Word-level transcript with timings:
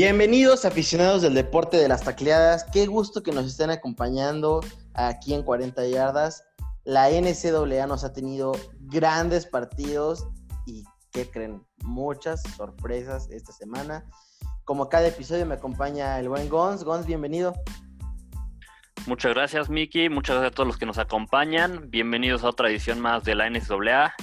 Bienvenidos 0.00 0.64
aficionados 0.64 1.22
del 1.22 1.34
deporte 1.34 1.76
de 1.76 1.88
las 1.88 2.04
tacleadas. 2.04 2.62
Qué 2.72 2.86
gusto 2.86 3.24
que 3.24 3.32
nos 3.32 3.46
estén 3.46 3.70
acompañando 3.70 4.60
aquí 4.94 5.34
en 5.34 5.42
40 5.42 5.88
yardas. 5.88 6.44
La 6.84 7.10
NCAA 7.10 7.84
nos 7.88 8.04
ha 8.04 8.12
tenido 8.12 8.52
grandes 8.78 9.44
partidos 9.44 10.28
y 10.66 10.84
¿qué 11.10 11.28
creen? 11.28 11.64
Muchas 11.82 12.44
sorpresas 12.56 13.28
esta 13.32 13.50
semana. 13.50 14.04
Como 14.64 14.88
cada 14.88 15.08
episodio 15.08 15.44
me 15.46 15.54
acompaña 15.54 16.20
el 16.20 16.28
buen 16.28 16.48
Gons. 16.48 16.84
Gons, 16.84 17.04
bienvenido. 17.04 17.54
Muchas 19.08 19.34
gracias, 19.34 19.68
Miki. 19.68 20.08
Muchas 20.10 20.36
gracias 20.36 20.52
a 20.52 20.54
todos 20.54 20.68
los 20.68 20.76
que 20.76 20.86
nos 20.86 20.98
acompañan. 20.98 21.90
Bienvenidos 21.90 22.44
a 22.44 22.50
otra 22.50 22.70
edición 22.70 23.00
más 23.00 23.24
de 23.24 23.34
la 23.34 23.50
NCAA. 23.50 24.14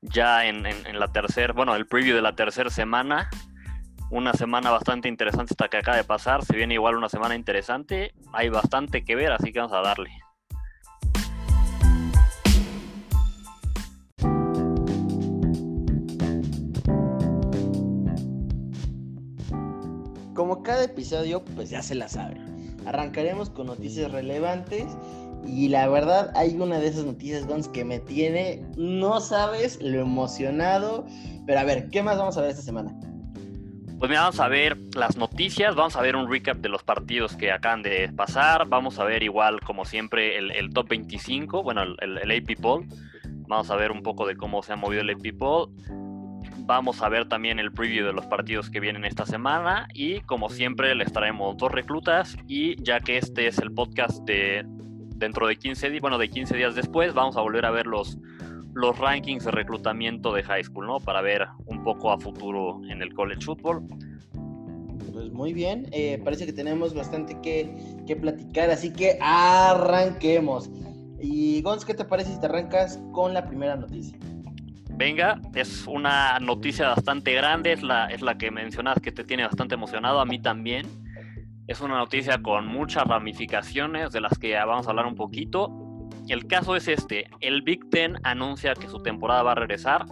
Ya 0.00 0.46
en, 0.46 0.62
la 0.98 1.12
tercera, 1.12 1.52
bueno, 1.52 1.76
el 1.76 1.86
preview 1.86 2.16
de 2.16 2.22
la 2.22 2.34
tercera 2.34 2.70
semana. 2.70 3.28
Una 4.12 4.32
semana 4.32 4.72
bastante 4.72 5.08
interesante 5.08 5.52
esta 5.52 5.68
que 5.68 5.76
acaba 5.76 5.96
de 5.96 6.02
pasar. 6.02 6.44
Se 6.44 6.56
viene 6.56 6.74
igual 6.74 6.96
una 6.96 7.08
semana 7.08 7.36
interesante. 7.36 8.12
Hay 8.32 8.48
bastante 8.48 9.04
que 9.04 9.14
ver, 9.14 9.30
así 9.30 9.52
que 9.52 9.60
vamos 9.60 9.72
a 9.72 9.82
darle. 9.82 10.10
Como 20.34 20.64
cada 20.64 20.82
episodio, 20.82 21.44
pues 21.44 21.70
ya 21.70 21.80
se 21.80 21.94
la 21.94 22.08
sabe. 22.08 22.36
Arrancaremos 22.86 23.48
con 23.48 23.68
noticias 23.68 24.10
relevantes 24.10 24.86
y 25.46 25.68
la 25.68 25.88
verdad 25.88 26.32
hay 26.34 26.56
una 26.56 26.80
de 26.80 26.88
esas 26.88 27.04
noticias, 27.04 27.46
Gons, 27.46 27.68
que 27.68 27.84
me 27.84 28.00
tiene, 28.00 28.66
no 28.76 29.20
sabes 29.20 29.80
lo 29.80 30.00
emocionado. 30.00 31.06
Pero 31.46 31.60
a 31.60 31.62
ver, 31.62 31.88
¿qué 31.90 32.02
más 32.02 32.18
vamos 32.18 32.36
a 32.36 32.40
ver 32.40 32.50
esta 32.50 32.62
semana? 32.62 32.92
Pues 34.00 34.08
mira, 34.08 34.22
vamos 34.22 34.40
a 34.40 34.48
ver 34.48 34.78
las 34.96 35.18
noticias, 35.18 35.74
vamos 35.74 35.94
a 35.94 36.00
ver 36.00 36.16
un 36.16 36.32
recap 36.32 36.56
de 36.56 36.70
los 36.70 36.82
partidos 36.82 37.36
que 37.36 37.52
acaban 37.52 37.82
de 37.82 38.10
pasar, 38.10 38.66
vamos 38.66 38.98
a 38.98 39.04
ver 39.04 39.22
igual 39.22 39.60
como 39.60 39.84
siempre 39.84 40.38
el, 40.38 40.70
top 40.72 40.88
25, 40.88 41.62
bueno, 41.62 41.82
el, 41.82 42.16
el, 42.16 42.30
AP 42.30 42.58
Poll, 42.58 42.86
vamos 43.46 43.70
a 43.70 43.76
ver 43.76 43.92
un 43.92 44.02
poco 44.02 44.26
de 44.26 44.38
cómo 44.38 44.62
se 44.62 44.72
ha 44.72 44.76
movido 44.76 45.02
el 45.02 45.10
AP 45.10 45.36
Poll, 45.38 45.68
vamos 46.60 47.02
a 47.02 47.10
ver 47.10 47.28
también 47.28 47.58
el 47.58 47.72
preview 47.72 48.06
de 48.06 48.14
los 48.14 48.24
partidos 48.24 48.70
que 48.70 48.80
vienen 48.80 49.04
esta 49.04 49.26
semana 49.26 49.86
y 49.92 50.22
como 50.22 50.48
siempre 50.48 50.94
les 50.94 51.12
traemos 51.12 51.58
dos 51.58 51.70
reclutas 51.70 52.38
y 52.48 52.82
ya 52.82 53.00
que 53.00 53.18
este 53.18 53.48
es 53.48 53.58
el 53.58 53.70
podcast 53.70 54.24
de 54.24 54.64
dentro 55.16 55.46
de 55.46 55.56
15 55.56 55.90
días, 55.90 56.00
bueno, 56.00 56.16
de 56.16 56.30
15 56.30 56.56
días 56.56 56.74
después, 56.74 57.12
vamos 57.12 57.36
a 57.36 57.42
volver 57.42 57.66
a 57.66 57.70
ver 57.70 57.86
los 57.86 58.16
los 58.74 58.98
rankings 58.98 59.44
de 59.44 59.50
reclutamiento 59.50 60.32
de 60.32 60.42
high 60.42 60.64
school, 60.64 60.86
¿no? 60.86 61.00
Para 61.00 61.20
ver 61.20 61.46
un 61.66 61.82
poco 61.82 62.12
a 62.12 62.18
futuro 62.18 62.80
en 62.88 63.02
el 63.02 63.12
college 63.14 63.42
football. 63.42 63.82
Pues 65.12 65.30
muy 65.32 65.52
bien, 65.52 65.88
eh, 65.92 66.20
parece 66.24 66.46
que 66.46 66.52
tenemos 66.52 66.94
bastante 66.94 67.38
que, 67.40 67.74
que, 68.06 68.16
platicar, 68.16 68.70
así 68.70 68.92
que 68.92 69.18
arranquemos. 69.20 70.70
Y 71.20 71.60
Gonz, 71.62 71.84
¿qué 71.84 71.94
te 71.94 72.04
parece 72.04 72.32
si 72.32 72.40
te 72.40 72.46
arrancas 72.46 73.00
con 73.12 73.34
la 73.34 73.46
primera 73.46 73.76
noticia? 73.76 74.16
Venga, 75.00 75.40
es 75.54 75.86
una 75.86 76.38
noticia 76.40 76.88
bastante 76.88 77.32
grande, 77.32 77.72
es 77.72 77.82
la, 77.82 78.06
es 78.06 78.22
la 78.22 78.36
que 78.36 78.50
mencionas 78.50 79.00
que 79.00 79.12
te 79.12 79.24
tiene 79.24 79.44
bastante 79.44 79.74
emocionado, 79.74 80.20
a 80.20 80.26
mí 80.26 80.40
también. 80.40 80.86
Es 81.66 81.80
una 81.80 81.96
noticia 81.96 82.42
con 82.42 82.66
muchas 82.66 83.04
ramificaciones 83.04 84.12
de 84.12 84.20
las 84.20 84.38
que 84.38 84.54
vamos 84.54 84.86
a 84.86 84.90
hablar 84.90 85.06
un 85.06 85.14
poquito 85.14 85.79
el 86.32 86.46
caso 86.46 86.76
es 86.76 86.88
este, 86.88 87.26
el 87.40 87.62
Big 87.62 87.88
Ten 87.90 88.16
anuncia 88.22 88.74
que 88.74 88.88
su 88.88 89.02
temporada 89.02 89.42
va 89.42 89.52
a 89.52 89.56
regresar 89.56 90.06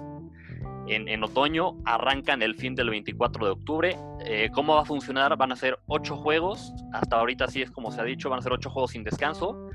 en, 0.90 1.22
otoño, 1.22 1.76
arrancan 1.84 2.42
el 2.42 2.54
fin 2.54 2.74
del 2.74 2.90
24 2.90 3.44
de 3.44 3.50
octubre. 3.50 3.96
Eh, 4.24 4.50
¿Cómo 4.52 4.74
va 4.74 4.82
a 4.82 4.84
funcionar? 4.84 5.36
Van 5.36 5.52
a 5.52 5.56
ser 5.56 5.78
ocho 5.86 6.16
juegos, 6.16 6.72
hasta 6.92 7.16
ahorita 7.16 7.46
sí 7.48 7.62
es 7.62 7.70
como 7.70 7.90
se 7.90 8.00
ha 8.00 8.04
dicho, 8.04 8.30
van 8.30 8.38
a 8.38 8.42
ser 8.42 8.52
ocho 8.52 8.70
juegos 8.70 8.92
sin 8.92 9.04
descanso. 9.04 9.70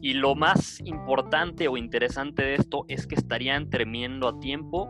Y 0.00 0.14
lo 0.14 0.34
más 0.34 0.80
importante 0.84 1.68
o 1.68 1.76
interesante 1.76 2.42
de 2.42 2.54
esto 2.56 2.84
es 2.88 3.06
que 3.06 3.14
estarían 3.14 3.70
terminando 3.70 4.28
a 4.28 4.38
tiempo 4.40 4.88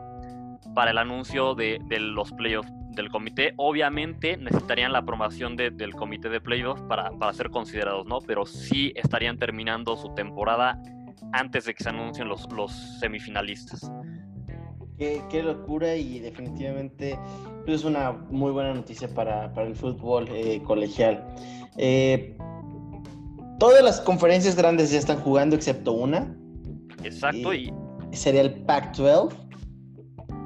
para 0.75 0.91
el 0.91 0.99
anuncio 0.99 1.55
de, 1.55 1.81
los 2.01 2.33
playoffs 2.33 2.71
del 2.91 3.11
comité. 3.11 3.55
Obviamente 3.57 4.37
necesitarían 4.37 4.93
la 4.93 4.99
aprobación 4.99 5.57
del 5.57 5.95
comité 5.95 6.28
de 6.28 6.41
playoffs 6.41 6.83
para, 6.83 7.11
para, 7.12 7.33
ser 7.33 7.51
considerados, 7.51 8.07
¿no? 8.07 8.21
Pero 8.21 8.45
sí 8.47 8.93
estarían 8.97 9.39
terminando 9.39 9.97
su 9.97 10.15
temporada 10.15 10.81
antes 11.33 11.65
de 11.65 11.75
que 11.75 11.83
se 11.83 11.91
anuncien 11.91 12.29
los, 12.29 12.51
los 12.53 12.73
semifinalistas. 13.01 13.91
Qué, 14.97 15.43
locura 15.43 15.97
y 15.97 16.21
definitivamente 16.21 17.19
pues, 17.65 17.81
es 17.81 17.85
una 17.85 18.13
muy 18.13 18.53
buena 18.53 18.75
noticia 18.75 19.09
para, 19.09 19.53
el 19.57 19.75
fútbol 19.75 20.29
eh, 20.31 20.63
colegial. 20.63 21.25
Eh, 21.77 22.37
todas 23.59 23.83
las 23.83 24.01
conferencias 24.01 24.55
grandes 24.55 24.93
ya 24.93 24.99
están 24.99 25.19
jugando 25.21 25.57
excepto 25.57 25.93
una. 25.93 26.35
Exacto. 27.03 27.53
Y, 27.53 27.73
Sería 28.13 28.43
el 28.43 28.63
Pac-12. 28.63 29.35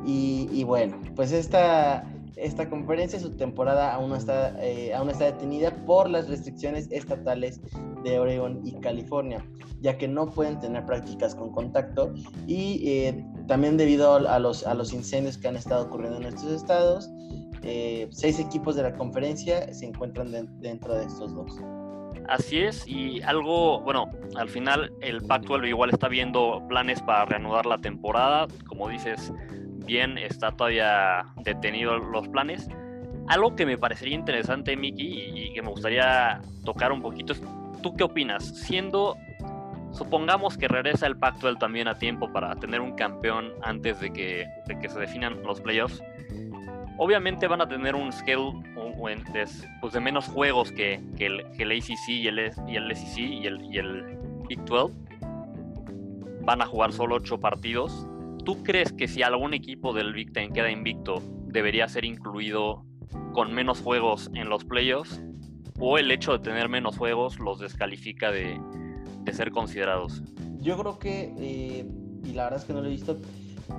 Y, 0.06 0.48
y, 0.50 0.64
bueno, 0.64 0.98
pues 1.14 1.32
esta 1.32 2.02
esta 2.40 2.68
conferencia, 2.68 3.18
su 3.18 3.36
temporada 3.36 3.94
aún, 3.94 4.12
está, 4.14 4.54
eh, 4.64 4.94
aún 4.94 5.10
está 5.10 5.26
detenida 5.26 5.70
por 5.86 6.08
las 6.08 6.28
restricciones 6.28 6.88
estatales 6.90 7.60
de 8.04 8.18
Oregon 8.18 8.60
y 8.64 8.72
California, 8.80 9.44
ya 9.80 9.98
que 9.98 10.08
no 10.08 10.30
pueden 10.30 10.58
tener 10.60 10.86
prácticas 10.86 11.34
con 11.34 11.50
contacto 11.50 12.12
y 12.46 12.88
eh, 12.88 13.24
también 13.46 13.76
debido 13.76 14.14
a 14.14 14.38
los, 14.38 14.66
a 14.66 14.74
los 14.74 14.92
incendios 14.92 15.36
que 15.38 15.48
han 15.48 15.56
estado 15.56 15.86
ocurriendo 15.86 16.18
en 16.18 16.26
estos 16.26 16.52
estados, 16.52 17.10
eh, 17.62 18.08
seis 18.10 18.38
equipos 18.38 18.76
de 18.76 18.84
la 18.84 18.94
conferencia 18.94 19.72
se 19.72 19.86
encuentran 19.86 20.30
dentro 20.60 20.94
de 20.94 21.04
estos 21.04 21.34
dos. 21.34 21.60
Así 22.28 22.58
es, 22.58 22.86
y 22.86 23.22
algo, 23.22 23.80
bueno, 23.80 24.10
al 24.36 24.50
final 24.50 24.92
el 25.00 25.22
Pac-12 25.22 25.68
igual 25.68 25.90
está 25.90 26.08
viendo 26.08 26.62
planes 26.68 27.00
para 27.00 27.24
reanudar 27.24 27.64
la 27.64 27.78
temporada, 27.78 28.46
como 28.66 28.88
dices, 28.88 29.32
bien 29.88 30.18
está 30.18 30.52
todavía 30.52 31.24
detenido 31.42 31.98
los 31.98 32.28
planes. 32.28 32.68
Algo 33.26 33.56
que 33.56 33.66
me 33.66 33.76
parecería 33.76 34.14
interesante, 34.14 34.76
Miki, 34.76 35.32
y 35.34 35.52
que 35.54 35.62
me 35.62 35.70
gustaría 35.70 36.40
tocar 36.64 36.92
un 36.92 37.02
poquito 37.02 37.32
es, 37.32 37.42
¿tú 37.82 37.96
qué 37.96 38.04
opinas? 38.04 38.44
Siendo, 38.44 39.16
supongamos 39.92 40.56
que 40.56 40.68
regresa 40.68 41.06
el 41.06 41.16
Pacto 41.16 41.54
también 41.56 41.88
a 41.88 41.98
tiempo 41.98 42.32
para 42.32 42.54
tener 42.56 42.80
un 42.80 42.94
campeón 42.94 43.52
antes 43.62 44.00
de 44.00 44.12
que, 44.12 44.46
de 44.66 44.78
que 44.78 44.88
se 44.88 45.00
definan 45.00 45.42
los 45.42 45.60
playoffs, 45.60 46.02
obviamente 46.98 47.46
van 47.48 47.62
a 47.62 47.68
tener 47.68 47.94
un 47.94 48.12
scale 48.12 48.52
pues 49.80 49.92
de 49.92 50.00
menos 50.00 50.26
juegos 50.26 50.72
que, 50.72 51.00
el, 51.18 51.46
el, 51.58 51.72
ACC 51.72 52.08
y 52.08 52.28
el, 52.28 52.38
y 52.66 52.94
SEC 52.94 53.18
y 53.18 53.46
el, 53.46 53.62
y 53.72 53.78
el 53.78 54.18
Big 54.48 54.62
12. 54.64 54.94
Van 56.42 56.62
a 56.62 56.66
jugar 56.66 56.92
solo 56.92 57.16
8 57.16 57.40
partidos 57.40 58.06
¿tú 58.48 58.62
crees 58.62 58.94
que 58.94 59.06
si 59.08 59.22
algún 59.22 59.52
equipo 59.52 59.92
del 59.92 60.14
Big 60.14 60.32
Ten 60.32 60.54
queda 60.54 60.70
invicto, 60.70 61.22
debería 61.48 61.86
ser 61.86 62.06
incluido 62.06 62.82
con 63.34 63.52
menos 63.52 63.82
juegos 63.82 64.30
en 64.32 64.48
los 64.48 64.64
playoffs? 64.64 65.20
¿O 65.78 65.98
el 65.98 66.10
hecho 66.10 66.32
de 66.32 66.38
tener 66.38 66.66
menos 66.70 66.96
juegos 66.96 67.38
los 67.38 67.58
descalifica 67.60 68.30
de, 68.30 68.58
ser 69.34 69.50
considerados? 69.50 70.22
Yo 70.60 70.78
creo 70.78 70.98
que, 70.98 71.34
eh, 71.38 71.86
y 72.24 72.32
la 72.32 72.44
verdad 72.44 72.60
es 72.60 72.64
que 72.64 72.72
no 72.72 72.80
lo 72.80 72.86
he 72.86 72.92
visto, 72.92 73.18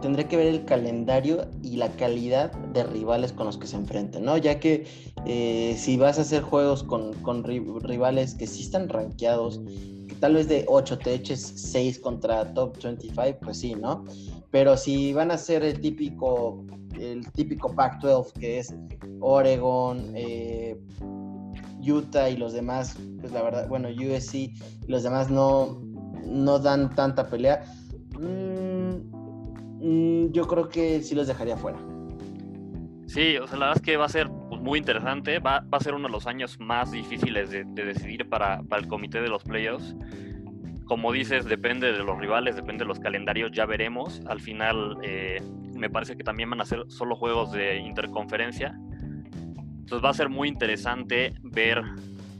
tendré 0.03 0.27
que 0.27 0.37
ver 0.37 0.45
el 0.45 0.63
calendario 0.65 1.47
y 1.63 1.77
la 1.77 1.89
calidad 1.93 2.51
de 2.51 2.83
rivales 2.83 3.33
con 3.33 3.47
los 3.47 3.57
que 3.57 3.65
se 3.65 3.75
enfrentan, 3.75 4.23
¿no? 4.23 4.37
Ya 4.37 4.59
que 4.59 4.85
eh, 5.25 5.73
si 5.79 5.97
vas 5.97 6.19
a 6.19 6.21
hacer 6.21 6.43
juegos 6.43 6.83
con, 6.83 7.15
con, 7.23 7.43
rivales 7.43 8.35
que 8.35 8.45
sí 8.45 8.61
están 8.61 8.87
rankeados, 8.87 9.61
que 10.07 10.13
tal 10.19 10.35
vez 10.35 10.47
de 10.47 10.63
8 10.67 10.99
te 10.99 11.15
eches 11.15 11.41
6 11.41 11.97
contra 12.01 12.53
top 12.53 12.77
25, 12.83 13.39
pues 13.41 13.57
sí, 13.57 13.73
¿no? 13.73 14.05
Pero 14.51 14.77
si 14.77 15.13
van 15.13 15.31
a 15.31 15.37
ser 15.37 15.63
el 15.63 15.79
típico, 15.79 16.65
el 16.99 17.29
típico 17.33 17.73
Pac-12 17.75 18.33
que 18.33 18.59
es 18.59 18.73
Oregon, 19.19 20.11
eh, 20.15 20.75
Utah 21.81 22.29
y 22.29 22.37
los 22.37 22.53
demás, 22.53 22.97
pues 23.19 23.31
la 23.31 23.41
verdad, 23.41 23.67
bueno, 23.67 23.89
USC 23.89 24.35
y 24.35 24.53
los 24.87 25.03
demás 25.03 25.29
no, 25.29 25.81
no 26.25 26.59
dan 26.59 26.93
tanta 26.95 27.27
pelea. 27.27 27.63
Mm, 28.19 29.11
mm, 29.81 30.31
yo 30.31 30.47
creo 30.47 30.67
que 30.67 31.01
sí 31.01 31.15
los 31.15 31.27
dejaría 31.27 31.55
fuera. 31.55 31.79
Sí, 33.07 33.37
o 33.37 33.47
sea, 33.47 33.57
la 33.57 33.67
verdad 33.67 33.77
es 33.77 33.81
que 33.81 33.97
va 33.97 34.05
a 34.05 34.09
ser 34.09 34.29
pues, 34.49 34.61
muy 34.61 34.77
interesante. 34.77 35.39
Va, 35.39 35.61
va, 35.61 35.77
a 35.77 35.79
ser 35.79 35.93
uno 35.93 36.07
de 36.07 36.11
los 36.11 36.27
años 36.27 36.59
más 36.59 36.91
difíciles 36.91 37.49
de, 37.49 37.63
decidir 37.65 38.29
para, 38.29 38.61
para, 38.63 38.81
el 38.81 38.87
comité 38.87 39.21
de 39.21 39.29
los 39.29 39.43
playoffs 39.43 39.95
como 40.89 41.11
dices, 41.11 41.45
depende 41.45 41.93
de 41.93 41.99
los 41.99 42.17
rivales, 42.17 42.55
depende 42.55 42.83
de 42.83 42.87
los 42.87 42.99
calendarios, 42.99 43.51
ya 43.51 43.67
veremos. 43.67 44.21
Al 44.27 44.41
final, 44.41 44.97
eh, 45.03 45.39
me 45.75 45.87
parece 45.87 46.17
que 46.17 46.23
también 46.23 46.49
van 46.49 46.61
a 46.61 46.65
ser 46.65 46.83
solo 46.87 47.15
juegos 47.15 47.51
de 47.51 47.77
interconferencia. 47.77 48.75
Entonces 49.45 50.03
va 50.03 50.09
a 50.09 50.15
ser 50.15 50.29
muy 50.29 50.47
interesante 50.47 51.35
ver 51.43 51.83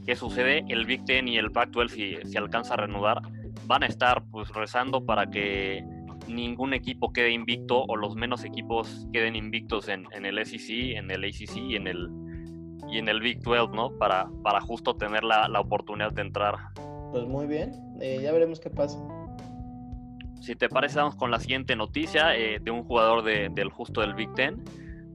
qué 0.04 0.16
sucede. 0.16 0.64
El 0.68 0.84
Big 0.84 1.04
Ten 1.04 1.28
y 1.28 1.38
el 1.38 1.52
Pac-12, 1.52 1.88
si, 1.90 2.16
si, 2.28 2.36
alcanza 2.36 2.74
a 2.74 2.78
reanudar, 2.78 3.22
van 3.66 3.84
a 3.84 3.86
estar 3.86 4.24
pues 4.32 4.48
rezando 4.48 5.06
para 5.06 5.30
que 5.30 5.84
ningún 6.26 6.74
equipo 6.74 7.12
quede 7.12 7.30
invicto 7.30 7.84
o 7.84 7.96
los 7.96 8.16
menos 8.16 8.44
equipos 8.44 9.06
queden 9.12 9.36
invictos 9.36 9.88
en, 9.88 10.06
en 10.10 10.26
el 10.26 10.44
SEC, 10.44 10.96
en 10.96 11.08
el 11.12 11.22
ACC 11.24 11.56
y 11.56 11.76
en 11.76 11.86
el, 11.86 12.08
y 12.90 12.98
en 12.98 13.08
el 13.08 13.20
Big 13.20 13.38
12, 13.42 13.76
¿no? 13.76 13.96
Para, 13.96 14.28
para 14.42 14.60
justo 14.60 14.96
tener 14.96 15.22
la, 15.22 15.46
la 15.46 15.60
oportunidad 15.60 16.12
de 16.12 16.22
entrar. 16.22 16.56
Pues 17.10 17.26
muy 17.26 17.46
bien, 17.46 17.72
eh, 18.00 18.20
ya 18.22 18.32
veremos 18.32 18.60
qué 18.60 18.70
pasa. 18.70 18.98
Si 20.40 20.54
te 20.54 20.68
parece, 20.68 20.98
vamos 20.98 21.16
con 21.16 21.30
la 21.30 21.38
siguiente 21.38 21.76
noticia 21.76 22.36
eh, 22.36 22.58
de 22.60 22.70
un 22.70 22.84
jugador 22.84 23.22
de, 23.22 23.50
del 23.50 23.68
justo 23.68 24.00
del 24.00 24.14
Big 24.14 24.32
Ten. 24.34 24.62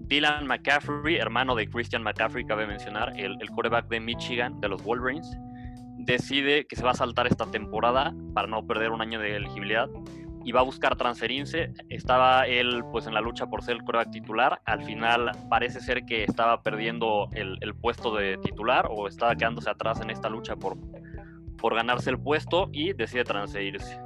Dylan 0.07 0.45
McCaffrey, 0.45 1.15
hermano 1.15 1.55
de 1.55 1.67
Christian 1.67 2.03
McCaffrey, 2.03 2.45
cabe 2.45 2.67
mencionar, 2.67 3.13
el, 3.19 3.37
el 3.41 3.49
quarterback 3.49 3.87
de 3.87 3.99
Michigan, 3.99 4.59
de 4.61 4.69
los 4.69 4.83
Wolverines, 4.83 5.35
decide 5.97 6.67
que 6.67 6.75
se 6.75 6.83
va 6.83 6.91
a 6.91 6.95
saltar 6.95 7.25
esta 7.25 7.49
temporada 7.49 8.13
para 8.33 8.47
no 8.47 8.65
perder 8.67 8.91
un 8.91 9.01
año 9.01 9.19
de 9.19 9.37
elegibilidad 9.37 9.89
y 10.43 10.51
va 10.51 10.59
a 10.59 10.63
buscar 10.63 10.95
transferirse. 10.95 11.73
Estaba 11.89 12.45
él 12.45 12.83
pues 12.91 13.07
en 13.07 13.15
la 13.15 13.21
lucha 13.21 13.47
por 13.47 13.63
ser 13.63 13.77
el 13.77 13.81
quarterback 13.81 14.11
titular. 14.11 14.61
Al 14.65 14.83
final 14.83 15.31
parece 15.49 15.81
ser 15.81 16.05
que 16.05 16.23
estaba 16.23 16.61
perdiendo 16.61 17.29
el, 17.33 17.57
el, 17.61 17.73
puesto 17.73 18.15
de 18.15 18.37
titular 18.37 18.87
o 18.91 19.07
estaba 19.07 19.35
quedándose 19.35 19.71
atrás 19.71 19.99
en 20.01 20.11
esta 20.11 20.29
lucha 20.29 20.55
por, 20.55 20.77
por 21.65 21.73
ganarse 21.73 22.11
el 22.11 22.19
puesto 22.19 22.69
y 22.71 22.93
decide 22.93 23.23
transferirse. 23.23 23.99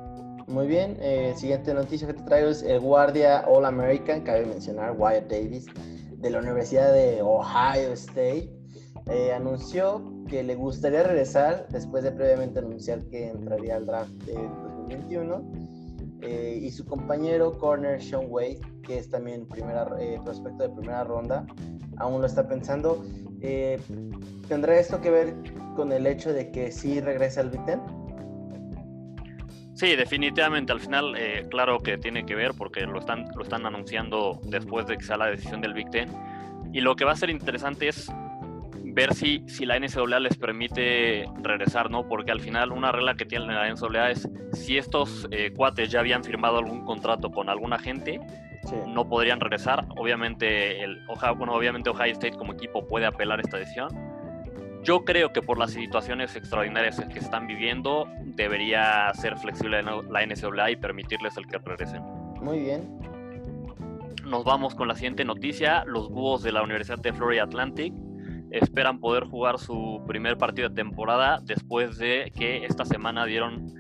Muy 0.47 0.65
bien, 0.65 0.95
eh, 1.01 1.33
siguiente 1.35 1.73
noticia 1.73 2.07
que 2.07 2.13
te 2.13 2.23
traigo 2.23 2.47
es 2.47 2.63
el 2.63 2.79
guardia 2.79 3.43
All 3.49 3.65
American, 3.65 4.21
cabe 4.21 4.45
mencionar, 4.45 4.95
Wyatt 4.97 5.29
Davis, 5.29 5.65
de 6.09 6.29
la 6.29 6.39
Universidad 6.39 6.93
de 6.93 7.21
Ohio 7.21 7.91
State, 7.91 8.49
eh, 9.07 9.33
anunció 9.33 10.09
que 10.29 10.41
le 10.41 10.55
gustaría 10.55 11.03
regresar 11.03 11.67
después 11.67 12.05
de 12.05 12.13
previamente 12.13 12.59
anunciar 12.59 13.03
que 13.09 13.27
entraría 13.27 13.75
al 13.75 13.85
draft 13.85 14.11
de 14.23 14.35
2021. 14.35 15.78
Eh, 16.21 16.59
y 16.61 16.71
su 16.71 16.85
compañero 16.85 17.57
corner 17.57 18.01
Sean 18.01 18.25
Wade, 18.27 18.59
que 18.83 18.97
es 18.97 19.09
también 19.09 19.47
primera, 19.47 19.87
eh, 19.99 20.19
prospecto 20.23 20.63
de 20.63 20.69
primera 20.69 21.03
ronda, 21.03 21.45
aún 21.97 22.21
lo 22.21 22.27
está 22.27 22.47
pensando. 22.47 23.03
Eh, 23.41 23.79
¿Tendrá 24.47 24.77
esto 24.79 24.99
que 24.99 25.11
ver 25.11 25.35
con 25.75 25.91
el 25.91 26.07
hecho 26.07 26.33
de 26.33 26.51
que 26.51 26.71
sí 26.71 26.99
regresa 26.99 27.41
al 27.41 27.51
Big 27.51 27.63
Ten? 27.65 27.81
Sí, 29.79 29.95
definitivamente. 29.95 30.73
Al 30.73 30.81
final, 30.81 31.15
eh, 31.17 31.47
claro 31.49 31.79
que 31.79 31.97
tiene 31.97 32.25
que 32.25 32.35
ver 32.35 32.51
porque 32.57 32.81
lo 32.81 32.99
están, 32.99 33.29
lo 33.35 33.43
están 33.43 33.65
anunciando 33.65 34.41
después 34.43 34.87
de 34.87 34.97
que 34.97 35.05
sea 35.05 35.15
la 35.15 35.27
decisión 35.27 35.61
del 35.61 35.73
Big 35.73 35.89
Ten. 35.89 36.09
Y 36.73 36.81
lo 36.81 36.97
que 36.97 37.05
va 37.05 37.13
a 37.13 37.15
ser 37.15 37.29
interesante 37.29 37.87
es 37.87 38.11
ver 38.93 39.13
si, 39.13 39.43
si 39.47 39.65
la 39.65 39.79
NCAA 39.79 40.19
les 40.19 40.37
permite 40.37 41.25
regresar, 41.41 41.89
¿no? 41.89 42.07
Porque 42.07 42.31
al 42.31 42.39
final 42.39 42.71
una 42.71 42.91
regla 42.91 43.15
que 43.15 43.25
tiene 43.25 43.45
la 43.47 43.69
NCAA 43.69 44.11
es 44.11 44.29
si 44.53 44.77
estos 44.77 45.27
eh, 45.31 45.51
cuates 45.55 45.91
ya 45.91 45.99
habían 45.99 46.23
firmado 46.23 46.57
algún 46.57 46.85
contrato 46.85 47.31
con 47.31 47.49
alguna 47.49 47.79
gente, 47.79 48.19
sí. 48.63 48.75
no 48.87 49.07
podrían 49.07 49.39
regresar. 49.39 49.85
Obviamente, 49.97 50.83
el, 50.83 50.99
bueno, 51.37 51.53
obviamente 51.53 51.89
Ohio 51.89 52.13
State 52.13 52.37
como 52.37 52.53
equipo 52.53 52.85
puede 52.87 53.05
apelar 53.05 53.39
esta 53.39 53.57
decisión. 53.57 53.89
Yo 54.83 55.03
creo 55.03 55.33
que 55.33 55.41
por 55.41 55.57
las 55.57 55.71
situaciones 55.71 56.35
extraordinarias 56.35 56.99
que 57.11 57.19
están 57.19 57.47
viviendo, 57.47 58.07
debería 58.23 59.11
ser 59.13 59.37
flexible 59.37 59.83
la 59.83 60.25
NCAA 60.25 60.71
y 60.71 60.75
permitirles 60.77 61.35
el 61.35 61.45
que 61.47 61.57
regresen. 61.57 62.01
Muy 62.41 62.59
bien. 62.59 62.97
Nos 64.25 64.45
vamos 64.45 64.75
con 64.75 64.87
la 64.87 64.95
siguiente 64.95 65.25
noticia. 65.25 65.83
Los 65.85 66.09
búhos 66.09 66.43
de 66.43 66.53
la 66.53 66.61
Universidad 66.61 66.99
de 66.99 67.11
Florida 67.11 67.43
Atlantic 67.43 67.93
esperan 68.51 68.99
poder 68.99 69.25
jugar 69.25 69.59
su 69.59 70.01
primer 70.07 70.37
partido 70.37 70.69
de 70.69 70.75
temporada 70.75 71.39
después 71.43 71.97
de 71.97 72.31
que 72.35 72.65
esta 72.65 72.85
semana 72.85 73.25
dieron 73.25 73.73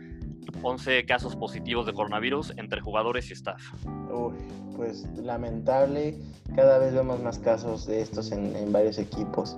11 0.61 1.05
casos 1.05 1.35
positivos 1.35 1.85
de 1.85 1.93
coronavirus 1.93 2.53
entre 2.57 2.81
jugadores 2.81 3.29
y 3.29 3.33
staff. 3.33 3.61
Uy, 4.11 4.33
pues 4.75 5.05
lamentable, 5.17 6.17
cada 6.55 6.79
vez 6.79 6.93
vemos 6.93 7.21
más 7.21 7.39
casos 7.39 7.85
de 7.85 8.01
estos 8.01 8.31
en, 8.31 8.71
varios 8.71 8.97
equipos. 8.97 9.57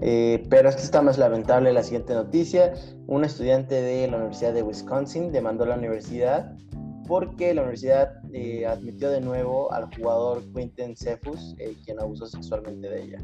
Eh, 0.00 0.46
pero 0.48 0.68
esto 0.68 0.82
está 0.82 1.02
más 1.02 1.18
lamentable 1.18 1.72
la 1.72 1.82
siguiente 1.82 2.14
noticia. 2.14 2.74
Un 3.06 3.24
estudiante 3.24 3.74
de 3.74 4.06
la 4.08 4.18
Universidad 4.18 4.52
de 4.52 4.62
Wisconsin 4.62 5.32
demandó 5.32 5.64
a 5.64 5.68
la 5.68 5.76
universidad 5.76 6.56
porque 7.08 7.54
la 7.54 7.62
universidad 7.62 8.20
eh, 8.32 8.66
admitió 8.66 9.10
de 9.10 9.20
nuevo 9.22 9.72
al 9.72 9.92
jugador 9.94 10.42
Quinten 10.54 10.94
Cephus, 10.94 11.56
eh, 11.58 11.74
quien 11.84 11.98
abusó 11.98 12.26
sexualmente 12.26 12.88
de 12.88 13.02
ella. 13.02 13.18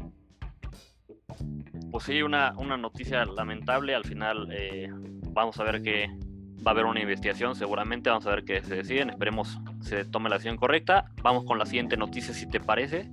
Pues 1.95 2.07
sí, 2.07 2.21
una, 2.21 2.53
una 2.57 2.75
noticia 2.75 3.23
lamentable. 3.23 3.95
Al 3.95 4.03
final 4.03 4.49
eh, 4.51 4.89
vamos 5.31 5.57
a 5.61 5.63
ver 5.63 5.81
que 5.81 6.09
va 6.57 6.71
a 6.71 6.73
haber 6.73 6.83
una 6.83 6.99
investigación, 6.99 7.55
seguramente 7.55 8.09
vamos 8.09 8.27
a 8.27 8.31
ver 8.31 8.43
qué 8.43 8.61
se 8.61 8.75
deciden. 8.75 9.11
Esperemos 9.11 9.57
se 9.79 10.03
tome 10.03 10.27
la 10.27 10.35
decisión 10.35 10.57
correcta. 10.57 11.13
Vamos 11.23 11.45
con 11.45 11.57
la 11.57 11.65
siguiente 11.65 11.95
noticia, 11.95 12.33
si 12.33 12.49
te 12.49 12.59
parece. 12.59 13.09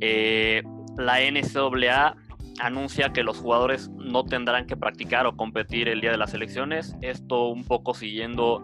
Eh, 0.00 0.64
la 0.96 1.20
NCAA 1.20 2.16
anuncia 2.58 3.12
que 3.12 3.22
los 3.22 3.38
jugadores 3.38 3.90
no 3.90 4.24
tendrán 4.24 4.66
que 4.66 4.76
practicar 4.76 5.26
o 5.26 5.36
competir 5.36 5.86
el 5.86 6.00
día 6.00 6.10
de 6.10 6.18
las 6.18 6.34
elecciones. 6.34 6.96
Esto 7.00 7.46
un 7.46 7.62
poco 7.62 7.94
siguiendo 7.94 8.60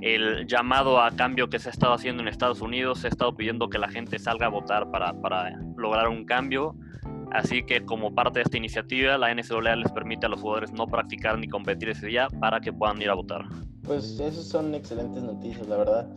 el 0.00 0.48
llamado 0.48 1.00
a 1.00 1.12
cambio 1.12 1.48
que 1.48 1.60
se 1.60 1.68
ha 1.68 1.72
estado 1.72 1.92
haciendo 1.92 2.22
en 2.22 2.28
Estados 2.28 2.60
Unidos. 2.60 3.02
Se 3.02 3.06
ha 3.06 3.10
estado 3.10 3.36
pidiendo 3.36 3.70
que 3.70 3.78
la 3.78 3.88
gente 3.88 4.18
salga 4.18 4.46
a 4.46 4.50
votar 4.50 4.90
para, 4.90 5.12
para 5.12 5.56
lograr 5.76 6.08
un 6.08 6.24
cambio. 6.24 6.74
Así 7.32 7.62
que 7.62 7.84
como 7.84 8.14
parte 8.14 8.38
de 8.38 8.44
esta 8.44 8.56
iniciativa, 8.56 9.18
la 9.18 9.34
NCAA 9.34 9.76
les 9.76 9.92
permite 9.92 10.26
a 10.26 10.28
los 10.28 10.40
jugadores 10.40 10.72
no 10.72 10.86
practicar 10.86 11.38
ni 11.38 11.48
competir 11.48 11.90
ese 11.90 12.06
día 12.06 12.28
para 12.40 12.60
que 12.60 12.72
puedan 12.72 13.00
ir 13.02 13.10
a 13.10 13.14
votar. 13.14 13.42
Pues 13.82 14.18
esas 14.18 14.46
son 14.46 14.74
excelentes 14.74 15.22
noticias, 15.22 15.66
la 15.68 15.76
verdad. 15.76 16.14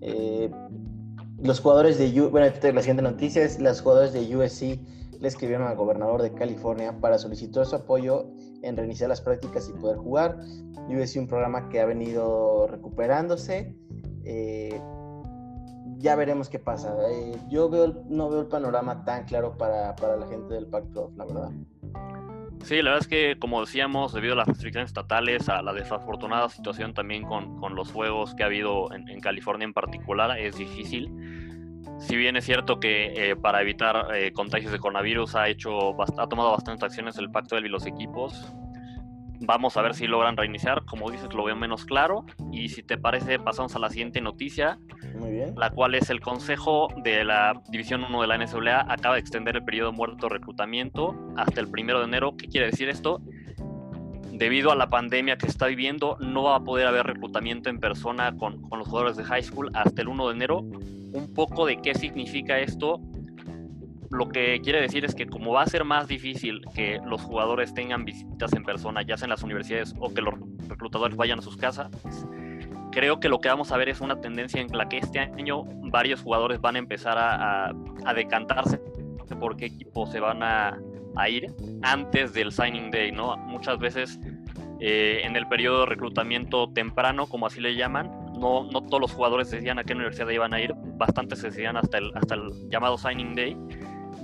Eh, 0.00 0.50
los 1.42 1.60
jugadores 1.60 1.98
de 1.98 2.20
U 2.20 2.30
bueno, 2.30 2.46
la 2.46 2.80
siguiente 2.80 3.02
noticia 3.02 3.42
es 3.42 3.60
los 3.60 3.80
jugadores 3.80 4.12
de 4.12 4.36
USC 4.36 4.78
le 5.22 5.28
escribieron 5.28 5.68
al 5.68 5.76
gobernador 5.76 6.20
de 6.20 6.32
California 6.32 6.98
para 7.00 7.16
solicitar 7.16 7.64
su 7.64 7.76
apoyo 7.76 8.26
en 8.62 8.76
reiniciar 8.76 9.08
las 9.08 9.20
prácticas 9.20 9.68
y 9.68 9.80
poder 9.80 9.96
jugar. 9.96 10.38
USC 10.88 11.16
un 11.16 11.28
programa 11.28 11.68
que 11.68 11.80
ha 11.80 11.86
venido 11.86 12.66
recuperándose. 12.66 13.76
Eh, 14.24 14.80
ya 16.02 16.16
veremos 16.16 16.48
qué 16.48 16.58
pasa. 16.58 16.94
Eh, 17.10 17.36
yo 17.48 17.70
veo, 17.70 18.04
no 18.08 18.28
veo 18.28 18.40
el 18.40 18.48
panorama 18.48 19.04
tan 19.04 19.24
claro 19.24 19.56
para, 19.56 19.94
para 19.96 20.16
la 20.16 20.26
gente 20.26 20.54
del 20.54 20.66
Pac-12, 20.66 21.16
la 21.16 21.24
verdad. 21.24 21.50
Sí, 22.64 22.76
la 22.76 22.90
verdad 22.90 23.00
es 23.00 23.08
que, 23.08 23.38
como 23.38 23.60
decíamos, 23.60 24.12
debido 24.12 24.34
a 24.34 24.36
las 24.36 24.48
restricciones 24.48 24.90
estatales, 24.90 25.48
a 25.48 25.62
la 25.62 25.72
desafortunada 25.72 26.48
situación 26.48 26.92
también 26.94 27.24
con, 27.24 27.58
con 27.58 27.74
los 27.74 27.90
juegos 27.90 28.34
que 28.34 28.42
ha 28.42 28.46
habido 28.46 28.92
en, 28.92 29.08
en, 29.08 29.20
California 29.20 29.64
en 29.64 29.72
particular, 29.72 30.38
es 30.38 30.56
difícil. 30.56 31.10
Si 31.98 32.16
bien 32.16 32.36
es 32.36 32.44
cierto 32.44 32.80
que 32.80 33.30
eh, 33.30 33.36
para 33.36 33.62
evitar 33.62 34.08
eh, 34.14 34.32
contagios 34.32 34.72
de 34.72 34.78
coronavirus 34.78 35.34
ha, 35.36 35.48
hecho, 35.48 36.00
ha 36.00 36.26
tomado 36.28 36.50
bastantes 36.50 36.82
acciones 36.84 37.16
el 37.18 37.30
Pacto 37.30 37.58
y 37.58 37.68
los 37.68 37.86
equipos, 37.86 38.52
vamos 39.42 39.76
a 39.76 39.82
ver 39.82 39.94
si 39.94 40.06
logran 40.06 40.36
reiniciar. 40.36 40.84
Como 40.84 41.10
dices, 41.10 41.32
lo 41.34 41.44
veo 41.44 41.56
menos 41.56 41.84
claro. 41.84 42.24
Y 42.50 42.68
si 42.68 42.82
te 42.82 42.98
parece, 42.98 43.38
pasamos 43.38 43.74
a 43.76 43.78
la 43.78 43.90
siguiente 43.90 44.20
noticia, 44.20 44.78
la 45.56 45.70
cual 45.70 45.94
es 45.94 46.10
el 46.10 46.20
Consejo 46.20 46.88
de 47.02 47.24
la 47.24 47.60
División 47.70 48.04
1 48.04 48.20
de 48.20 48.26
la 48.26 48.38
NCAA 48.38 48.86
acaba 48.88 49.14
de 49.14 49.20
extender 49.20 49.56
el 49.56 49.64
periodo 49.64 49.92
muerto 49.92 50.28
de 50.28 50.34
reclutamiento 50.34 51.16
hasta 51.36 51.60
el 51.60 51.68
primero 51.68 51.98
de 51.98 52.06
enero. 52.06 52.36
¿Qué 52.36 52.48
quiere 52.48 52.66
decir 52.66 52.88
esto? 52.88 53.20
Debido 54.32 54.72
a 54.72 54.76
la 54.76 54.88
pandemia 54.88 55.36
que 55.36 55.46
está 55.46 55.66
viviendo, 55.66 56.16
no 56.20 56.44
va 56.44 56.56
a 56.56 56.60
poder 56.60 56.86
haber 56.86 57.06
reclutamiento 57.06 57.70
en 57.70 57.78
persona 57.78 58.36
con, 58.36 58.62
con 58.68 58.78
los 58.78 58.88
jugadores 58.88 59.16
de 59.16 59.24
high 59.24 59.42
school 59.42 59.70
hasta 59.74 60.02
el 60.02 60.08
1 60.08 60.28
de 60.28 60.34
enero. 60.34 60.58
Un 60.60 61.32
poco 61.34 61.66
de 61.66 61.76
qué 61.80 61.94
significa 61.94 62.58
esto 62.58 63.00
lo 64.12 64.28
que 64.28 64.60
quiere 64.62 64.80
decir 64.80 65.04
es 65.04 65.14
que 65.14 65.26
como 65.26 65.52
va 65.52 65.62
a 65.62 65.66
ser 65.66 65.84
más 65.84 66.06
difícil 66.06 66.60
que 66.74 67.00
los 67.04 67.22
jugadores 67.22 67.74
tengan 67.74 68.04
visitas 68.04 68.52
en 68.52 68.62
persona, 68.62 69.02
ya 69.02 69.16
sea 69.16 69.26
en 69.26 69.30
las 69.30 69.42
universidades 69.42 69.94
o 69.98 70.12
que 70.12 70.22
los 70.22 70.34
reclutadores 70.68 71.16
vayan 71.16 71.38
a 71.38 71.42
sus 71.42 71.56
casas, 71.56 71.90
creo 72.92 73.20
que 73.20 73.28
lo 73.28 73.40
que 73.40 73.48
vamos 73.48 73.72
a 73.72 73.76
ver 73.76 73.88
es 73.88 74.00
una 74.00 74.20
tendencia 74.20 74.60
en 74.60 74.68
la 74.76 74.88
que 74.88 74.98
este 74.98 75.18
año 75.18 75.64
varios 75.90 76.22
jugadores 76.22 76.60
van 76.60 76.76
a 76.76 76.78
empezar 76.78 77.18
a, 77.18 77.68
a, 77.68 77.72
a 78.04 78.14
decantarse 78.14 78.80
por 79.34 79.56
qué 79.56 79.66
equipo 79.66 80.06
se 80.06 80.20
van 80.20 80.42
a, 80.42 80.78
ir 81.28 81.46
antes 81.82 82.32
del 82.32 82.52
signing 82.52 82.90
day, 82.90 83.12
¿no? 83.12 83.36
Muchas 83.36 83.78
veces 83.78 84.18
eh, 84.80 85.20
en 85.24 85.36
el 85.36 85.46
periodo 85.46 85.80
de 85.80 85.86
reclutamiento 85.86 86.72
temprano, 86.72 87.26
como 87.26 87.46
así 87.46 87.60
le 87.60 87.76
llaman, 87.76 88.10
no, 88.38 88.64
no 88.64 88.80
todos 88.82 89.00
los 89.00 89.12
jugadores 89.12 89.50
decían 89.50 89.78
a 89.78 89.84
qué 89.84 89.92
universidad 89.92 90.28
iban 90.30 90.54
a 90.54 90.60
ir, 90.60 90.72
bastantes 90.96 91.42
decían 91.42 91.76
hasta 91.76 91.98
el, 91.98 92.10
hasta 92.14 92.34
el 92.34 92.50
llamado 92.70 92.96
signing 92.96 93.34
day 93.34 93.56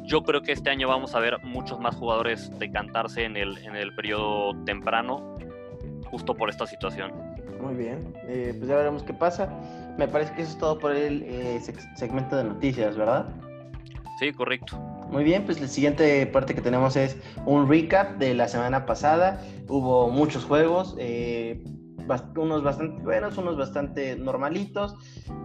yo 0.09 0.23
creo 0.23 0.41
que 0.43 0.53
este 0.53 0.71
año 0.71 0.89
vamos 0.89 1.15
a 1.15 1.21
ver 1.21 1.39
muchos 1.45 1.79
más 1.79 1.95
jugadores 1.95 2.51
decantarse 2.59 3.25
en 3.25 3.37
el, 3.37 3.59
en 3.59 3.77
el 3.77 3.95
periodo 3.95 4.55
temprano, 4.65 5.37
justo 6.11 6.35
por 6.35 6.49
esta 6.49 6.67
situación. 6.67 7.13
Muy 7.61 7.75
bien, 7.75 8.15
eh, 8.27 8.55
pues 8.57 8.69
ya 8.69 8.77
veremos 8.77 9.03
qué 9.03 9.13
pasa. 9.13 9.53
Me 9.99 10.09
parece 10.09 10.33
que 10.35 10.43
eso 10.43 10.53
es 10.53 10.59
todo 10.59 10.79
por 10.79 10.93
el 10.93 11.23
eh, 11.25 11.61
segmento 11.95 12.37
de 12.37 12.45
noticias, 12.45 12.97
¿verdad? 12.97 13.29
Sí, 14.19 14.33
correcto. 14.33 14.79
Muy 15.11 15.25
bien, 15.25 15.45
pues 15.45 15.61
la 15.61 15.69
siguiente 15.69 16.27
parte 16.27 16.55
que 16.55 16.63
tenemos 16.63 16.97
es 16.97 17.17
un 17.45 17.69
recap 17.69 18.17
de 18.17 18.33
la 18.35 18.49
semana 18.49 18.87
pasada. 18.87 19.43
Hubo 19.69 20.09
muchos 20.09 20.45
juegos, 20.45 20.97
eh, 20.99 21.63
unos 22.35 22.63
bastante 22.63 23.03
buenos, 23.03 23.37
unos 23.37 23.59
bastante 23.59 24.17
normalitos. 24.17 24.97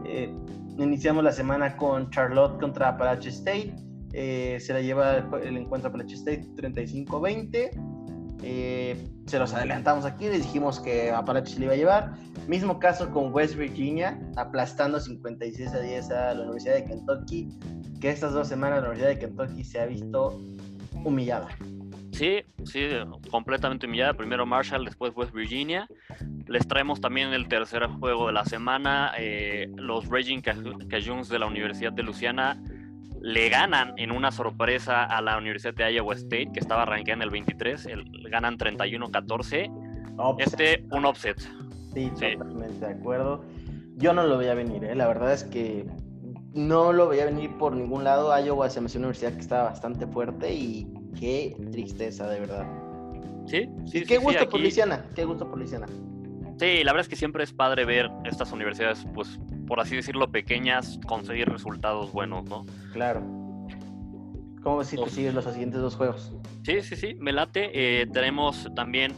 Eh, 0.05 0.33
iniciamos 0.77 1.23
la 1.23 1.33
semana 1.33 1.75
con 1.75 2.09
Charlotte 2.11 2.59
contra 2.61 2.89
Appalachian 2.89 3.33
State 3.33 3.92
eh, 4.13 4.59
se 4.59 4.73
la 4.73 4.81
lleva 4.81 5.17
el 5.43 5.57
encuentro 5.57 5.89
Appalachian 5.89 6.19
State 6.19 6.47
35-20. 6.55 7.71
Eh, 8.45 9.07
se 9.25 9.39
los 9.39 9.53
adelantamos 9.53 10.05
aquí, 10.05 10.25
les 10.25 10.43
dijimos 10.43 10.79
que 10.79 11.11
Appalachian 11.11 11.53
se 11.53 11.59
le 11.59 11.65
iba 11.65 11.73
a 11.73 11.77
llevar. 11.77 12.13
Mismo 12.47 12.77
caso 12.79 13.09
con 13.09 13.33
West 13.33 13.55
Virginia, 13.55 14.19
aplastando 14.35 14.99
56 14.99 15.73
a 15.73 15.79
10 15.79 16.11
a 16.11 16.33
la 16.35 16.41
Universidad 16.43 16.75
de 16.75 16.85
Kentucky, 16.85 17.49
que 17.99 18.09
estas 18.09 18.33
dos 18.33 18.47
semanas 18.47 18.83
la 18.83 18.89
Universidad 18.89 19.09
de 19.09 19.19
Kentucky 19.19 19.63
se 19.63 19.79
ha 19.79 19.85
visto 19.85 20.39
humillada. 21.03 21.47
Sí, 22.11 22.43
sí, 22.65 22.89
completamente 23.31 23.87
humillada. 23.87 24.13
Primero 24.13 24.45
Marshall, 24.45 24.85
después 24.85 25.13
West 25.15 25.33
Virginia. 25.33 25.87
Les 26.45 26.67
traemos 26.67 27.01
también 27.01 27.33
el 27.33 27.47
tercer 27.47 27.87
juego 27.87 28.27
de 28.27 28.33
la 28.33 28.45
semana. 28.45 29.13
Eh, 29.17 29.71
los 29.77 30.07
Raging 30.07 30.41
Cajuns 30.41 31.29
de 31.29 31.39
la 31.39 31.47
Universidad 31.47 31.91
de 31.91 32.03
Luciana 32.03 32.61
le 33.23 33.47
ganan 33.47 33.93
en 33.95 34.11
una 34.11 34.31
sorpresa 34.31 35.05
a 35.05 35.21
la 35.21 35.37
Universidad 35.37 35.73
de 35.73 35.93
Iowa 35.93 36.13
State, 36.13 36.49
que 36.53 36.59
estaba 36.59 36.81
arranqueada 36.81 37.19
en 37.19 37.21
el 37.21 37.29
23. 37.29 37.85
El, 37.85 38.03
ganan 38.29 38.57
31-14. 38.57 40.37
Este, 40.39 40.85
un 40.91 41.05
offset. 41.05 41.39
Sí, 41.93 42.11
totalmente 42.19 42.85
de 42.85 42.91
acuerdo. 42.91 43.45
Yo 43.95 44.13
no 44.13 44.27
lo 44.27 44.37
veía 44.37 44.55
venir, 44.55 44.83
¿eh? 44.83 44.93
la 44.93 45.07
verdad 45.07 45.31
es 45.31 45.45
que 45.45 45.85
no 46.53 46.91
lo 46.91 47.07
veía 47.07 47.23
venir 47.23 47.57
por 47.57 47.73
ningún 47.73 48.03
lado. 48.03 48.37
Iowa 48.37 48.69
se 48.69 48.81
me 48.81 48.87
hace 48.87 48.97
una 48.97 49.07
universidad 49.07 49.33
que 49.33 49.39
estaba 49.39 49.63
bastante 49.69 50.05
fuerte 50.05 50.53
y 50.53 50.85
qué 51.17 51.55
tristeza, 51.71 52.27
de 52.27 52.41
verdad. 52.41 52.67
Sí, 53.45 53.69
sí. 53.85 54.03
qué 54.03 54.17
gusto 54.17 54.49
por 54.49 54.59
Luisiana, 54.59 55.05
qué 55.15 55.23
gusto 55.23 55.47
por 55.47 55.59
Luisiana. 55.59 55.87
Sí, 56.59 56.83
la 56.83 56.91
verdad 56.91 57.05
es 57.05 57.09
que 57.09 57.15
siempre 57.15 57.45
es 57.45 57.53
padre 57.53 57.85
ver 57.85 58.11
estas 58.25 58.51
universidades, 58.51 59.07
pues, 59.13 59.39
por 59.73 59.79
así 59.79 59.95
decirlo, 59.95 60.31
pequeñas, 60.31 60.99
conseguir 61.07 61.49
resultados 61.49 62.11
buenos, 62.11 62.45
¿no? 62.45 62.63
Claro. 62.91 63.21
¿Cómo 64.61 64.77
ves 64.77 64.89
si 64.89 64.97
te 64.97 65.09
sigues 65.09 65.33
los 65.33 65.45
siguientes 65.45 65.81
dos 65.81 65.95
juegos? 65.95 66.31
Sí, 66.63 66.83
sí, 66.83 66.95
sí, 66.95 67.15
me 67.15 67.31
late. 67.31 67.71
Eh, 67.73 68.05
tenemos 68.13 68.69
también 68.75 69.13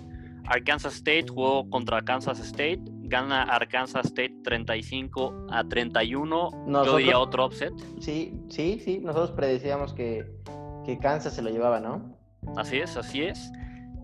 Arkansas 0.45 0.95
State 0.95 1.25
jugó 1.27 1.69
contra 1.69 2.01
Kansas 2.03 2.39
State, 2.39 2.79
gana 3.01 3.43
Arkansas 3.43 4.05
State 4.05 4.33
35 4.45 5.47
a 5.51 5.65
31. 5.65 6.51
Nosotros, 6.67 6.85
Yo 6.85 6.97
diría 6.99 7.19
otro 7.19 7.43
offset. 7.47 7.73
Sí, 7.99 8.33
sí, 8.47 8.79
sí. 8.79 8.99
Nosotros 8.99 9.31
predecíamos 9.31 9.91
que, 9.91 10.25
que 10.85 10.97
Kansas 10.99 11.35
se 11.35 11.41
lo 11.41 11.49
llevaba, 11.49 11.81
¿no? 11.81 12.17
Así 12.55 12.77
es, 12.77 12.95
así 12.95 13.23
es. 13.23 13.51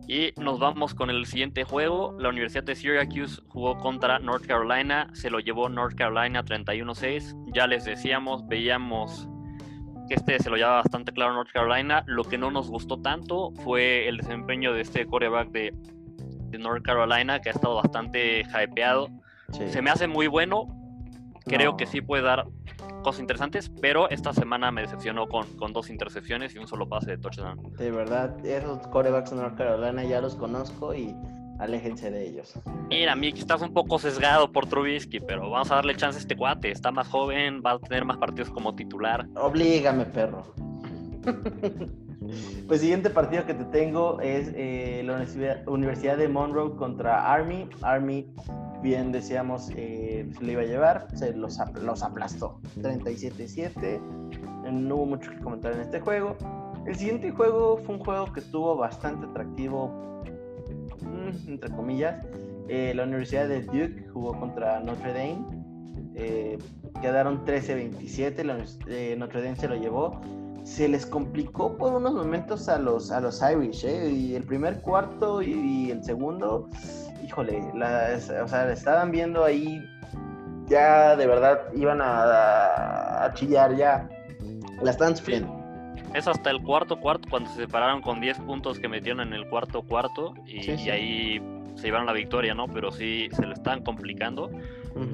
Y 0.08 0.34
nos 0.42 0.60
vamos 0.60 0.94
con 0.94 1.10
el 1.10 1.26
siguiente 1.26 1.64
juego. 1.64 2.16
La 2.20 2.30
Universidad 2.30 2.64
de 2.64 2.76
Syracuse 2.76 3.42
jugó 3.48 3.78
contra 3.78 4.20
North 4.20 4.46
Carolina. 4.46 5.10
Se 5.14 5.30
lo 5.30 5.40
llevó 5.40 5.70
North 5.70 5.96
Carolina 5.96 6.44
31-6. 6.44 7.54
Ya 7.54 7.68
les 7.68 7.86
decíamos, 7.86 8.48
veíamos 8.48 9.30
que 10.10 10.16
este 10.16 10.40
se 10.40 10.50
lo 10.50 10.58
llevaba 10.58 10.78
bastante 10.78 11.14
claro 11.14 11.34
North 11.34 11.52
Carolina. 11.54 12.04
Lo 12.08 12.24
que 12.24 12.38
no 12.38 12.52
nos 12.52 12.70
gustó 12.70 13.02
tanto 13.02 13.52
fue 13.64 14.08
el 14.10 14.18
desempeño 14.18 14.74
de 14.74 14.82
este 14.82 15.06
coreback 15.06 15.50
de 15.52 15.74
de 16.52 16.60
North 16.60 16.84
Carolina, 16.84 17.40
que 17.40 17.50
ha 17.50 17.54
estado 17.54 17.76
bastante 17.76 18.42
hypeado. 18.42 19.10
Se 19.52 19.82
me 19.82 19.90
hace 19.90 20.08
muy 20.08 20.28
bueno. 20.28 20.68
Creo 21.46 21.76
que 21.76 21.88
sí 21.88 22.02
puede 22.02 22.24
dar 22.24 22.46
cosas 23.02 23.22
interesantes, 23.22 23.72
pero 23.82 24.10
esta 24.10 24.34
semana 24.34 24.72
me 24.72 24.82
decepcionó 24.82 25.28
con, 25.28 25.46
con, 25.58 25.74
dos 25.74 25.90
intercepciones 25.90 26.56
y 26.56 26.60
un 26.60 26.68
solo 26.68 26.88
pase 26.88 27.12
de 27.12 27.18
touchdown. 27.18 27.74
De 27.78 27.92
verdad, 27.92 28.46
esos 28.46 28.88
corebacks 28.88 29.32
de 29.32 29.38
North 29.38 29.58
Carolina 29.58 30.04
ya 30.04 30.22
los 30.22 30.36
conozco 30.36 30.94
y 30.94 31.16
aléjense 31.60 32.12
de 32.12 32.28
ellos. 32.28 32.54
Mira, 32.90 33.16
Mick, 33.16 33.38
estás 33.38 33.62
un 33.62 33.74
poco 33.74 34.00
sesgado 34.00 34.52
por 34.52 34.68
Trubisky, 34.68 35.20
pero 35.20 35.50
vamos 35.50 35.72
a 35.72 35.76
darle 35.76 35.96
chance 35.96 36.18
a 36.18 36.22
este 36.22 36.36
cuate. 36.36 36.72
Está 36.72 36.92
más 36.92 37.08
joven, 37.08 37.62
va 37.66 37.74
a 37.74 37.80
tener 37.80 38.04
más 38.04 38.18
partidos 38.18 38.50
como 38.50 38.76
titular. 38.76 39.28
Oblígame, 39.36 40.06
perro. 40.06 40.44
Pues 42.68 42.82
siguiente 42.82 43.10
partido 43.10 43.46
que 43.46 43.54
te 43.54 43.66
tengo 43.66 44.22
es 44.22 44.52
eh, 44.56 45.02
la 45.04 45.26
Universidad 45.66 46.18
de 46.18 46.28
Monroe 46.28 46.76
contra 46.76 47.34
Army. 47.34 47.68
Army, 47.82 48.32
bien 48.82 49.12
decíamos, 49.12 49.70
eh, 49.76 50.30
se 50.38 50.44
le 50.44 50.54
iba 50.54 50.62
a 50.62 50.66
llevar, 50.66 51.08
se 51.16 51.34
los, 51.34 51.60
los 51.82 52.04
aplastó. 52.04 52.60
37-7. 52.82 54.00
No 54.72 54.96
hubo 54.96 55.06
mucho 55.06 55.32
que 55.32 55.40
comentar 55.40 55.74
en 55.74 55.82
este 55.82 56.00
juego. 56.00 56.36
El 56.86 56.96
siguiente 56.96 57.32
juego 57.32 57.78
fue 57.78 57.96
un 57.96 58.04
juego 58.04 58.32
que 58.34 58.40
estuvo 58.40 58.76
bastante 58.76 59.26
atractivo, 59.28 60.24
mm, 61.02 61.50
entre 61.50 61.70
comillas. 61.72 62.26
Eh, 62.68 62.94
la 62.96 63.04
Universidad 63.04 63.48
de 63.48 63.64
Duke 63.64 64.08
jugó 64.14 64.40
contra 64.40 64.80
Notre 64.80 65.14
Dame. 65.14 65.62
quedaron 67.02 67.44
13-27. 67.46 68.44
Notre 69.18 69.42
Dame 69.42 69.56
se 69.56 69.68
lo 69.68 69.76
llevó 69.76 70.22
se 70.64 70.88
les 70.88 71.06
complicó 71.06 71.78
por 71.78 71.94
unos 71.94 72.14
momentos 72.14 72.70
a 72.70 72.78
los, 72.78 73.12
a 73.12 73.20
los 73.20 73.42
Irish, 73.42 73.86
¿eh? 73.86 74.10
Y 74.10 74.36
el 74.36 74.44
primer 74.44 74.82
cuarto 74.82 75.42
y, 75.42 75.92
el 75.92 76.04
segundo, 76.04 76.70
híjole, 77.24 77.62
o 78.44 78.48
sea, 78.48 78.72
estaban 78.72 79.12
viendo 79.12 79.44
ahí, 79.44 79.84
ya 80.68 81.16
de 81.16 81.28
verdad 81.28 81.60
iban 81.76 82.00
a, 82.02 83.32
chillar, 83.34 83.76
ya 83.76 84.10
la 84.82 84.92
estaban 84.92 85.16
sufriendo. 85.16 85.58
Es 86.14 86.28
hasta 86.28 86.50
el 86.50 86.62
cuarto 86.62 87.00
cuarto 87.00 87.30
cuando 87.30 87.50
se 87.52 87.62
separaron 87.62 88.02
con 88.02 88.20
10 88.20 88.40
puntos 88.40 88.80
que 88.80 88.90
metieron 88.90 89.22
en 89.28 89.34
el 89.34 89.48
cuarto 89.48 89.82
cuarto 89.82 90.34
y, 90.46 90.70
y 90.70 90.90
ahí 90.90 91.42
se 91.76 91.88
llevaron 91.88 92.06
la 92.06 92.14
victoria, 92.14 92.54
¿no? 92.54 92.68
Pero 92.68 92.92
sí 92.92 93.30
se 93.32 93.46
le 93.46 93.54
están 93.54 93.84
complicando. 93.84 94.52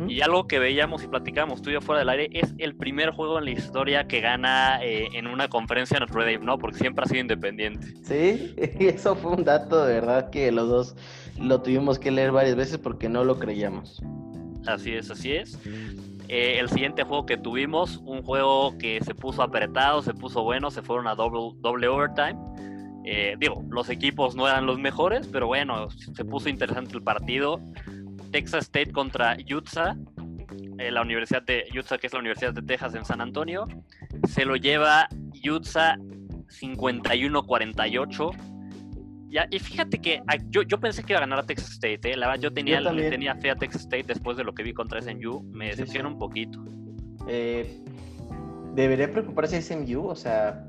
Y 0.08 0.22
algo 0.22 0.48
que 0.48 0.58
veíamos 0.58 1.04
y 1.04 1.08
platicamos 1.08 1.62
tú 1.62 1.70
y 1.70 1.74
yo 1.74 1.82
fuera 1.82 2.00
del 2.00 2.10
aire 2.10 2.30
es 2.34 2.56
el 2.58 2.76
primer 2.76 3.12
juego 3.12 3.38
en 3.38 3.46
la 3.46 3.52
historia 3.52 4.08
que 4.08 4.22
gana 4.22 4.80
eh, 4.84 5.08
en 5.14 5.28
una 5.28 5.50
conferencia 5.50 5.98
en 5.98 6.02
Notre 6.02 6.34
Dame, 6.34 6.46
¿no? 6.46 6.58
Porque 6.58 6.80
siempre 6.80 7.06
ha 7.06 7.08
sido 7.08 7.22
independiente. 7.22 7.94
Sí, 8.02 8.56
eso 8.58 9.16
fue 9.16 9.34
un 9.34 9.44
dato 9.44 9.86
de 9.86 9.94
verdad 9.94 10.32
que 10.32 10.52
los 10.52 10.68
dos 10.68 10.96
lo 11.39 11.62
tuvimos 11.62 12.00
que 12.00 12.12
leer 12.12 12.32
varias 12.32 12.56
veces 12.56 12.77
porque 12.77 13.10
no 13.10 13.24
lo 13.24 13.39
creíamos. 13.39 14.01
Así 14.65 14.94
es, 14.94 15.12
así 15.12 15.34
es. 15.34 15.60
Eh, 16.27 16.60
el 16.60 16.70
siguiente 16.70 17.03
juego 17.03 17.25
que 17.25 17.38
tuvimos, 17.38 18.01
un 18.03 18.22
juego 18.22 18.77
que 18.77 19.00
se 19.01 19.15
puso 19.15 19.41
apretado, 19.41 20.01
se 20.01 20.13
puso 20.13 20.44
bueno, 20.44 20.72
se 20.72 20.82
fueron 20.82 21.08
a 21.08 21.15
doble, 21.15 21.58
doble 21.62 21.88
overtime. 21.88 22.36
Eh, 23.06 23.36
digo, 23.39 23.63
los 23.70 23.89
equipos 23.89 24.36
no 24.36 24.48
eran 24.48 24.65
los 24.65 24.77
mejores, 24.77 25.27
pero 25.27 25.48
bueno, 25.48 25.89
se 25.89 26.25
puso 26.25 26.50
interesante 26.50 26.96
el 26.96 27.03
partido. 27.03 27.62
Texas 28.32 28.65
State 28.65 28.91
contra 28.91 29.38
Utah, 29.50 29.96
eh, 30.77 30.91
la 30.91 31.01
Universidad 31.01 31.44
de 31.44 31.63
Utah, 31.74 31.98
que 31.98 32.08
es 32.08 32.13
la 32.13 32.20
Universidad 32.20 32.53
de 32.53 32.62
Texas 32.62 32.94
en 32.96 33.06
San 33.06 33.22
Antonio. 33.22 33.65
Se 34.27 34.44
lo 34.44 34.58
lleva 34.58 35.08
Utah 35.50 35.98
51-48. 36.50 38.57
Ya, 39.29 39.46
y 39.51 39.60
fíjate 39.60 40.00
que 40.00 40.22
yo, 40.50 40.62
yo, 40.62 40.79
pensé 40.79 41.03
que 41.03 41.13
iba 41.13 41.17
a 41.17 41.22
ganar 41.22 41.39
a 41.39 41.43
Texas 41.43 41.72
State, 41.72 42.00
¿eh? 42.12 42.15
la 42.15 42.27
verdad 42.27 42.43
yo 42.43 42.53
tenía, 42.53 42.81
tenía 43.10 43.36
fe 43.36 43.51
a 43.51 43.55
Texas 43.55 43.81
State 43.81 44.05
después 44.07 44.38
de 44.38 44.46
lo 44.46 44.53
que 44.53 44.63
vi 44.63 44.74
contra 44.74 45.01
SMU, 45.01 45.43
me 45.51 45.67
decepciona 45.67 46.07
un 46.07 46.17
poquito. 46.17 46.63
Eh, 47.27 47.84
¿Debería 48.74 49.12
preocuparse 49.12 49.62
SMU? 49.62 50.07
O 50.07 50.15
sea, 50.15 50.65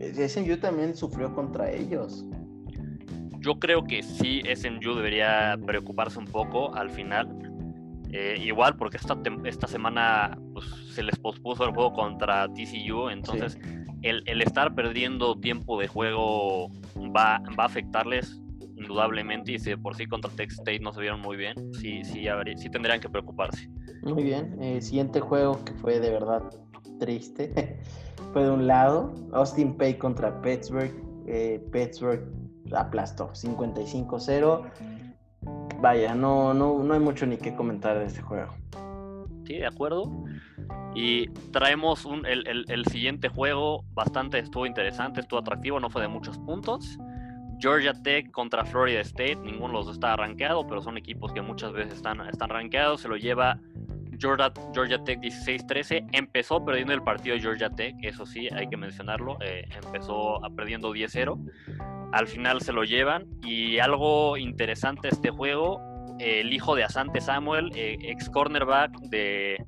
SMU 0.00 0.56
también 0.56 0.96
sufrió 0.96 1.32
contra 1.34 1.70
ellos. 1.70 2.24
Yo 3.38 3.58
creo 3.58 3.84
que 3.84 4.02
sí, 4.02 4.42
SMU 4.54 4.94
debería 4.94 5.56
preocuparse 5.64 6.18
un 6.18 6.26
poco 6.26 6.74
al 6.74 6.90
final. 6.90 7.28
Eh, 8.10 8.36
igual 8.44 8.76
porque 8.76 8.98
esta, 8.98 9.16
esta 9.44 9.66
semana 9.66 10.38
pues, 10.52 10.66
se 10.92 11.02
les 11.02 11.18
pospuso 11.18 11.64
el 11.64 11.72
juego 11.72 11.92
contra 11.92 12.46
TCU, 12.48 13.08
entonces 13.08 13.58
el, 14.02 14.22
el, 14.26 14.42
estar 14.42 14.74
perdiendo 14.74 15.38
tiempo 15.38 15.78
de 15.80 15.88
juego 15.88 16.68
va, 17.16 17.42
va 17.58 17.64
a 17.64 17.66
afectarles 17.66 18.40
indudablemente 18.76 19.52
y 19.52 19.58
si 19.58 19.74
por 19.76 19.94
sí 19.94 20.06
contra 20.06 20.30
Texas 20.30 20.58
State 20.58 20.80
no 20.80 20.92
se 20.92 21.00
vieron 21.00 21.20
muy 21.20 21.36
bien, 21.36 21.54
sí, 21.74 22.04
sí, 22.04 22.26
sí 22.56 22.70
tendrían 22.70 23.00
que 23.00 23.08
preocuparse. 23.08 23.68
Muy 24.02 24.24
bien, 24.24 24.56
el 24.60 24.78
eh, 24.78 24.82
siguiente 24.82 25.20
juego 25.20 25.64
que 25.64 25.72
fue 25.74 26.00
de 26.00 26.10
verdad 26.10 26.42
triste 26.98 27.78
fue 28.32 28.44
de 28.44 28.50
un 28.50 28.66
lado, 28.66 29.14
Austin 29.32 29.76
Pay 29.76 29.98
contra 29.98 30.40
Pittsburgh. 30.42 30.92
Eh, 31.26 31.64
Pittsburgh 31.70 32.24
aplastó 32.74 33.30
55-0. 33.32 34.70
Vaya, 35.80 36.14
no, 36.14 36.54
no, 36.54 36.82
no 36.82 36.94
hay 36.94 37.00
mucho 37.00 37.26
ni 37.26 37.36
que 37.36 37.54
comentar 37.54 37.98
de 37.98 38.06
este 38.06 38.22
juego. 38.22 38.52
Sí, 39.44 39.54
de 39.54 39.66
acuerdo. 39.66 40.10
Y 40.94 41.28
traemos 41.52 42.04
un, 42.04 42.26
el, 42.26 42.66
el, 42.68 42.84
siguiente 42.86 43.28
juego, 43.28 43.84
bastante 43.94 44.38
estuvo 44.38 44.66
interesante, 44.66 45.20
estuvo 45.20 45.40
atractivo, 45.40 45.80
no 45.80 45.88
fue 45.88 46.02
de 46.02 46.08
muchos 46.08 46.38
puntos. 46.38 46.98
Georgia 47.58 47.92
Tech 47.94 48.30
contra 48.30 48.64
Florida 48.64 49.00
State, 49.00 49.36
ninguno 49.36 49.68
de 49.68 49.74
los 49.74 49.86
dos 49.86 49.94
está 49.96 50.16
rankeado, 50.16 50.66
pero 50.66 50.82
son 50.82 50.98
equipos 50.98 51.32
que 51.32 51.40
muchas 51.40 51.72
veces 51.72 51.94
están, 51.94 52.20
están 52.28 52.50
rankeados. 52.50 53.00
Se 53.00 53.08
lo 53.08 53.16
lleva 53.16 53.58
Georgia, 54.18 54.52
Georgia 54.74 55.02
Tech 55.04 55.20
16-13. 55.20 56.08
Empezó 56.12 56.64
perdiendo 56.64 56.92
el 56.92 57.02
partido 57.02 57.36
de 57.36 57.40
Georgia 57.40 57.70
Tech, 57.70 57.94
eso 58.02 58.26
sí, 58.26 58.48
hay 58.52 58.68
que 58.68 58.76
mencionarlo. 58.76 59.38
Eh, 59.40 59.66
empezó 59.82 60.40
perdiendo 60.56 60.92
10-0 60.92 61.38
al 62.12 62.28
final 62.28 62.60
se 62.60 62.72
lo 62.72 62.84
llevan. 62.84 63.26
Y 63.42 63.78
algo 63.78 64.36
interesante 64.36 65.08
este 65.08 65.30
juego, 65.30 65.80
el 66.20 66.52
hijo 66.52 66.76
de 66.76 66.84
Asante 66.84 67.20
Samuel, 67.20 67.72
eh, 67.74 67.96
ex 68.02 68.30
cornerback 68.30 68.92
de, 69.08 69.64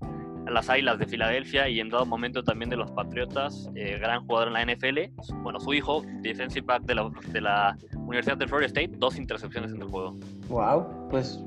las 0.48 0.68
Águilas 0.68 0.98
de 0.98 1.06
Filadelfia 1.06 1.68
y 1.68 1.80
en 1.80 1.88
dado 1.88 2.06
momento 2.06 2.42
también 2.42 2.70
de 2.70 2.76
los 2.76 2.90
Patriotas, 2.90 3.70
eh, 3.74 3.98
gran 3.98 4.26
jugador 4.26 4.48
en 4.48 4.54
la 4.54 4.62
NFL. 4.62 5.12
Bueno, 5.42 5.60
su 5.60 5.72
hijo, 5.72 6.02
defensive 6.20 6.66
back 6.66 6.82
de 6.82 6.94
la, 6.94 7.10
de 7.28 7.40
la 7.40 7.76
Universidad 7.96 8.36
de 8.36 8.46
Florida 8.46 8.66
State, 8.66 8.92
dos 8.98 9.16
intercepciones 9.16 9.72
en 9.72 9.82
el 9.82 9.88
juego. 9.88 10.14
Wow, 10.48 11.08
pues 11.10 11.42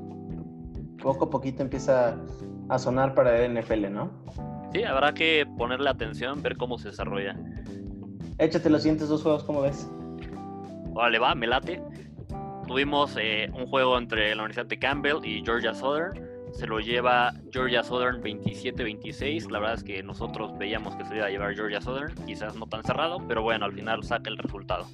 poco 1.02 1.26
a 1.26 1.30
poquito 1.30 1.62
empieza 1.62 2.16
a 2.68 2.78
sonar 2.78 3.14
para 3.14 3.44
el 3.44 3.58
NFL, 3.58 3.90
¿no? 3.90 4.10
Sí, 4.72 4.82
habrá 4.82 5.14
que 5.14 5.46
ponerle 5.56 5.88
atención, 5.88 6.42
ver 6.42 6.56
cómo 6.56 6.78
se 6.78 6.88
desarrolla. 6.88 7.36
Échate 8.38 8.68
los 8.68 8.82
siguientes 8.82 9.08
dos 9.08 9.22
juegos, 9.22 9.44
¿cómo 9.44 9.62
ves? 9.62 9.90
Vale, 10.92 11.18
va, 11.18 11.34
me 11.34 11.46
late. 11.46 11.82
Tuvimos 12.66 13.16
eh, 13.18 13.50
un 13.54 13.66
juego 13.66 13.96
entre 13.96 14.34
la 14.34 14.42
Universidad 14.42 14.66
de 14.66 14.78
Campbell 14.78 15.24
y 15.24 15.42
Georgia 15.44 15.72
Southern. 15.74 16.27
Se 16.52 16.66
lo 16.66 16.80
lleva 16.80 17.34
Georgia 17.52 17.82
Southern 17.82 18.22
27-26. 18.22 19.50
La 19.50 19.58
verdad 19.58 19.76
es 19.76 19.84
que 19.84 20.02
nosotros 20.02 20.56
veíamos 20.58 20.96
que 20.96 21.04
se 21.04 21.16
iba 21.16 21.26
a 21.26 21.30
llevar 21.30 21.54
Georgia 21.54 21.80
Southern. 21.80 22.14
Quizás 22.26 22.56
no 22.56 22.66
tan 22.66 22.82
cerrado, 22.82 23.18
pero 23.26 23.42
bueno, 23.42 23.64
al 23.64 23.72
final 23.72 24.02
saca 24.02 24.30
el 24.30 24.38
resultado. 24.38 24.86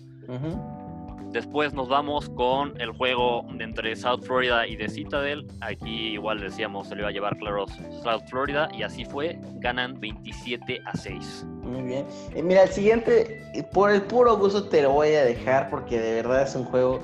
Después 1.34 1.74
nos 1.74 1.88
vamos 1.88 2.30
con 2.30 2.80
el 2.80 2.92
juego 2.92 3.44
entre 3.58 3.96
South 3.96 4.22
Florida 4.22 4.68
y 4.68 4.76
de 4.76 4.88
Citadel. 4.88 5.48
Aquí 5.60 6.12
igual 6.12 6.38
decíamos 6.38 6.86
se 6.86 6.94
le 6.94 7.00
iba 7.00 7.08
a 7.08 7.12
llevar 7.12 7.36
claros 7.38 7.72
South 8.04 8.22
Florida 8.30 8.68
y 8.72 8.84
así 8.84 9.04
fue. 9.04 9.40
Ganan 9.54 9.98
27 9.98 10.80
a 10.84 10.96
6. 10.96 11.44
Muy 11.62 11.82
bien. 11.82 12.06
Eh, 12.36 12.42
mira, 12.42 12.62
el 12.62 12.68
siguiente, 12.68 13.42
por 13.72 13.90
el 13.90 14.02
puro 14.02 14.36
gusto 14.36 14.68
te 14.68 14.82
lo 14.82 14.92
voy 14.92 15.08
a 15.08 15.24
dejar 15.24 15.70
porque 15.70 15.98
de 15.98 16.14
verdad 16.14 16.42
es 16.42 16.54
un 16.54 16.66
juego 16.66 17.00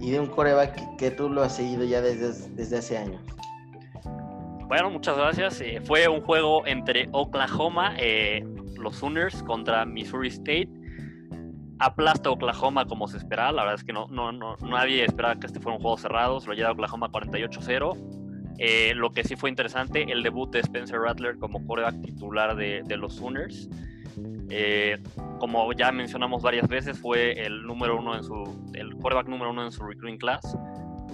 y 0.00 0.10
de 0.10 0.20
un 0.20 0.28
coreback 0.28 0.96
que, 0.96 1.10
tú 1.10 1.28
lo 1.28 1.42
has 1.42 1.56
seguido 1.56 1.84
ya 1.84 2.00
desde, 2.00 2.32
desde 2.54 2.78
hace 2.78 2.96
años. 2.96 3.20
Bueno, 4.68 4.90
muchas 4.90 5.16
gracias. 5.16 5.60
Eh, 5.60 5.80
fue 5.84 6.08
un 6.08 6.20
juego 6.20 6.66
entre 6.66 7.08
Oklahoma, 7.12 7.94
eh, 7.98 8.44
los 8.76 8.96
Sooners 8.96 9.42
contra 9.42 9.84
Missouri 9.84 10.28
State 10.28 10.68
aplasta 11.78 12.30
Oklahoma 12.30 12.86
como 12.86 13.08
se 13.08 13.18
esperaba. 13.18 13.52
La 13.52 13.62
verdad 13.62 13.80
es 13.80 13.84
que 13.84 13.92
no, 13.92 14.06
no, 14.08 14.32
no, 14.32 14.56
nadie 14.62 15.04
esperaba 15.04 15.38
que 15.38 15.46
este 15.46 15.60
fuera 15.60 15.76
un 15.76 15.82
juego 15.82 15.98
cerrado. 15.98 16.40
Se 16.40 16.48
lo 16.48 16.54
lleva 16.54 16.72
Oklahoma 16.72 17.10
48-0. 17.10 18.56
Eh, 18.58 18.94
lo 18.94 19.10
que 19.10 19.22
sí 19.22 19.36
fue 19.36 19.50
interesante, 19.50 20.10
el 20.10 20.22
debut 20.22 20.50
de 20.50 20.60
Spencer 20.60 21.00
Rattler 21.00 21.38
como 21.38 21.64
coreback 21.66 22.00
titular 22.00 22.56
de, 22.56 22.82
de 22.86 22.96
los 22.96 23.14
Sooners. 23.14 23.68
Eh, 24.48 24.98
como 25.38 25.70
ya 25.74 25.92
mencionamos 25.92 26.42
varias 26.42 26.66
veces, 26.68 26.98
fue 26.98 27.32
el 27.44 27.66
número 27.66 27.98
uno 27.98 28.16
en 28.16 28.24
su, 28.24 28.70
el 28.72 28.94
quarterback 28.94 29.28
número 29.28 29.50
uno 29.50 29.64
en 29.64 29.72
su 29.72 29.84
recruiting 29.84 30.18
class, 30.18 30.56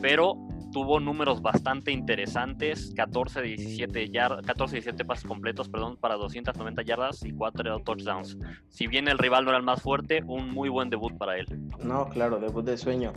pero 0.01 0.37
tuvo 0.73 0.99
números 0.99 1.43
bastante 1.43 1.93
interesantes, 1.93 2.93
14 2.97 3.43
17 3.43 4.11
yardas, 4.11 4.45
14 4.45 4.77
17 4.77 5.05
pases 5.05 5.25
completos, 5.25 5.69
perdón, 5.69 5.97
para 5.97 6.17
290 6.17 6.83
yardas 6.83 7.23
y 7.25 7.33
4 7.33 7.81
touchdowns. 7.81 8.37
Si 8.69 8.87
bien 8.87 9.07
el 9.07 9.19
rival 9.19 9.45
no 9.45 9.51
era 9.51 9.59
el 9.59 9.65
más 9.65 9.83
fuerte, 9.83 10.23
un 10.27 10.51
muy 10.51 10.69
buen 10.69 10.91
debut 10.91 11.17
para 11.19 11.39
él. 11.39 11.47
No, 11.85 12.09
claro, 12.09 12.41
debut 12.41 12.65
de 12.65 12.77
sueño. 12.77 13.13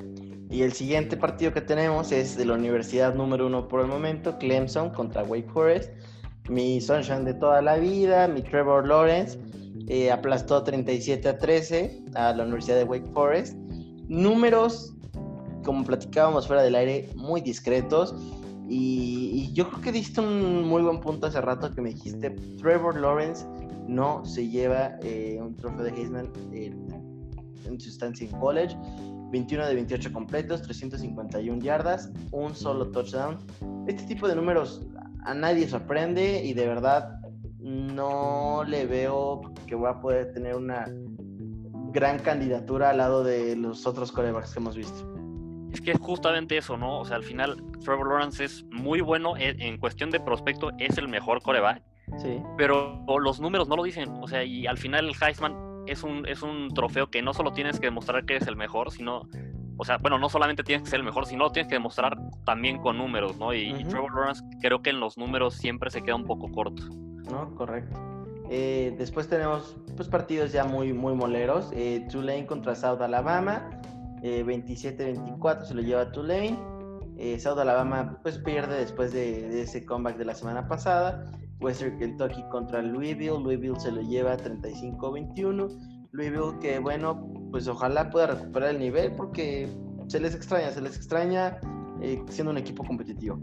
Y 0.49 0.61
el 0.61 0.73
siguiente 0.73 1.17
partido 1.17 1.51
que 1.53 1.61
tenemos 1.61 2.11
es 2.11 2.37
de 2.37 2.45
la 2.45 2.53
universidad 2.53 3.15
número 3.15 3.47
uno 3.47 3.67
por 3.67 3.81
el 3.81 3.87
momento, 3.87 4.37
Clemson 4.37 4.91
contra 4.91 5.23
Wake 5.23 5.49
Forest. 5.49 5.91
Mi 6.49 6.79
Sunshine 6.79 7.25
de 7.25 7.33
toda 7.33 7.61
la 7.61 7.77
vida, 7.77 8.27
mi 8.27 8.41
Trevor 8.41 8.87
Lawrence, 8.87 9.39
eh, 9.87 10.11
aplastó 10.11 10.63
37 10.63 11.27
a 11.27 11.37
13 11.37 12.03
a 12.13 12.33
la 12.33 12.43
Universidad 12.43 12.77
de 12.77 12.83
Wake 12.83 13.07
Forest. 13.13 13.55
Números 14.07 14.94
como 15.65 15.83
platicábamos 15.83 16.47
fuera 16.47 16.61
del 16.61 16.75
aire, 16.75 17.09
muy 17.15 17.41
discretos. 17.41 18.15
Y, 18.69 19.51
yo 19.53 19.69
creo 19.69 19.81
que 19.81 19.91
diste 19.91 20.21
un 20.21 20.67
muy 20.67 20.81
buen 20.81 20.99
punto 20.99 21.27
hace 21.27 21.39
rato 21.39 21.71
que 21.73 21.81
me 21.81 21.89
dijiste, 21.89 22.31
Trevor 22.57 22.99
Lawrence 22.99 23.45
no 23.87 24.25
se 24.25 24.47
lleva 24.49 24.97
eh, 25.01 25.39
un 25.41 25.55
trofeo 25.55 25.83
de 25.83 25.91
Heisman 25.91 26.29
en 26.51 27.79
su 27.79 27.89
estancia 27.89 28.27
en 28.27 28.37
college. 28.39 28.75
21 29.31 29.67
de 29.67 29.75
28 29.75 30.13
completos, 30.13 30.61
351 30.61 31.61
yardas, 31.61 32.11
un 32.31 32.55
solo 32.55 32.91
touchdown. 32.91 33.37
Este 33.87 34.03
tipo 34.03 34.27
de 34.27 34.35
números 34.35 34.85
a 35.23 35.33
nadie 35.33 35.67
sorprende 35.67 36.43
y 36.43 36.53
de 36.53 36.67
verdad 36.67 37.19
no 37.59 38.63
le 38.65 38.85
veo 38.85 39.41
que 39.67 39.75
voy 39.75 39.89
a 39.89 39.99
poder 39.99 40.31
tener 40.33 40.55
una 40.55 40.85
gran 41.91 42.19
candidatura 42.19 42.91
al 42.91 42.97
lado 42.97 43.23
de 43.23 43.55
los 43.55 43.87
otros 43.87 44.11
corebacks 44.11 44.53
que 44.53 44.59
hemos 44.59 44.75
visto 44.75 45.14
es 45.75 45.81
que 45.81 45.91
es 45.91 45.99
justamente 45.99 46.57
eso, 46.57 46.77
¿no? 46.77 46.99
O 46.99 47.05
sea, 47.05 47.17
al 47.17 47.23
final 47.23 47.61
Trevor 47.83 48.09
Lawrence 48.09 48.43
es 48.43 48.63
muy 48.71 49.01
bueno 49.01 49.37
e, 49.37 49.55
en, 49.59 49.77
cuestión 49.77 50.09
de 50.09 50.19
prospecto, 50.19 50.71
es 50.79 50.97
el 50.97 51.07
mejor 51.07 51.41
coreback. 51.41 51.83
Sí. 52.17 52.41
Pero 52.57 53.03
los 53.19 53.39
números 53.39 53.67
no 53.67 53.75
lo 53.75 53.83
dicen. 53.83 54.09
O 54.21 54.27
sea, 54.27 54.43
y 54.43 54.67
al 54.67 54.77
final 54.77 55.07
el 55.07 55.15
Heisman 55.21 55.55
es 55.87 56.03
un, 56.03 56.25
es 56.27 56.41
un 56.41 56.73
trofeo 56.73 57.09
que 57.09 57.21
no 57.21 57.33
solo 57.33 57.51
tienes 57.51 57.79
que 57.79 57.87
demostrar 57.87 58.25
que 58.25 58.35
eres 58.35 58.47
el 58.47 58.55
mejor, 58.55 58.91
sino. 58.91 59.27
O 59.77 59.83
sea, 59.83 59.97
bueno, 59.97 60.17
no 60.17 60.29
solamente 60.29 60.63
tienes 60.63 60.83
que 60.83 60.89
ser 60.89 60.99
el 60.99 61.05
mejor, 61.05 61.25
sino 61.25 61.51
tienes 61.51 61.67
que 61.67 61.75
demostrar 61.75 62.17
también 62.45 62.77
con 62.79 62.97
números, 62.97 63.37
¿no? 63.37 63.53
Y, 63.53 63.83
Trevor 63.83 64.15
Lawrence 64.15 64.41
creo 64.61 64.81
que 64.81 64.91
en 64.91 65.01
los 65.01 65.17
números 65.17 65.55
siempre 65.55 65.91
se 65.91 66.01
queda 66.01 66.15
un 66.15 66.23
poco 66.23 66.49
corto. 66.49 66.83
No, 67.29 67.53
correcto. 67.55 67.99
Eh, 68.49 68.95
después 68.97 69.27
tenemos 69.27 69.75
pues, 69.97 70.07
partidos 70.07 70.53
ya 70.53 70.63
muy, 70.63 70.93
muy 70.93 71.13
moleros. 71.13 71.71
Eh, 71.73 72.07
Tulane 72.09 72.45
contra 72.45 72.75
South 72.75 73.01
Alabama. 73.01 73.69
27-24 74.25 75.61
eh, 75.61 75.65
se 75.65 75.73
lo 75.73 75.81
lleva 75.81 76.11
Tulane. 76.11 76.57
Eh, 77.17 77.39
South 77.39 77.57
Alabama 77.57 78.19
pues 78.21 78.37
pierde 78.39 78.77
después 78.77 79.13
de, 79.13 79.61
ese 79.61 79.85
comeback 79.85 80.17
de 80.17 80.25
la 80.25 80.35
semana 80.35 80.67
pasada. 80.67 81.31
Western 81.59 81.97
Kentucky 81.97 82.43
contra 82.49 82.81
Louisville. 82.81 83.39
Louisville 83.41 83.79
se 83.79 83.91
lo 83.91 84.01
lleva 84.01 84.37
35-21. 84.37 86.09
Louisville 86.11 86.59
que 86.59 86.79
bueno, 86.79 87.29
pues 87.51 87.67
ojalá 87.67 88.09
pueda 88.09 88.27
recuperar 88.27 88.71
el 88.71 88.79
nivel 88.79 89.13
porque 89.15 89.69
se 90.07 90.19
les 90.19 90.35
extraña, 90.35 90.71
se 90.71 90.81
les 90.81 90.95
extraña 90.95 91.57
eh, 92.01 92.21
siendo 92.29 92.51
un 92.51 92.57
equipo 92.57 92.83
competitivo. 92.83 93.39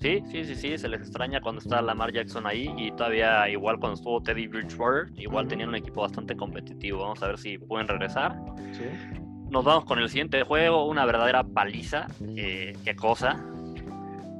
Sí, 0.00 0.22
sí, 0.30 0.44
sí, 0.44 0.54
sí, 0.54 0.78
se 0.78 0.88
les 0.88 1.00
extraña 1.00 1.42
cuando 1.42 1.60
está 1.60 1.82
Lamar 1.82 2.10
Jackson 2.10 2.46
ahí 2.46 2.72
y 2.78 2.90
todavía 2.92 3.48
igual 3.50 3.78
cuando 3.78 3.96
estuvo 3.96 4.22
Teddy 4.22 4.46
Bridgewater, 4.46 5.12
igual 5.16 5.46
tenían 5.46 5.68
un 5.68 5.74
equipo 5.74 6.00
bastante 6.00 6.34
competitivo. 6.34 7.00
Vamos 7.00 7.22
a 7.22 7.28
ver 7.28 7.38
si 7.38 7.58
pueden 7.58 7.86
regresar. 7.86 8.34
Sí. 8.72 9.20
Nos 9.50 9.64
vamos 9.64 9.84
con 9.84 9.98
el 9.98 10.08
siguiente 10.08 10.44
juego, 10.44 10.86
una 10.86 11.04
verdadera 11.04 11.42
paliza. 11.42 12.06
Eh, 12.36 12.76
qué 12.84 12.94
cosa. 12.94 13.44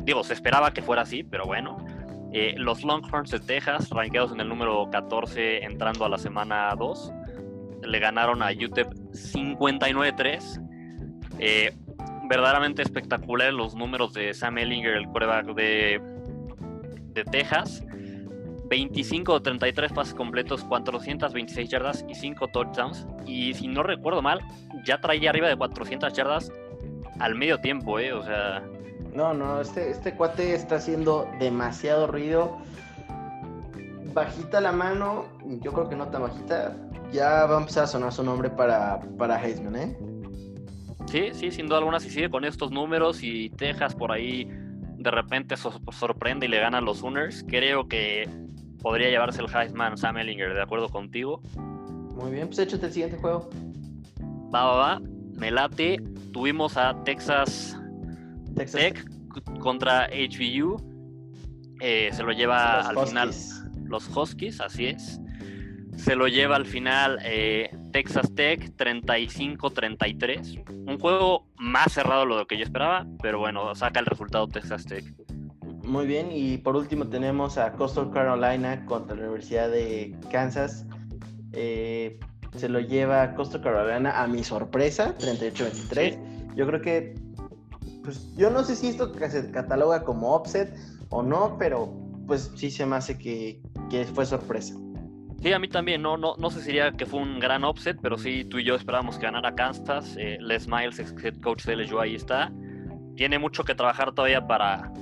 Digo, 0.05 0.23
se 0.23 0.35
esperaba 0.35 0.73
que 0.73 0.83
fuera 0.83 1.03
así, 1.03 1.25
pero 1.25 1.47
bueno. 1.47 1.85
Eh, 2.33 2.55
los 2.57 2.85
Longhorns 2.85 3.33
de 3.33 3.41
Texas, 3.41 3.91
rankeados 3.91 4.31
en 4.31 4.41
el 4.41 4.49
número 4.49 4.89
14, 4.89 5.65
entrando 5.65 6.05
a 6.05 6.09
la 6.09 6.17
semana 6.17 6.73
2, 6.79 7.13
le 7.83 7.99
ganaron 7.99 8.41
a 8.41 8.51
UTEP 8.53 8.89
59-3. 9.13 10.65
Eh, 11.41 11.73
verdaderamente 12.29 12.83
espectaculares 12.83 13.53
los 13.53 13.75
números 13.75 14.13
de 14.15 14.33
Sam 14.33 14.59
Ellinger, 14.59 14.95
el 14.95 15.09
quarterback 15.09 15.47
de, 15.57 16.01
de 17.15 17.25
Texas. 17.25 17.85
25 18.71 19.33
o 19.33 19.43
33 19.43 19.93
pases 19.93 20.15
completos, 20.15 20.65
426 20.65 21.69
yardas 21.69 22.05
y 22.09 22.15
5 22.15 22.49
touchdowns. 22.49 23.05
Y 23.27 23.53
si 23.53 23.67
no 23.67 23.83
recuerdo 23.83 24.23
mal, 24.23 24.41
ya 24.87 25.01
traía 25.01 25.31
arriba 25.31 25.49
de 25.49 25.57
400 25.57 26.13
yardas 26.13 26.53
al 27.19 27.35
medio 27.35 27.59
tiempo, 27.59 27.99
¿eh? 27.99 28.13
O 28.13 28.25
sea... 28.25 28.63
No, 29.13 29.35
no, 29.35 29.61
este, 29.61 29.91
este 29.91 30.15
cuate 30.15 30.55
está 30.55 30.77
haciendo 30.77 31.29
demasiado 31.41 32.07
ruido. 32.07 32.59
Bajita 34.15 34.61
la 34.61 34.71
mano, 34.71 35.27
yo 35.63 35.73
creo 35.73 35.89
que 35.89 35.97
no 35.97 36.07
tan 36.09 36.23
bajita. 36.23 36.77
Ya 37.13 37.47
va 37.47 37.57
a 37.57 37.61
empezar 37.61 37.85
a 37.85 37.87
sonar 37.89 38.13
su 38.13 38.23
nombre 38.23 38.51
para, 38.51 39.01
para 39.19 39.45
Heisman, 39.45 39.77
¿eh? 39.77 39.99
Sí, 41.07 41.31
sí, 41.33 41.51
sin 41.51 41.67
duda 41.67 41.79
alguna, 41.79 41.99
si 41.99 42.09
sigue 42.09 42.31
con 42.31 42.45
estos 42.45 42.71
números 42.71 43.25
y 43.25 43.51
Texas 43.51 43.97
por 43.97 44.13
ahí 44.13 44.49
de 44.97 45.11
repente 45.11 45.57
sorprende 45.57 46.47
y 46.47 46.49
le 46.49 46.61
ganan 46.61 46.85
los 46.85 46.99
Sooners, 46.99 47.45
creo 47.49 47.89
que 47.89 48.29
podría 48.83 49.11
llevarse 49.11 49.43
el 49.43 49.49
Heisman 49.55 49.97
Sam 49.97 50.19
Ellinger, 50.19 50.55
¿de 50.55 50.63
acuerdo 50.63 50.89
contigo? 50.89 51.43
Muy 52.15 52.33
bien, 52.33 52.47
pues 52.49 52.59
échate 52.59 52.87
el 52.87 52.93
siguiente 52.93 53.17
juego. 53.19 53.49
Va, 54.55 54.65
va, 54.65 54.77
va. 54.77 55.01
Me 55.35 55.51
late. 55.51 56.03
Tuvimos 56.33 56.77
a 56.77 57.03
Texas, 57.05 57.79
Tech 58.55 59.05
contra 59.61 60.09
HBU. 60.09 60.77
Eh, 61.81 62.11
se 62.13 62.23
lo 62.23 62.33
lleva 62.33 62.81
al 62.81 63.07
final 63.07 63.31
los 63.85 64.09
Huskies, 64.15 64.61
así 64.61 64.87
es. 64.87 65.21
Se 65.97 66.15
lo 66.15 66.29
lleva 66.29 66.57
al 66.57 66.67
final 66.67 67.19
eh, 67.25 67.71
Texas 67.93 68.35
Tech 68.35 68.75
35-33. 68.77 70.65
Un 70.87 70.99
juego 70.99 71.47
más 71.57 71.93
cerrado 71.93 72.21
de 72.23 72.27
lo 72.27 72.47
que 72.47 72.57
yo 72.57 72.65
esperaba, 72.65 73.07
pero 73.23 73.39
bueno, 73.39 73.75
saca 73.75 74.01
el 74.01 74.07
resultado 74.07 74.47
Texas 74.49 74.85
Tech. 74.87 75.05
Muy 75.85 76.07
bien, 76.07 76.29
y 76.31 76.59
por 76.59 76.77
último 76.77 77.09
tenemos 77.09 77.59
a 77.59 77.73
Coastal 77.73 78.11
Carolina 78.11 78.85
contra 78.87 79.17
la 79.17 79.23
Universidad 79.23 79.71
de 79.71 80.15
Kansas. 80.31 80.87
Eh, 81.53 82.19
se 82.57 82.69
lo 82.69 82.81
lleva 82.81 83.35
Coastal 83.35 83.63
Carolina 83.63 84.23
a 84.23 84.27
mi 84.27 84.45
sorpresa, 84.45 85.17
38-23. 85.19 86.55
Yo 86.55 86.67
creo 86.67 86.81
que, 86.81 87.15
pues 88.03 88.35
yo 88.37 88.51
no 88.51 88.65
sé 88.65 88.77
si 88.77 88.89
esto 88.89 89.13
se 89.15 89.51
cataloga 89.51 90.03
como 90.05 90.35
offset 90.35 90.75
o 91.11 91.23
no, 91.23 91.57
pero 91.59 91.93
pues 92.27 92.53
sí 92.55 92.71
se 92.71 92.87
me 92.87 92.97
hace 92.97 93.19
que, 93.19 93.61
que 93.89 94.05
fue 94.05 94.27
sorpresa. 94.27 94.75
Sí, 95.43 95.53
a 95.55 95.59
mí 95.59 95.69
también, 95.69 96.03
no, 96.03 96.19
no, 96.19 96.35
no 96.37 96.51
sé 96.51 96.61
si 96.61 96.67
diría 96.67 96.93
que 96.93 97.07
fue 97.07 97.21
un 97.21 97.41
gran 97.41 97.65
offset, 97.65 97.99
pero 98.03 98.19
sí, 98.19 98.45
tú 98.45 98.59
y 98.59 98.65
yo 98.65 98.75
esperábamos 98.75 99.17
que 99.17 99.25
ganara 99.25 99.55
Kansas. 99.55 100.15
Eh, 100.19 100.37
Les 100.41 100.69
Miles, 100.69 100.99
ex 100.99 101.15
head 101.25 101.41
coach 101.41 101.65
de 101.65 101.77
LSU, 101.77 101.99
ahí 101.99 102.15
está. 102.15 102.53
Tiene 103.17 103.39
mucho 103.39 103.65
que 103.65 103.75
trabajar 103.75 104.13
todavía 104.13 104.47
para, 104.47 104.93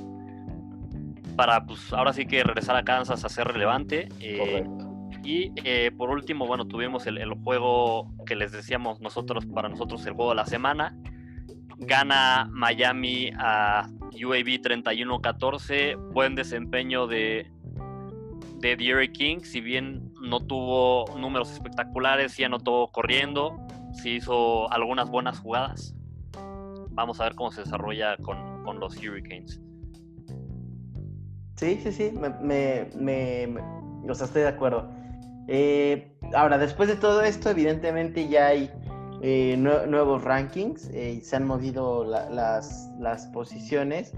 para 1.39 1.65
pues 1.65 1.93
ahora 1.93 2.13
sí 2.13 2.27
que 2.27 2.43
regresar 2.43 2.75
a 2.75 2.83
Kansas 2.83 3.25
a 3.25 3.29
ser 3.29 3.47
relevante. 3.47 4.09
Eh, 4.19 4.65
y 5.23 5.53
eh, 5.63 5.93
por 5.97 6.11
último, 6.11 6.49
bueno, 6.49 6.67
tuvimos 6.67 7.07
el, 7.07 7.17
el, 7.17 7.33
juego 7.45 8.13
que 8.27 8.35
les 8.35 8.51
decíamos 8.51 9.01
nosotros, 9.01 9.47
para 9.47 9.69
nosotros 9.69 10.05
el 10.07 10.15
juego 10.15 10.31
de 10.31 10.37
la 10.37 10.47
semana. 10.47 10.99
Gana 11.77 12.49
Miami 12.51 13.31
a 13.39 13.89
UAB 14.13 14.61
31-14. 14.61 16.13
Buen 16.13 16.35
desempeño 16.35 17.07
de, 17.07 17.49
de 18.57 19.11
King, 19.15 19.39
si 19.43 19.61
bien 19.61 20.13
no 20.21 20.41
tuvo 20.41 21.05
números 21.17 21.53
espectaculares, 21.53 22.33
sí 22.33 22.43
anotó 22.43 22.89
corriendo, 22.89 23.57
sí 23.93 24.17
hizo 24.17 24.69
algunas 24.73 25.09
buenas 25.09 25.39
jugadas. 25.39 25.95
Vamos 26.91 27.21
a 27.21 27.25
ver 27.25 27.37
cómo 27.37 27.53
se 27.53 27.61
desarrolla 27.61 28.17
con, 28.17 28.65
con 28.65 28.81
los 28.81 28.97
Hurricanes. 28.97 29.61
Sí, 31.59 31.81
sí, 31.83 31.91
sí, 31.91 32.13
me, 32.13 32.29
me, 32.41 32.89
me, 32.95 33.61
o 34.09 34.15
sea, 34.15 34.27
estoy 34.27 34.43
de 34.43 34.49
acuerdo. 34.49 34.89
Eh, 35.49 36.17
ahora, 36.35 36.57
después 36.57 36.89
de 36.89 36.95
todo 36.95 37.23
esto, 37.23 37.51
evidentemente 37.51 38.29
ya 38.29 38.47
hay 38.47 38.71
eh, 39.23 39.57
nuevos 39.59 40.23
rankings, 40.23 40.89
eh, 40.93 41.21
se 41.25 41.35
han 41.35 41.49
movido 41.49 42.05
la, 42.05 42.31
las, 42.31 42.89
las, 43.01 43.27
posiciones 43.29 44.13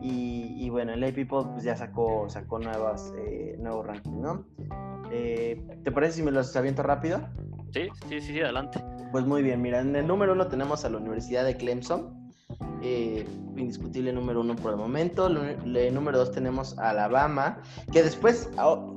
y, 0.00 0.54
y, 0.56 0.70
bueno, 0.70 0.94
el 0.94 1.04
A-People 1.04 1.50
pues 1.52 1.64
ya 1.64 1.76
sacó, 1.76 2.30
sacó 2.30 2.58
nuevas, 2.58 3.12
eh, 3.18 3.56
nuevos 3.60 3.86
rankings, 3.86 4.16
¿no? 4.16 4.46
Eh, 5.12 5.62
¿Te 5.84 5.92
parece 5.92 6.14
si 6.14 6.22
me 6.22 6.30
los 6.30 6.56
aviento 6.56 6.82
rápido? 6.82 7.20
Sí, 7.74 7.88
sí, 8.08 8.20
sí, 8.22 8.40
adelante. 8.40 8.82
Pues 9.12 9.26
muy 9.26 9.42
bien, 9.42 9.60
mira, 9.60 9.80
en 9.80 9.94
el 9.94 10.06
número 10.06 10.32
uno 10.32 10.48
tenemos 10.48 10.86
a 10.86 10.88
la 10.88 10.96
Universidad 10.96 11.44
de 11.44 11.58
Clemson, 11.58 12.17
eh, 12.82 13.26
indiscutible 13.56 14.12
número 14.12 14.40
uno 14.40 14.56
por 14.56 14.72
el 14.72 14.76
momento. 14.76 15.26
El 15.26 15.94
número 15.94 16.18
dos 16.18 16.32
tenemos 16.32 16.78
Alabama, 16.78 17.60
que 17.92 18.02
después, 18.02 18.50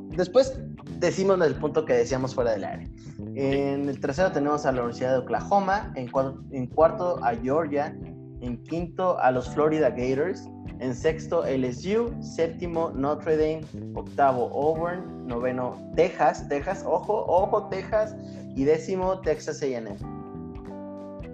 después 0.10 0.60
decimos 1.00 1.42
el 1.42 1.56
punto 1.56 1.86
que 1.86 1.94
decíamos 1.94 2.36
fuera 2.36 2.52
del 2.52 2.64
área. 2.64 2.88
En 3.36 3.90
el 3.90 4.00
tercero 4.00 4.32
tenemos 4.32 4.66
a 4.66 4.72
la 4.72 4.82
Universidad 4.82 5.14
de 5.14 5.18
Oklahoma, 5.20 5.92
en 5.96 6.10
cuarto, 6.10 6.42
en 6.52 6.68
cuarto 6.68 7.24
a 7.24 7.36
Georgia, 7.36 7.96
en 8.42 8.62
quinto 8.64 9.20
a 9.20 9.32
los 9.32 9.50
Florida 9.50 9.90
Gators, 9.90 10.48
en 10.80 10.96
sexto 10.96 11.44
LSU, 11.46 12.12
séptimo 12.22 12.92
Notre 12.96 13.38
Dame, 13.38 13.94
octavo 13.94 14.50
Auburn, 14.52 15.28
noveno 15.28 15.78
Texas, 15.96 16.48
Texas, 16.50 16.84
ojo, 16.88 17.24
ojo 17.28 17.68
Texas, 17.68 18.16
y 18.56 18.64
décimo 18.64 19.20
Texas 19.22 19.62
AM. 19.62 20.21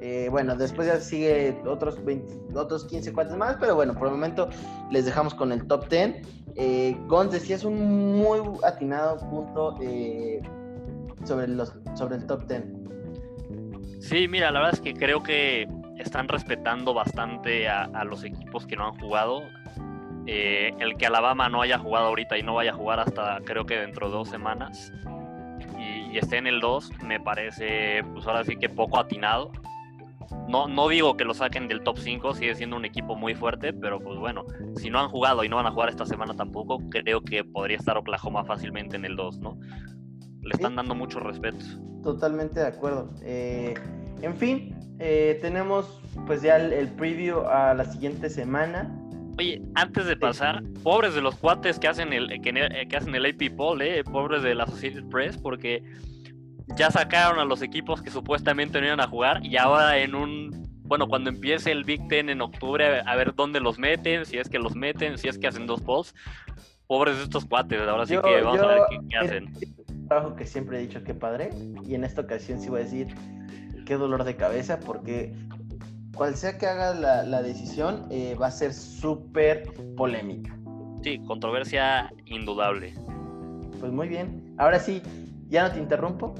Eh, 0.09 0.29
bueno, 0.29 0.55
después 0.55 0.87
ya 0.87 1.01
sigue 1.01 1.53
otros, 1.65 2.01
20, 2.05 2.57
otros 2.57 2.85
15 2.85 3.11
cuates 3.11 3.35
más, 3.35 3.57
pero 3.59 3.75
bueno, 3.75 3.93
por 3.93 4.07
el 4.07 4.13
momento 4.13 4.47
les 4.89 5.03
dejamos 5.03 5.33
con 5.33 5.51
el 5.51 5.67
top 5.67 5.89
10. 5.89 6.21
Eh, 6.55 6.95
Gonz 7.07 7.33
decía 7.33 7.57
es 7.57 7.65
un 7.65 8.15
muy 8.17 8.39
atinado 8.63 9.17
punto 9.29 9.77
eh, 9.81 10.41
sobre, 11.25 11.49
los, 11.49 11.73
sobre 11.95 12.15
el 12.15 12.25
top 12.25 12.47
10. 12.47 12.63
Sí, 13.99 14.29
mira, 14.29 14.49
la 14.49 14.59
verdad 14.59 14.75
es 14.75 14.79
que 14.79 14.93
creo 14.93 15.21
que 15.21 15.67
están 15.97 16.29
respetando 16.29 16.93
bastante 16.93 17.67
a, 17.67 17.83
a 17.83 18.05
los 18.05 18.23
equipos 18.23 18.65
que 18.65 18.77
no 18.77 18.87
han 18.87 18.97
jugado. 18.97 19.41
Eh, 20.25 20.71
el 20.79 20.95
que 20.95 21.05
Alabama 21.05 21.49
no 21.49 21.61
haya 21.61 21.77
jugado 21.79 22.07
ahorita 22.07 22.37
y 22.37 22.43
no 22.43 22.53
vaya 22.53 22.71
a 22.71 22.75
jugar 22.75 23.01
hasta 23.01 23.39
creo 23.43 23.65
que 23.65 23.77
dentro 23.77 24.07
de 24.07 24.13
dos 24.13 24.29
semanas 24.29 24.91
y, 25.77 26.13
y 26.13 26.17
esté 26.17 26.37
en 26.37 26.47
el 26.47 26.59
2 26.59 26.91
me 27.03 27.19
parece 27.19 28.03
pues 28.13 28.25
ahora 28.25 28.45
sí 28.45 28.55
que 28.55 28.69
poco 28.69 28.99
atinado. 28.99 29.51
No, 30.47 30.67
no 30.67 30.87
digo 30.87 31.17
que 31.17 31.25
lo 31.25 31.33
saquen 31.33 31.67
del 31.67 31.81
top 31.81 31.97
5, 31.97 32.33
sigue 32.35 32.55
siendo 32.55 32.75
un 32.75 32.85
equipo 32.85 33.15
muy 33.15 33.35
fuerte, 33.35 33.73
pero 33.73 33.99
pues 33.99 34.17
bueno, 34.17 34.45
si 34.75 34.89
no 34.89 34.99
han 34.99 35.09
jugado 35.09 35.43
y 35.43 35.49
no 35.49 35.57
van 35.57 35.67
a 35.67 35.71
jugar 35.71 35.89
esta 35.89 36.05
semana 36.05 36.33
tampoco, 36.33 36.79
creo 36.89 37.21
que 37.21 37.43
podría 37.43 37.77
estar 37.77 37.97
Oklahoma 37.97 38.43
fácilmente 38.45 38.95
en 38.95 39.05
el 39.05 39.15
2, 39.15 39.39
¿no? 39.39 39.59
Le 40.41 40.53
están 40.53 40.75
dando 40.75 40.95
mucho 40.95 41.19
respeto. 41.19 41.63
Totalmente 42.03 42.59
de 42.59 42.67
acuerdo. 42.67 43.09
Eh, 43.21 43.73
en 44.21 44.35
fin, 44.35 44.75
eh, 44.99 45.37
tenemos 45.41 46.01
pues 46.25 46.41
ya 46.41 46.55
el, 46.57 46.73
el, 46.73 46.87
preview 46.89 47.41
a 47.41 47.73
la 47.73 47.85
siguiente 47.85 48.29
semana. 48.29 48.89
Oye, 49.37 49.61
antes 49.75 50.07
de 50.07 50.17
pasar, 50.17 50.63
pobres 50.83 51.13
de 51.13 51.21
los 51.21 51.35
cuates 51.35 51.77
que 51.77 51.87
hacen 51.87 52.11
el 52.11 52.41
que, 52.41 52.87
que 52.89 52.97
hacen 52.97 53.13
el 53.13 53.25
AP 53.25 53.55
Poll, 53.55 53.81
eh, 53.81 54.03
pobres 54.03 54.41
de 54.41 54.55
la 54.55 54.63
Associated 54.63 55.05
Press, 55.09 55.37
porque 55.37 55.83
ya 56.75 56.91
sacaron 56.91 57.39
a 57.39 57.45
los 57.45 57.61
equipos 57.61 58.01
que 58.01 58.09
supuestamente 58.09 58.79
no 58.79 58.87
iban 58.87 58.99
a 58.99 59.07
jugar 59.07 59.45
y 59.45 59.57
ahora 59.57 59.97
en 59.97 60.15
un 60.15 60.67
bueno, 60.87 61.07
cuando 61.07 61.29
empiece 61.29 61.71
el 61.71 61.83
Big 61.83 62.07
Ten 62.07 62.29
en 62.29 62.41
octubre, 62.41 63.01
a 63.05 63.15
ver 63.15 63.35
dónde 63.35 63.59
los 63.59 63.77
meten, 63.77 64.25
si 64.25 64.37
es 64.37 64.47
que 64.47 64.57
los 64.57 64.75
meten, 64.75 65.17
si 65.17 65.27
es 65.27 65.37
que 65.37 65.47
hacen 65.47 65.67
dos 65.67 65.81
polls. 65.81 66.15
Pobres 66.87 67.17
estos 67.17 67.43
cuates, 67.43 67.81
ahora 67.81 68.05
sí 68.05 68.13
yo, 68.13 68.21
que 68.21 68.41
vamos 68.41 68.61
yo, 68.61 68.69
a 68.69 68.73
ver 68.73 68.81
qué, 68.89 68.99
qué 69.09 69.17
hacen. 69.17 69.53
Trabajo 70.07 70.35
que 70.37 70.45
siempre 70.45 70.77
he 70.77 70.81
dicho 70.81 71.03
que 71.03 71.13
padre, 71.13 71.49
y 71.85 71.95
en 71.95 72.05
esta 72.05 72.21
ocasión 72.21 72.61
sí 72.61 72.69
voy 72.69 72.79
a 72.79 72.83
decir 72.85 73.13
qué 73.85 73.95
dolor 73.95 74.23
de 74.23 74.37
cabeza, 74.37 74.79
porque 74.79 75.33
cual 76.15 76.35
sea 76.35 76.57
que 76.57 76.65
haga 76.65 76.93
la, 76.93 77.23
la 77.23 77.41
decisión, 77.41 78.07
eh, 78.09 78.35
va 78.41 78.47
a 78.47 78.51
ser 78.51 78.73
súper 78.73 79.73
polémica. 79.97 80.57
Sí, 81.03 81.19
controversia 81.27 82.13
indudable. 82.25 82.93
Pues 83.81 83.91
muy 83.91 84.07
bien. 84.07 84.55
Ahora 84.57 84.79
sí, 84.79 85.01
ya 85.49 85.67
no 85.67 85.73
te 85.73 85.79
interrumpo. 85.79 86.33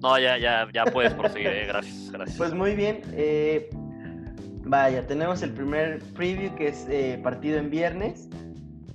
No, 0.00 0.18
ya, 0.18 0.38
ya, 0.38 0.68
ya 0.72 0.84
puedes 0.86 1.12
proseguir. 1.14 1.48
eh, 1.48 1.66
gracias, 1.66 2.10
gracias. 2.10 2.38
Pues 2.38 2.54
muy 2.54 2.74
bien. 2.74 3.02
Eh, 3.12 3.68
vaya, 4.64 5.06
tenemos 5.06 5.42
el 5.42 5.52
primer 5.52 6.00
preview 6.14 6.54
que 6.56 6.68
es 6.68 6.86
eh, 6.88 7.20
partido 7.22 7.58
en 7.58 7.70
viernes. 7.70 8.28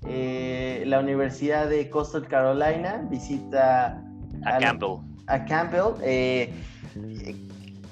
Eh, 0.08 0.84
la 0.86 1.00
Universidad 1.00 1.70
de 1.70 1.90
Coastal 1.90 2.28
Carolina 2.28 3.08
visita 3.10 4.02
a, 4.46 4.56
a 4.56 4.60
Campbell. 4.60 4.98
A 5.28 5.46
Campbell. 5.46 5.94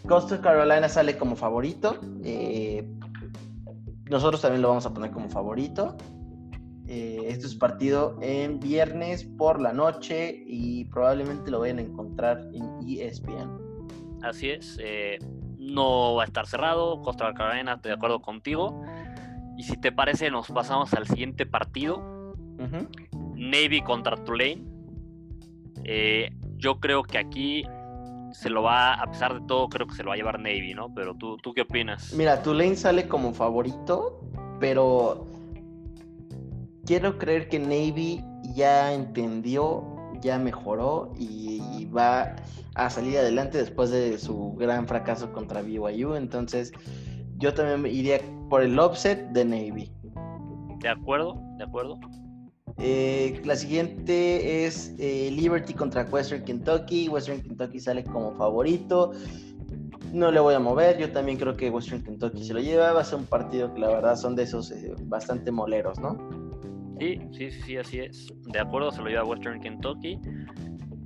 Coastal 0.08 0.42
Carolina 0.42 0.90
sale 0.90 1.18
como 1.18 1.36
favorito. 1.36 2.00
Eh, 2.24 2.86
nosotros 4.10 4.42
también 4.42 4.62
lo 4.62 4.70
vamos 4.70 4.86
a 4.86 4.94
poner 4.94 5.12
como 5.12 5.30
favorito. 5.30 5.96
Eh, 6.96 7.26
esto 7.28 7.48
es 7.48 7.56
partido 7.56 8.20
en 8.22 8.60
viernes 8.60 9.24
por 9.24 9.60
la 9.60 9.74
noche 9.74 10.44
y 10.46 10.86
probablemente 10.86 11.50
lo 11.50 11.62
vayan 11.62 11.80
a 11.80 11.82
encontrar 11.82 12.48
en 12.54 12.88
ESPN. 12.88 13.50
Así 14.22 14.52
es. 14.52 14.78
Eh, 14.80 15.18
no 15.58 16.14
va 16.14 16.22
a 16.22 16.26
estar 16.28 16.46
cerrado. 16.46 17.02
Coastal 17.02 17.34
Carolina, 17.34 17.74
estoy 17.74 17.90
de 17.90 17.96
acuerdo 17.96 18.22
contigo. 18.22 18.80
Y 19.58 19.64
si 19.64 19.76
te 19.78 19.92
parece, 19.92 20.30
nos 20.30 20.50
pasamos 20.52 20.94
al 20.94 21.08
siguiente 21.08 21.48
partido. 21.48 21.98
Uh 21.98 22.62
-huh. 22.62 22.88
Navy 23.38 23.82
contra 23.82 24.16
Tulane. 24.16 24.64
yo 26.58 26.80
creo 26.80 27.02
que 27.02 27.18
aquí 27.18 27.64
se 28.34 28.52
lo 28.52 28.62
va, 28.62 28.94
a 28.94 29.10
pesar 29.10 29.34
de 29.34 29.48
todo, 29.48 29.68
creo 29.68 29.88
que 29.88 29.96
se 29.96 30.04
lo 30.04 30.10
va 30.10 30.14
a 30.14 30.18
llevar 30.18 30.40
Navy, 30.40 30.76
¿no? 30.76 30.94
Pero 30.94 31.16
tú, 31.16 31.38
¿tú 31.38 31.54
qué 31.54 31.62
opinas? 31.62 32.14
Mira, 32.14 32.44
Tulane 32.44 32.76
sale 32.76 33.08
como 33.08 33.34
favorito, 33.34 34.22
pero 34.60 35.33
quiero 36.86 37.18
creer 37.18 37.50
que 37.50 37.60
Navy 37.60 38.24
ya 38.56 38.94
entendió, 38.94 39.84
ya 40.22 40.38
mejoró 40.40 41.14
y, 41.18 41.62
y 41.78 41.86
va 41.86 42.36
a 42.76 42.90
salir 42.90 43.18
adelante 43.18 43.58
después 43.58 43.90
de 43.90 44.18
su 44.18 44.54
gran 44.54 44.88
fracaso 44.88 45.32
contra 45.32 45.62
BYU. 45.62 46.16
Entonces, 46.16 46.72
yo 47.38 47.54
también 47.54 47.94
iría 47.94 48.20
por 48.50 48.62
el 48.62 48.78
offset 48.80 49.30
de 49.30 49.46
Navy. 49.46 49.92
De 50.80 50.90
acuerdo, 50.90 51.42
de 51.58 51.64
acuerdo. 51.64 52.00
Eh, 52.78 53.42
la 53.46 53.56
siguiente 53.56 54.66
es 54.66 54.94
eh, 54.98 55.30
Liberty 55.32 55.74
contra 55.74 56.04
Western 56.04 56.44
Kentucky. 56.44 57.08
Western 57.08 57.42
Kentucky 57.42 57.80
sale 57.80 58.04
como 58.04 58.34
favorito. 58.34 59.12
No 60.12 60.32
le 60.32 60.40
voy 60.40 60.56
a 60.56 60.60
mover. 60.60 60.98
Yo 60.98 61.12
también 61.12 61.38
creo 61.38 61.56
que 61.56 61.70
Western 61.70 62.04
Kentucky 62.04 62.44
se 62.44 62.54
lo 62.54 62.60
lleva. 62.60 62.92
Va 62.94 63.02
a 63.02 63.04
ser 63.04 63.20
un 63.20 63.26
partido 63.26 63.74
que 63.74 63.80
la 63.80 63.88
verdad 63.88 64.16
son 64.16 64.36
de 64.36 64.44
esos 64.44 64.72
eh, 64.72 64.94
bastante 65.04 65.52
moleros, 65.52 66.00
¿no? 66.00 66.18
Sí, 67.04 67.20
sí, 67.34 67.52
sí, 67.52 67.78
así 67.78 68.00
es. 68.00 68.34
De 68.46 68.60
acuerdo, 68.60 68.90
se 68.92 69.02
lo 69.02 69.10
lleva 69.10 69.26
Western 69.26 69.60
Kentucky. 69.60 70.18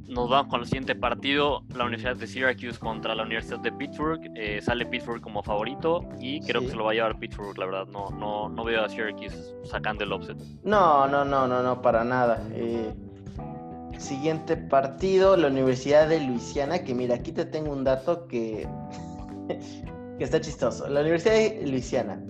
Nos 0.08 0.30
vamos 0.30 0.48
con 0.48 0.62
el 0.62 0.68
siguiente 0.68 0.94
partido, 0.94 1.64
la 1.76 1.86
Universidad 1.86 2.16
de 2.16 2.28
Syracuse 2.28 2.78
contra 2.78 3.16
la 3.16 3.24
Universidad 3.24 3.60
de 3.60 3.72
Pittsburgh. 3.72 4.22
Eh, 4.36 4.62
sale 4.62 4.86
Pittsburgh 4.86 5.22
como 5.22 5.42
favorito 5.42 6.08
y 6.20 6.40
creo 6.42 6.62
sí. 6.62 6.68
que 6.68 6.72
se 6.72 6.78
lo 6.78 6.86
va 6.86 6.92
a 6.92 6.94
llevar 6.94 7.18
Pittsburgh, 7.18 7.58
la 7.58 7.66
verdad. 7.66 7.88
No, 7.88 8.10
no, 8.12 8.48
no 8.48 8.64
veo 8.64 8.86
a 8.86 8.90
Syracuse 8.90 9.56
sacando 9.64 10.04
el 10.04 10.14
offset. 10.14 10.38
No, 10.64 11.08
no, 11.08 11.26
no, 11.26 11.48
no, 11.48 11.64
no, 11.64 11.82
para 11.82 12.04
nada. 12.04 12.48
Eh, 12.54 12.94
siguiente 13.98 14.56
partido, 14.56 15.36
la 15.36 15.48
Universidad 15.48 16.08
de 16.08 16.22
Luisiana, 16.22 16.84
que 16.84 16.94
mira, 16.94 17.16
aquí 17.16 17.32
te 17.32 17.46
tengo 17.46 17.72
un 17.72 17.84
dato 17.84 18.28
que, 18.28 18.68
que 20.20 20.24
está 20.24 20.40
chistoso. 20.40 20.88
La 20.88 21.02
Universidad 21.02 21.34
de 21.34 21.68
Luisiana, 21.68 22.22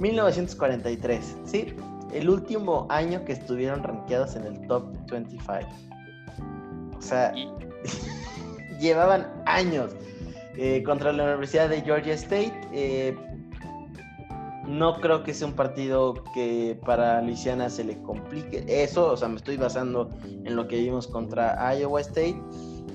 1943, 0.00 1.38
¿sí? 1.46 1.74
El 2.12 2.30
último 2.30 2.86
año 2.90 3.24
que 3.24 3.32
estuvieron 3.32 3.82
rankeados 3.82 4.36
en 4.36 4.44
el 4.44 4.66
top 4.66 4.84
25. 5.10 5.52
O 6.96 7.02
sea, 7.02 7.32
llevaban 8.80 9.26
años 9.46 9.92
eh, 10.56 10.82
contra 10.84 11.12
la 11.12 11.24
Universidad 11.24 11.68
de 11.68 11.82
Georgia 11.82 12.14
State. 12.14 12.60
Eh, 12.72 13.16
no 14.66 15.00
creo 15.00 15.22
que 15.22 15.32
sea 15.32 15.46
un 15.46 15.54
partido 15.54 16.14
que 16.34 16.78
para 16.84 17.22
Luisiana 17.22 17.70
se 17.70 17.84
le 17.84 18.00
complique. 18.02 18.64
Eso, 18.66 19.12
o 19.12 19.16
sea, 19.16 19.28
me 19.28 19.36
estoy 19.36 19.56
basando 19.56 20.10
en 20.24 20.56
lo 20.56 20.66
que 20.66 20.76
vimos 20.76 21.06
contra 21.06 21.74
Iowa 21.74 22.00
State. 22.00 22.40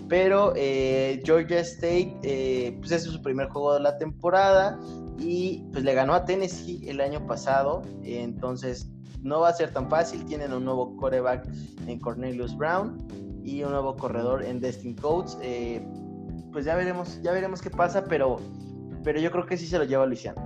Pero 0.09 0.51
eh, 0.57 1.21
Georgia 1.23 1.59
State, 1.61 2.75
pues 2.79 2.91
ese 2.91 3.07
es 3.07 3.13
su 3.13 3.21
primer 3.21 3.47
juego 3.47 3.75
de 3.75 3.79
la 3.79 3.97
temporada 3.97 4.77
y 5.17 5.63
pues 5.71 5.85
le 5.85 5.93
ganó 5.93 6.13
a 6.13 6.25
Tennessee 6.25 6.81
el 6.89 6.99
año 6.99 7.25
pasado. 7.25 7.83
entonces 8.03 8.91
no 9.21 9.41
va 9.41 9.49
a 9.49 9.53
ser 9.53 9.71
tan 9.71 9.89
fácil. 9.89 10.25
Tienen 10.25 10.53
un 10.53 10.65
nuevo 10.65 10.95
coreback 10.97 11.47
en 11.87 11.99
Cornelius 11.99 12.55
Brown 12.55 12.97
y 13.43 13.63
un 13.63 13.71
nuevo 13.71 13.95
corredor 13.95 14.43
en 14.43 14.59
Destin 14.59 14.95
Coates. 14.95 15.37
Eh, 15.41 15.85
pues 16.51 16.65
ya 16.65 16.75
veremos, 16.75 17.21
ya 17.21 17.31
veremos 17.31 17.61
qué 17.61 17.69
pasa, 17.69 18.03
pero, 18.05 18.37
pero 19.03 19.19
yo 19.19 19.31
creo 19.31 19.45
que 19.45 19.57
sí 19.57 19.67
se 19.67 19.77
lo 19.77 19.85
lleva 19.85 20.05
Luisiana. 20.05 20.41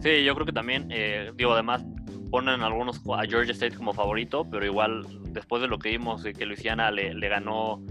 Sí, 0.00 0.24
yo 0.24 0.34
creo 0.34 0.46
que 0.46 0.52
también, 0.52 0.88
digo, 1.36 1.52
además 1.52 1.84
ponen 2.32 2.62
algunos 2.62 3.00
a 3.14 3.24
Georgia 3.24 3.52
State 3.52 3.76
como 3.76 3.92
favorito, 3.92 4.44
pero 4.50 4.64
igual 4.64 5.06
después 5.32 5.62
de 5.62 5.68
lo 5.68 5.78
que 5.78 5.90
vimos 5.90 6.22
de 6.22 6.32
que 6.32 6.46
Luisiana 6.46 6.90
le, 6.90 7.14
le 7.14 7.28
ganó 7.28 7.82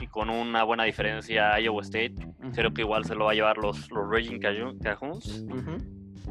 y 0.00 0.06
con 0.06 0.30
una 0.30 0.62
buena 0.62 0.84
diferencia 0.84 1.54
a 1.54 1.60
Iowa 1.60 1.82
State. 1.82 2.14
Creo 2.54 2.72
que 2.72 2.82
igual 2.82 3.04
se 3.04 3.14
lo 3.14 3.26
va 3.26 3.32
a 3.32 3.34
llevar 3.34 3.58
los, 3.58 3.90
los 3.90 4.08
Raging 4.08 4.38
Cajuns. 4.38 5.44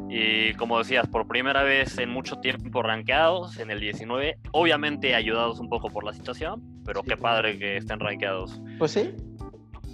Y 0.10 0.54
como 0.54 0.78
decías, 0.78 1.08
por 1.08 1.28
primera 1.28 1.64
vez 1.64 1.98
en 1.98 2.10
mucho 2.10 2.38
tiempo 2.38 2.82
rankeados 2.82 3.58
en 3.60 3.72
el 3.72 3.80
19, 3.80 4.40
obviamente 4.52 5.16
ayudados 5.16 5.60
un 5.60 5.70
poco 5.70 5.90
por 5.90 6.04
la 6.04 6.14
situación, 6.14 6.64
pero 6.86 7.04
qué 7.04 7.18
padre 7.18 7.58
que 7.58 7.78
estén 7.78 8.00
rankeados. 8.00 8.62
Pues 8.78 8.92
sí. 8.92 9.14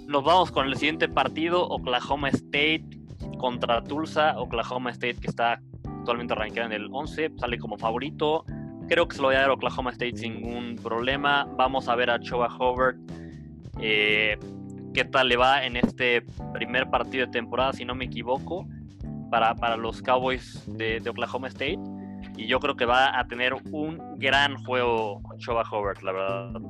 Nos 0.06 0.22
vamos 0.22 0.52
con 0.52 0.66
el 0.66 0.76
siguiente 0.76 1.08
partido, 1.08 1.66
Oklahoma 1.66 2.28
State 2.28 2.84
contra 3.38 3.82
Tulsa. 3.82 4.38
Oklahoma 4.38 4.90
State 4.90 5.16
que 5.16 5.28
está 5.28 5.60
actualmente 5.84 6.34
rankeado 6.34 6.72
en 6.72 6.82
el 6.82 6.88
11, 6.92 7.32
sale 7.38 7.58
como 7.58 7.76
favorito. 7.78 8.44
Creo 8.88 9.08
que 9.08 9.16
se 9.16 9.22
lo 9.22 9.28
va 9.28 9.34
a 9.34 9.40
dar 9.40 9.50
Oklahoma 9.50 9.90
State 9.90 10.18
sin 10.18 10.34
ningún 10.34 10.76
problema. 10.76 11.48
Vamos 11.56 11.88
a 11.88 11.94
ver 11.94 12.10
a 12.10 12.20
Choba 12.20 12.54
Hobart 12.58 12.98
eh, 13.80 14.38
qué 14.92 15.04
tal 15.04 15.28
le 15.28 15.36
va 15.36 15.64
en 15.64 15.76
este 15.76 16.22
primer 16.52 16.88
partido 16.88 17.26
de 17.26 17.32
temporada, 17.32 17.72
si 17.72 17.84
no 17.84 17.94
me 17.94 18.04
equivoco, 18.04 18.66
para, 19.30 19.54
para 19.54 19.76
los 19.76 20.02
Cowboys 20.02 20.62
de, 20.66 21.02
Oklahoma 21.08 21.48
State. 21.48 21.78
Y 22.36 22.46
yo 22.46 22.58
creo 22.58 22.76
que 22.76 22.84
va 22.84 23.18
a 23.18 23.26
tener 23.28 23.54
un 23.70 23.98
gran 24.16 24.56
juego 24.64 25.20
Choba 25.38 25.62
Hobart, 25.70 26.02
la 26.02 26.12
verdad. 26.12 26.60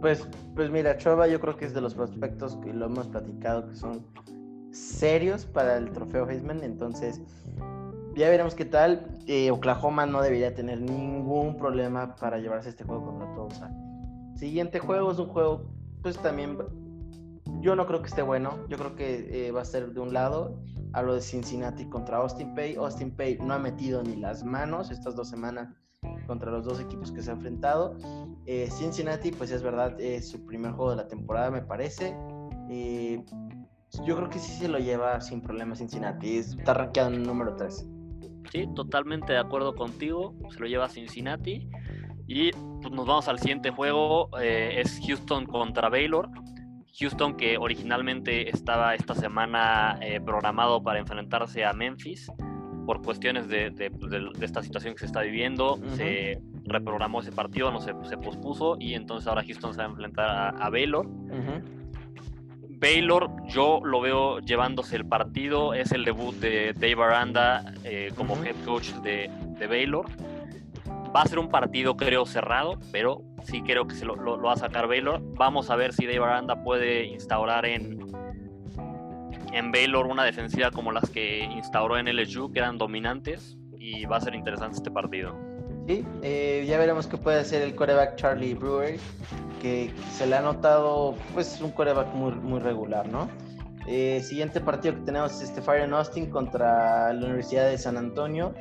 Pues, 0.00 0.28
pues 0.54 0.70
mira, 0.70 0.96
Choba 0.96 1.28
yo 1.28 1.40
creo 1.40 1.56
que 1.56 1.66
es 1.66 1.74
de 1.74 1.80
los 1.80 1.94
prospectos 1.94 2.56
que 2.56 2.72
lo 2.72 2.86
hemos 2.86 3.08
platicado 3.08 3.68
que 3.68 3.74
son 3.74 4.06
serios 4.70 5.46
para 5.46 5.76
el 5.76 5.90
trofeo 5.92 6.28
Heisman, 6.28 6.62
entonces 6.62 7.22
ya 8.16 8.28
veremos 8.28 8.54
qué 8.54 8.64
tal. 8.64 9.06
Eh, 9.26 9.50
Oklahoma 9.50 10.06
no 10.06 10.22
debería 10.22 10.54
tener 10.54 10.80
ningún 10.80 11.56
problema 11.56 12.14
para 12.16 12.38
llevarse 12.38 12.70
este 12.70 12.84
juego 12.84 13.06
contra 13.06 13.34
Tulsa. 13.34 13.70
Siguiente 14.36 14.78
juego 14.78 15.12
es 15.12 15.18
un 15.18 15.28
juego 15.28 15.70
pues 16.04 16.18
también 16.18 16.58
yo 17.60 17.74
no 17.74 17.86
creo 17.86 18.02
que 18.02 18.08
esté 18.08 18.20
bueno. 18.20 18.58
Yo 18.68 18.76
creo 18.76 18.94
que 18.94 19.46
eh, 19.48 19.52
va 19.52 19.62
a 19.62 19.64
ser 19.64 19.92
de 19.92 20.00
un 20.00 20.12
lado. 20.12 20.60
Hablo 20.94 21.14
de 21.14 21.20
Cincinnati 21.20 21.86
contra 21.86 22.18
Austin 22.18 22.54
Pay. 22.54 22.76
Austin 22.76 23.10
Pay 23.10 23.38
no 23.38 23.54
ha 23.54 23.58
metido 23.58 24.02
ni 24.02 24.16
las 24.16 24.44
manos 24.44 24.90
estas 24.90 25.16
dos 25.16 25.28
semanas 25.28 25.68
contra 26.26 26.50
los 26.50 26.64
dos 26.64 26.80
equipos 26.80 27.10
que 27.10 27.22
se 27.22 27.30
ha 27.30 27.34
enfrentado. 27.34 27.96
Eh, 28.46 28.68
Cincinnati, 28.70 29.32
pues 29.32 29.50
es 29.50 29.62
verdad, 29.62 30.00
es 30.00 30.28
su 30.28 30.44
primer 30.44 30.72
juego 30.72 30.90
de 30.90 30.96
la 30.96 31.08
temporada, 31.08 31.50
me 31.50 31.62
parece. 31.62 32.16
Eh, 32.70 33.24
yo 34.04 34.16
creo 34.16 34.28
que 34.28 34.38
sí 34.38 34.52
se 34.52 34.68
lo 34.68 34.78
lleva 34.78 35.20
sin 35.20 35.40
problema 35.40 35.74
Cincinnati. 35.74 36.38
Está 36.38 36.74
rankeado 36.74 37.10
en 37.10 37.16
el 37.16 37.22
número 37.24 37.54
3. 37.56 37.88
Sí, 38.52 38.68
totalmente 38.74 39.32
de 39.32 39.38
acuerdo 39.38 39.74
contigo. 39.74 40.34
Se 40.50 40.60
lo 40.60 40.66
lleva 40.66 40.88
Cincinnati. 40.88 41.68
Y 42.26 42.52
pues, 42.52 42.92
nos 42.92 43.06
vamos 43.06 43.28
al 43.28 43.38
siguiente 43.38 43.70
juego, 43.70 44.30
eh, 44.40 44.80
es 44.80 45.00
Houston 45.06 45.46
contra 45.46 45.88
Baylor. 45.88 46.28
Houston 46.98 47.36
que 47.36 47.58
originalmente 47.58 48.50
estaba 48.50 48.94
esta 48.94 49.14
semana 49.14 49.98
eh, 50.00 50.20
programado 50.20 50.82
para 50.82 50.98
enfrentarse 50.98 51.64
a 51.64 51.72
Memphis 51.72 52.30
por 52.86 53.02
cuestiones 53.02 53.48
de, 53.48 53.70
de, 53.70 53.90
pues, 53.90 54.12
esta 54.40 54.62
situación 54.62 54.94
que 54.94 55.00
se 55.00 55.06
está 55.06 55.22
viviendo, 55.22 55.78
se 55.96 56.40
reprogramó 56.64 57.20
ese 57.20 57.32
partido, 57.32 57.70
no 57.70 57.80
se, 57.80 57.94
se, 58.04 58.16
pospuso 58.18 58.76
y 58.78 58.94
entonces 58.94 59.26
ahora 59.26 59.42
Houston 59.42 59.72
se 59.72 59.78
va 59.78 59.84
a 59.84 59.88
enfrentar 59.88 60.54
a, 60.60 60.70
Baylor. 60.70 61.08
Baylor, 62.68 63.30
yo 63.48 63.80
lo 63.82 64.00
veo 64.00 64.40
llevándose 64.40 64.96
el 64.96 65.06
partido, 65.06 65.72
es 65.72 65.92
el 65.92 66.04
debut 66.04 66.34
de 66.34 66.74
Dave 66.74 67.02
Aranda 67.02 67.72
eh, 67.84 68.10
como 68.14 68.36
head 68.44 68.56
coach 68.66 68.90
de, 69.02 69.30
de 69.58 69.66
Baylor. 69.66 70.06
Va 71.14 71.22
a 71.22 71.26
ser 71.26 71.38
un 71.38 71.48
partido, 71.48 71.96
creo, 71.96 72.26
cerrado, 72.26 72.78
pero 72.92 73.22
sí 73.44 73.62
creo 73.62 73.86
que 73.86 73.94
se 73.94 74.04
lo, 74.04 74.16
va 74.42 74.52
a 74.52 74.56
sacar 74.56 74.88
Baylor. 74.88 75.20
Vamos 75.36 75.70
a 75.70 75.76
ver 75.76 75.92
si 75.92 76.06
Dave 76.06 76.24
Aranda 76.24 76.62
puede 76.62 77.04
instaurar 77.04 77.66
en, 77.66 77.98
en 79.52 79.72
Baylor 79.72 80.06
una 80.06 80.24
defensiva 80.24 80.70
como 80.70 80.92
las 80.92 81.08
que 81.10 81.40
instauró 81.40 81.96
en 81.98 82.06
LSU, 82.06 82.52
que 82.52 82.58
eran 82.58 82.78
dominantes, 82.78 83.56
y 83.78 84.04
va 84.06 84.16
a 84.16 84.20
ser 84.20 84.34
interesante 84.34 84.76
este 84.76 84.90
partido. 84.90 85.34
Sí, 85.86 86.04
eh, 86.22 86.64
ya 86.66 86.78
veremos 86.78 87.06
qué 87.06 87.18
puede 87.18 87.40
hacer 87.40 87.60
el 87.60 87.74
coreback 87.74 88.16
Charlie 88.16 88.54
Brewer, 88.54 88.98
que 89.60 89.92
se 90.12 90.26
le 90.26 90.36
ha 90.36 90.40
notado 90.40 91.14
pues 91.34 91.60
un 91.60 91.72
coreback 91.72 92.14
muy, 92.14 92.58
regular, 92.58 93.06
¿no? 93.06 93.28
Eh, 93.86 94.22
siguiente 94.22 94.62
partido 94.62 94.94
que 94.94 95.02
tenemos 95.02 95.34
es 95.34 95.42
este 95.42 95.60
Fire 95.60 95.92
Austin 95.92 96.30
contra 96.30 97.12
la 97.12 97.26
Universidad 97.26 97.68
de 97.68 97.76
San 97.76 97.98
Antonio. 97.98 98.54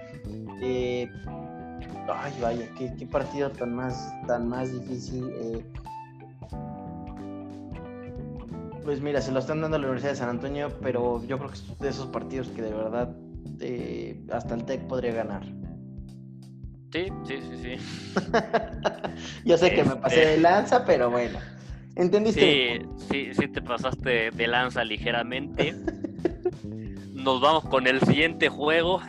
Eh, 0.61 1.09
Ay, 2.07 2.33
vaya, 2.41 2.67
qué, 2.77 3.05
partido 3.05 3.49
tan 3.51 3.73
más, 3.73 4.13
tan 4.27 4.47
más 4.49 4.71
difícil. 4.71 5.29
Eh. 5.29 5.65
Pues 8.83 9.01
mira, 9.01 9.21
se 9.21 9.31
lo 9.31 9.39
están 9.39 9.61
dando 9.61 9.77
a 9.77 9.79
la 9.79 9.85
Universidad 9.85 10.11
de 10.11 10.17
San 10.17 10.29
Antonio, 10.29 10.69
pero 10.81 11.23
yo 11.25 11.37
creo 11.37 11.49
que 11.49 11.55
es 11.55 11.79
de 11.79 11.89
esos 11.89 12.07
partidos 12.07 12.49
que 12.49 12.61
de 12.61 12.73
verdad 12.73 13.15
eh, 13.61 14.21
hasta 14.31 14.55
el 14.55 14.65
TEC 14.65 14.81
podría 14.87 15.13
ganar. 15.13 15.43
Sí, 16.91 17.07
sí, 17.25 17.39
sí, 17.41 17.77
sí. 17.77 18.21
yo 19.45 19.57
sé 19.57 19.73
que 19.73 19.83
me 19.83 19.95
pasé 19.95 20.17
de 20.17 20.23
este 20.23 20.41
lanza, 20.41 20.85
pero 20.85 21.09
bueno. 21.09 21.39
¿Entendiste? 21.95 22.81
Sí, 22.81 23.05
sí, 23.09 23.33
sí 23.33 23.47
te 23.47 23.61
pasaste 23.61 24.31
de 24.31 24.47
lanza 24.47 24.83
ligeramente. 24.83 25.73
Nos 27.13 27.39
vamos 27.39 27.63
con 27.65 27.87
el 27.87 28.01
siguiente 28.01 28.49
juego. 28.49 29.01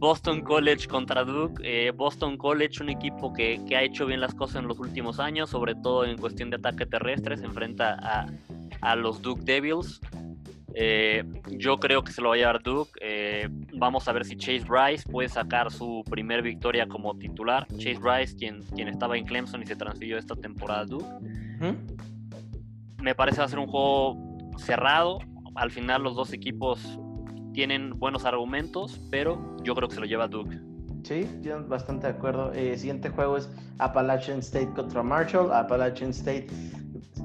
Boston 0.00 0.40
College 0.40 0.88
contra 0.88 1.24
Duke. 1.24 1.60
Eh, 1.62 1.90
Boston 1.90 2.38
College, 2.38 2.82
un 2.82 2.88
equipo 2.88 3.34
que, 3.34 3.60
ha 3.76 3.82
hecho 3.82 4.06
bien 4.06 4.20
las 4.20 4.34
cosas 4.34 4.62
en 4.62 4.68
los 4.68 4.78
últimos 4.78 5.20
años, 5.20 5.50
sobre 5.50 5.74
todo 5.74 6.06
en 6.06 6.16
cuestión 6.16 6.48
de 6.48 6.56
ataque 6.56 6.86
terrestre, 6.86 7.36
se 7.36 7.44
enfrenta 7.44 8.26
a, 8.80 8.96
los 8.96 9.20
Duke 9.20 9.42
Devils. 9.44 10.00
Eh, 10.74 11.22
yo 11.50 11.78
creo 11.78 12.02
que 12.02 12.12
se 12.12 12.22
lo 12.22 12.30
va 12.30 12.36
a 12.36 12.38
llevar 12.38 12.62
Duke. 12.62 12.92
Eh, 13.02 13.46
vamos 13.74 14.08
a 14.08 14.12
ver 14.12 14.24
si 14.24 14.36
Chase 14.36 14.64
Bryce 14.66 15.06
puede 15.06 15.28
sacar 15.28 15.70
su 15.70 16.02
primer 16.08 16.40
victoria 16.40 16.88
como 16.88 17.14
titular. 17.18 17.66
Chase 17.76 17.98
Bryce, 17.98 18.34
quien, 18.36 18.62
quien 18.74 18.88
estaba 18.88 19.18
en 19.18 19.26
Clemson 19.26 19.62
y 19.62 19.66
se 19.66 19.76
transfirió 19.76 20.16
esta 20.16 20.34
temporada 20.34 20.80
a 20.80 20.86
Duke. 20.86 21.06
Me 23.02 23.14
parece 23.14 23.40
va 23.40 23.44
a 23.44 23.48
ser 23.48 23.58
un 23.58 23.66
juego 23.66 24.16
cerrado. 24.56 25.18
Al 25.56 25.70
final 25.70 26.02
los 26.04 26.16
dos 26.16 26.32
equipos 26.32 26.98
tienen 27.52 27.98
buenos 27.98 28.24
argumentos, 28.24 29.00
pero 29.10 29.56
yo 29.62 29.74
creo 29.74 29.88
que 29.88 29.94
se 29.94 30.00
lo 30.00 30.06
lleva 30.06 30.28
Duke. 30.28 30.58
Sí, 31.04 31.28
yo 31.42 31.66
bastante 31.66 32.06
de 32.06 32.12
acuerdo. 32.12 32.52
Eh, 32.52 32.76
siguiente 32.76 33.08
juego 33.08 33.36
es 33.36 33.48
Appalachian 33.78 34.40
State 34.40 34.70
contra 34.74 35.02
Marshall. 35.02 35.52
Appalachian 35.52 36.10
State 36.10 36.46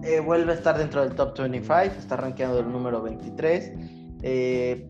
eh, 0.04 0.20
vuelve 0.20 0.54
a 0.54 0.56
estar 0.56 0.78
dentro 0.78 1.02
del 1.02 1.14
top 1.16 1.38
25, 1.38 2.00
está 2.00 2.16
rankeando 2.16 2.60
el 2.60 2.72
número 2.72 3.02
23. 3.02 3.74
Eh, 4.22 4.88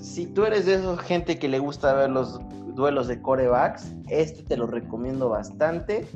si 0.00 0.26
tú 0.26 0.44
eres 0.44 0.66
de 0.66 0.74
esa 0.74 0.96
gente 0.98 1.38
que 1.38 1.48
le 1.48 1.58
gusta 1.58 1.94
ver 1.94 2.10
los 2.10 2.40
duelos 2.74 3.08
de 3.08 3.20
corebacks, 3.20 3.94
este 4.08 4.42
te 4.42 4.56
lo 4.56 4.66
recomiendo 4.66 5.28
bastante. 5.28 6.06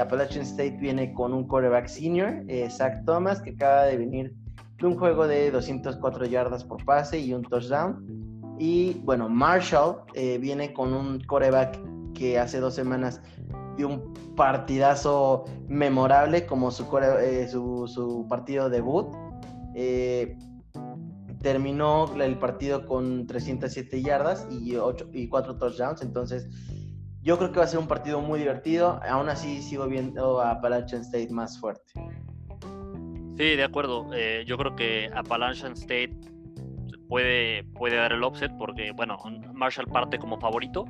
Appalachian 0.00 0.42
State 0.42 0.78
viene 0.80 1.12
con 1.12 1.32
un 1.32 1.46
coreback 1.46 1.86
senior, 1.86 2.42
Zach 2.70 3.04
Thomas, 3.04 3.40
que 3.40 3.50
acaba 3.50 3.84
de 3.84 3.96
venir 3.98 4.34
un 4.82 4.98
juego 4.98 5.26
de 5.26 5.50
204 5.50 6.26
yardas 6.26 6.64
por 6.64 6.84
pase 6.84 7.18
y 7.18 7.32
un 7.32 7.42
touchdown. 7.42 8.56
Y 8.58 8.94
bueno, 9.04 9.28
Marshall 9.28 10.02
eh, 10.14 10.38
viene 10.38 10.72
con 10.72 10.92
un 10.92 11.20
coreback 11.20 11.78
que 12.12 12.38
hace 12.38 12.60
dos 12.60 12.74
semanas 12.74 13.20
dio 13.76 13.88
un 13.88 14.14
partidazo 14.36 15.44
memorable 15.66 16.46
como 16.46 16.70
su, 16.70 16.86
eh, 17.20 17.48
su, 17.48 18.26
partido 18.28 18.70
debut. 18.70 19.14
Eh, 19.74 20.38
terminó 21.40 22.10
el 22.14 22.38
partido 22.38 22.86
con 22.86 23.26
307 23.26 24.02
yardas 24.02 24.46
y, 24.50 24.76
8, 24.76 25.10
y 25.12 25.28
4 25.28 25.56
touchdowns. 25.58 26.02
Entonces, 26.02 26.48
Yo 27.22 27.38
creo 27.38 27.52
que 27.52 27.58
va 27.58 27.64
a 27.64 27.68
ser 27.68 27.80
un 27.80 27.88
partido 27.88 28.20
muy 28.20 28.38
divertido. 28.38 29.00
Aún 29.08 29.30
así 29.30 29.62
sigo 29.62 29.86
viendo 29.86 30.42
a 30.42 30.50
Appalachian 30.50 31.00
State 31.00 31.30
más 31.30 31.58
fuerte. 31.58 31.92
Sí, 33.36 33.56
de 33.56 33.64
acuerdo. 33.64 34.10
Eh, 34.14 34.44
yo 34.46 34.56
creo 34.56 34.76
que 34.76 35.10
Appalachian 35.14 35.72
State 35.72 36.16
puede, 37.08 37.64
puede 37.64 37.96
dar 37.96 38.12
el 38.12 38.22
offset 38.22 38.52
porque, 38.58 38.92
bueno, 38.92 39.18
Marshall 39.52 39.86
parte 39.86 40.18
como 40.18 40.38
favorito, 40.38 40.84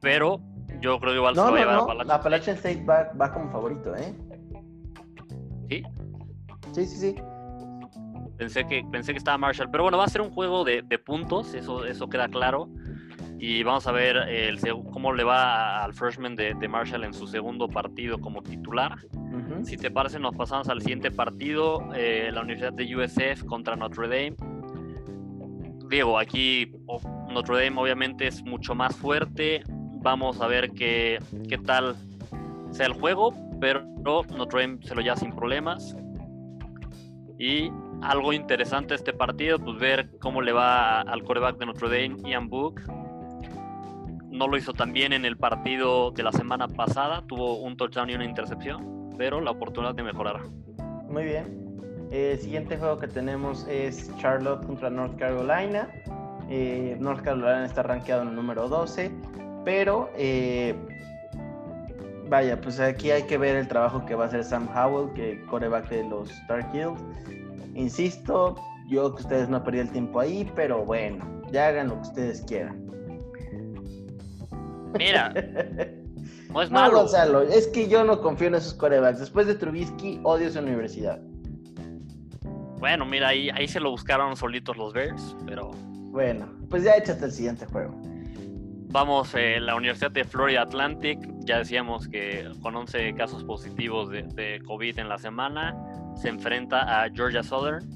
pero 0.00 0.40
yo 0.80 0.98
creo 0.98 1.12
que 1.12 1.18
igual 1.18 1.34
no, 1.34 1.46
se 1.46 1.52
va 1.52 1.56
a 1.56 1.60
llevar 1.60 1.76
no. 1.76 1.82
Appalachian, 1.82 2.10
Appalachian 2.16 2.56
State, 2.56 2.84
va, 2.84 3.12
va, 3.20 3.32
como 3.32 3.50
favorito, 3.50 3.94
¿eh? 3.96 4.14
¿Sí? 5.68 5.82
Sí, 6.72 6.86
sí, 6.86 6.96
sí. 6.96 7.14
Pensé 8.38 8.66
que, 8.66 8.84
pensé 8.90 9.12
que 9.12 9.18
estaba 9.18 9.38
Marshall, 9.38 9.70
pero 9.70 9.84
bueno, 9.84 9.98
va 9.98 10.04
a 10.04 10.08
ser 10.08 10.20
un 10.20 10.30
juego 10.30 10.64
de, 10.64 10.82
de 10.82 10.98
puntos, 10.98 11.54
eso, 11.54 11.84
eso 11.84 12.08
queda 12.08 12.28
claro. 12.28 12.68
Y 13.38 13.62
vamos 13.62 13.86
a 13.86 13.92
ver 13.92 14.16
el, 14.16 14.60
cómo 14.92 15.12
le 15.12 15.24
va 15.24 15.84
al 15.84 15.94
freshman 15.94 16.36
de, 16.36 16.54
de, 16.54 16.68
Marshall 16.68 17.04
en 17.04 17.12
su 17.12 17.26
segundo 17.26 17.68
partido 17.68 18.20
como 18.20 18.42
titular. 18.42 18.96
Si 19.64 19.76
te 19.76 19.90
parece, 19.90 20.18
nos 20.18 20.34
pasamos 20.34 20.68
al 20.68 20.80
siguiente 20.80 21.10
partido, 21.10 21.88
eh, 21.94 22.30
la 22.32 22.42
Universidad 22.42 22.72
de 22.72 22.96
USF 22.96 23.44
contra 23.44 23.76
Notre 23.76 24.08
Dame. 24.08 24.36
Diego, 25.88 26.18
aquí 26.18 26.72
Notre 27.30 27.64
Dame 27.64 27.80
obviamente 27.80 28.26
es 28.26 28.42
mucho 28.44 28.74
más 28.74 28.96
fuerte. 28.96 29.62
Vamos 30.02 30.40
a 30.40 30.46
ver 30.46 30.72
qué, 30.72 31.18
qué 31.48 31.58
tal 31.58 31.96
sea 32.70 32.86
el 32.86 32.94
juego, 32.94 33.34
pero 33.60 33.84
Notre 34.36 34.62
Dame 34.62 34.78
se 34.82 34.94
lo 34.94 35.00
lleva 35.00 35.16
sin 35.16 35.32
problemas. 35.32 35.96
Y 37.38 37.70
algo 38.02 38.32
interesante 38.32 38.94
este 38.94 39.12
partido, 39.12 39.58
pues 39.58 39.78
ver 39.78 40.10
cómo 40.18 40.42
le 40.42 40.52
va 40.52 41.00
al 41.00 41.22
coreback 41.22 41.58
de 41.58 41.66
Notre 41.66 41.88
Dame, 41.88 42.28
Ian 42.28 42.48
Book. 42.48 42.82
No 44.30 44.48
lo 44.48 44.56
hizo 44.56 44.72
tan 44.72 44.92
bien 44.92 45.12
en 45.12 45.24
el 45.24 45.36
partido 45.36 46.10
de 46.10 46.22
la 46.22 46.32
semana 46.32 46.66
pasada, 46.66 47.22
tuvo 47.26 47.58
un 47.58 47.76
touchdown 47.76 48.10
y 48.10 48.14
una 48.14 48.24
intercepción, 48.24 49.01
pero 49.16 49.40
la 49.40 49.50
oportunidad 49.50 49.94
de 49.94 50.02
mejorar. 50.02 50.40
Muy 51.08 51.24
bien. 51.24 51.62
El 52.10 52.38
siguiente 52.38 52.76
juego 52.76 52.98
que 52.98 53.08
tenemos 53.08 53.66
es 53.68 54.10
Charlotte 54.18 54.66
contra 54.66 54.90
North 54.90 55.18
Carolina. 55.18 55.88
Eh, 56.50 56.96
North 57.00 57.22
Carolina 57.22 57.64
está 57.64 57.82
rankeado 57.82 58.22
en 58.22 58.28
el 58.28 58.34
número 58.34 58.68
12, 58.68 59.10
pero 59.64 60.10
eh, 60.16 60.74
vaya, 62.28 62.60
pues 62.60 62.80
aquí 62.80 63.10
hay 63.10 63.22
que 63.22 63.38
ver 63.38 63.56
el 63.56 63.68
trabajo 63.68 64.04
que 64.04 64.14
va 64.14 64.24
a 64.24 64.26
hacer 64.26 64.44
Sam 64.44 64.68
Howell, 64.76 65.12
que 65.14 65.42
coreback 65.46 65.88
de 65.88 66.04
los 66.04 66.30
Star 66.30 66.68
Heels. 66.74 67.00
Insisto, 67.74 68.56
yo 68.88 69.14
que 69.14 69.22
ustedes 69.22 69.48
no 69.48 69.62
perdí 69.64 69.78
el 69.78 69.90
tiempo 69.90 70.20
ahí, 70.20 70.50
pero 70.54 70.84
bueno, 70.84 71.24
ya 71.50 71.68
hagan 71.68 71.88
lo 71.88 71.94
que 71.94 72.08
ustedes 72.08 72.42
quieran. 72.42 72.90
Mira, 74.98 75.32
no 76.52 76.62
es 76.62 76.70
malo. 76.70 76.98
Gonzalo, 76.98 77.42
es 77.42 77.66
que 77.68 77.88
yo 77.88 78.04
no 78.04 78.20
confío 78.20 78.48
en 78.48 78.56
esos 78.56 78.74
corebacks. 78.74 79.20
Después 79.20 79.46
de 79.46 79.54
Trubisky, 79.54 80.20
odio 80.22 80.48
esa 80.48 80.60
universidad. 80.60 81.20
Bueno, 82.78 83.06
mira, 83.06 83.28
ahí, 83.28 83.48
ahí 83.50 83.68
se 83.68 83.80
lo 83.80 83.90
buscaron 83.90 84.36
solitos 84.36 84.76
los 84.76 84.92
Bears, 84.92 85.36
pero... 85.46 85.70
Bueno, 86.10 86.48
pues 86.68 86.82
ya 86.82 86.94
échate 86.94 87.24
el 87.24 87.32
siguiente 87.32 87.64
juego. 87.66 87.94
Vamos, 88.88 89.34
eh, 89.34 89.58
la 89.60 89.74
Universidad 89.76 90.10
de 90.10 90.24
Florida 90.24 90.62
Atlantic, 90.62 91.18
ya 91.46 91.58
decíamos 91.58 92.08
que 92.08 92.50
con 92.60 92.76
11 92.76 93.14
casos 93.14 93.44
positivos 93.44 94.10
de, 94.10 94.24
de, 94.24 94.60
COVID 94.66 94.98
en 94.98 95.08
la 95.08 95.16
semana, 95.16 95.74
se 96.16 96.28
enfrenta 96.28 97.02
a 97.02 97.08
Georgia 97.08 97.42
Southern 97.42 97.88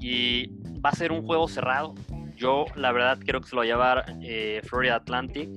y 0.00 0.48
va 0.84 0.90
a 0.90 0.94
ser 0.94 1.12
un 1.12 1.22
juego 1.24 1.48
cerrado. 1.48 1.94
Yo, 2.36 2.66
la 2.74 2.92
verdad, 2.92 3.18
creo 3.24 3.40
que 3.40 3.48
se 3.48 3.54
lo 3.54 3.60
va 3.60 3.64
a 3.64 3.66
llevar 3.66 4.04
eh, 4.20 4.60
Florida 4.64 4.96
Atlantic 4.96 5.48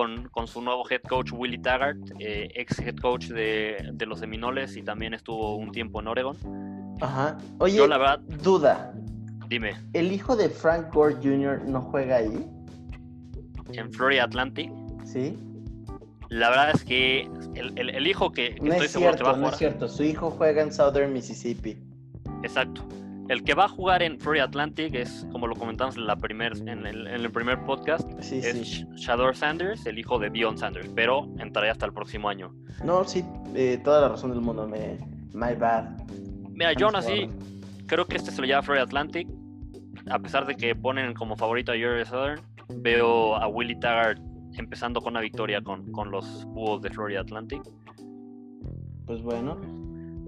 con, 0.00 0.30
con, 0.30 0.46
su 0.46 0.62
nuevo 0.62 0.82
head 0.88 1.02
coach 1.02 1.30
Willie 1.30 1.58
Taggart, 1.58 1.98
eh, 2.20 2.48
ex 2.54 2.78
head 2.78 2.96
coach 2.96 3.26
de, 3.26 3.90
de, 3.92 4.06
los 4.06 4.20
Seminoles 4.20 4.74
y 4.78 4.82
también 4.82 5.12
estuvo 5.12 5.56
un 5.56 5.72
tiempo 5.72 6.00
en 6.00 6.08
Oregon. 6.08 6.96
Ajá. 7.02 7.36
Oye, 7.58 7.86
la 7.86 7.98
verdad, 7.98 8.20
duda. 8.42 8.94
Dime. 9.48 9.76
¿El 9.92 10.10
hijo 10.10 10.36
de 10.36 10.48
Frank 10.48 10.90
Gore 10.94 11.16
Jr. 11.16 11.64
no 11.66 11.82
juega 11.82 12.16
ahí? 12.16 12.48
En 13.74 13.92
Florida 13.92 14.24
Atlantic. 14.24 14.72
Sí. 15.04 15.38
La 16.30 16.48
verdad 16.48 16.70
es 16.72 16.82
que 16.82 17.28
el, 17.54 17.78
el, 17.78 17.90
el 17.90 18.06
hijo 18.06 18.32
que, 18.32 18.54
que 18.54 18.60
no 18.62 18.72
estoy 18.72 18.86
es 18.86 18.92
seguro 18.92 19.10
cierto, 19.10 19.18
que 19.18 19.24
va 19.24 19.30
a 19.30 19.34
jugar. 19.34 19.50
No 19.50 19.52
es 19.52 19.58
cierto, 19.58 19.88
su 19.88 20.02
hijo 20.02 20.30
juega 20.30 20.62
en 20.62 20.72
Southern 20.72 21.12
Mississippi. 21.12 21.76
Exacto. 22.42 22.88
El 23.30 23.44
que 23.44 23.54
va 23.54 23.66
a 23.66 23.68
jugar 23.68 24.02
en 24.02 24.18
Florida 24.18 24.42
Atlantic 24.42 24.92
es, 24.92 25.24
como 25.30 25.46
lo 25.46 25.54
comentamos 25.54 25.96
en, 25.96 26.04
la 26.04 26.16
primer, 26.16 26.52
en, 26.66 26.84
el, 26.84 27.06
en 27.06 27.20
el 27.20 27.30
primer 27.30 27.64
podcast, 27.64 28.10
sí, 28.20 28.38
es 28.38 28.68
sí. 28.68 28.84
Shador 28.96 29.36
Sanders, 29.36 29.86
el 29.86 30.00
hijo 30.00 30.18
de 30.18 30.30
Dion 30.30 30.58
Sanders, 30.58 30.90
pero 30.96 31.28
entraría 31.38 31.70
hasta 31.70 31.86
el 31.86 31.92
próximo 31.92 32.28
año. 32.28 32.52
No, 32.82 33.04
sí, 33.04 33.24
eh, 33.54 33.80
toda 33.84 34.00
la 34.00 34.08
razón 34.08 34.32
del 34.32 34.40
mundo. 34.40 34.66
Me, 34.66 34.98
my 35.32 35.54
bad. 35.54 35.96
Mira, 36.50 36.72
yo 36.72 36.88
así 36.88 37.28
creo 37.86 38.04
que 38.04 38.16
este 38.16 38.32
se 38.32 38.40
lo 38.40 38.48
lleva 38.48 38.62
Florida 38.62 38.82
Atlantic. 38.82 39.28
A 40.10 40.18
pesar 40.18 40.44
de 40.44 40.56
que 40.56 40.74
ponen 40.74 41.14
como 41.14 41.36
favorito 41.36 41.70
a 41.70 41.76
Georgia 41.76 42.06
Southern, 42.06 42.42
veo 42.82 43.36
a 43.36 43.46
Willie 43.46 43.78
Taggart 43.78 44.20
empezando 44.54 45.00
con 45.00 45.12
una 45.12 45.20
victoria 45.20 45.62
con, 45.62 45.92
con 45.92 46.10
los 46.10 46.44
Búhos 46.46 46.82
de 46.82 46.90
Florida 46.90 47.20
Atlantic. 47.20 47.62
Pues 49.06 49.22
bueno. 49.22 49.79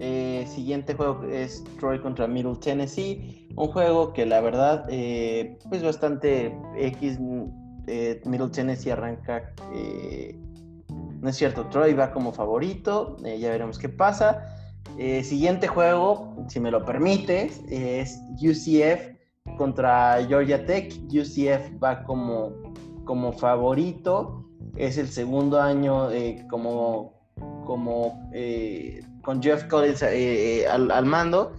Eh, 0.05 0.45
siguiente 0.49 0.95
juego 0.95 1.23
es 1.31 1.63
Troy 1.79 2.01
contra 2.01 2.27
Middle 2.27 2.57
Tennessee. 2.57 3.47
Un 3.55 3.69
juego 3.69 4.13
que 4.13 4.27
la 4.27 4.41
verdad, 4.41 4.85
eh, 4.91 5.57
pues 5.69 5.81
bastante 5.85 6.53
X. 6.77 7.21
Eh, 7.87 8.21
Middle 8.25 8.49
Tennessee 8.49 8.91
arranca. 8.91 9.55
Eh, 9.73 10.37
no 11.21 11.29
es 11.29 11.37
cierto, 11.37 11.67
Troy 11.67 11.95
va 11.95 12.13
como 12.13 12.33
favorito. 12.33 13.17
Ya 13.23 13.51
veremos 13.51 13.79
qué 13.79 13.89
pasa. 13.89 14.45
Siguiente 15.23 15.69
juego, 15.69 16.35
si 16.49 16.59
me 16.59 16.73
lo 16.73 16.85
permites, 16.85 17.63
es 17.71 18.21
UCF 18.43 19.15
contra 19.57 20.19
Georgia 20.27 20.67
Tech. 20.67 20.93
UCF 21.13 21.81
va 21.81 22.03
como, 22.03 22.75
como 23.05 23.33
favorito. 23.33 24.49
Es 24.75 24.99
el 24.99 25.07
segundo 25.07 25.61
año 25.61 26.09
como, 26.51 27.13
como 27.65 28.29
con 29.23 29.43
Jeff 29.43 29.65
Collins 29.65 30.03
eh, 30.03 30.67
al, 30.69 30.91
al, 30.91 31.07
mando. 31.07 31.53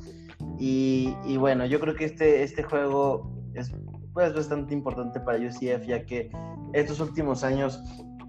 Y, 0.60 1.38
bueno, 1.38 1.65
yo 1.65 1.80
creo 1.80 1.95
que 1.95 2.06
este, 2.06 2.43
este 2.43 2.63
juego 2.63 3.34
es 3.54 3.71
pues, 4.13 4.34
bastante 4.34 4.73
importante 4.73 5.19
para 5.19 5.38
UCF, 5.38 5.86
ya 5.88 6.06
que 6.06 6.32
estos 6.73 6.99
últimos 6.99 7.43
años 7.43 7.82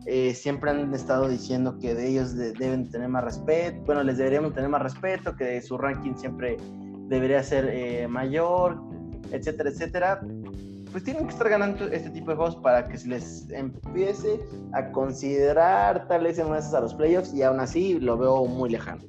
eh, 0.07 0.35
siempre 0.35 0.71
han 0.71 0.93
estado 0.95 1.29
diciendo 1.29 1.79
que 1.79 1.95
de 1.95 2.09
ellos 2.09 2.35
de, 2.35 2.53
deben 2.53 2.91
tener 2.91 3.09
más 3.09 3.25
respeto, 3.25 3.81
bueno, 3.87 4.03
les 4.03 4.19
deberíamos 4.19 4.55
tener 4.55 4.69
más 4.69 4.83
respeto, 4.83 5.37
que 5.37 5.61
su 5.63 5.79
ranking 5.79 6.15
siempre 6.15 6.57
debería 7.09 7.43
ser 7.43 7.69
eh, 7.73 8.09
mayor, 8.09 8.83
etcétera, 9.31 9.71
etcétera. 9.71 10.21
Pues 10.91 11.03
tienen 11.03 11.25
que 11.25 11.33
estar 11.33 11.49
ganando 11.49 11.87
este 11.89 12.11
tipo 12.11 12.31
de 12.31 12.37
juegos 12.37 12.57
para 12.57 12.87
que 12.87 12.97
se 12.97 13.09
les 13.09 13.51
empiece 13.51 14.41
a 14.73 14.93
considerar 14.93 16.07
tal 16.07 16.23
vez 16.23 16.39
en 16.39 16.53
a 16.53 16.81
los 16.81 16.95
playoffs 16.95 17.35
y 17.35 17.43
aún 17.43 17.59
así 17.59 17.99
lo 17.99 18.17
veo 18.17 18.45
muy 18.45 18.71
lejano. 18.71 19.03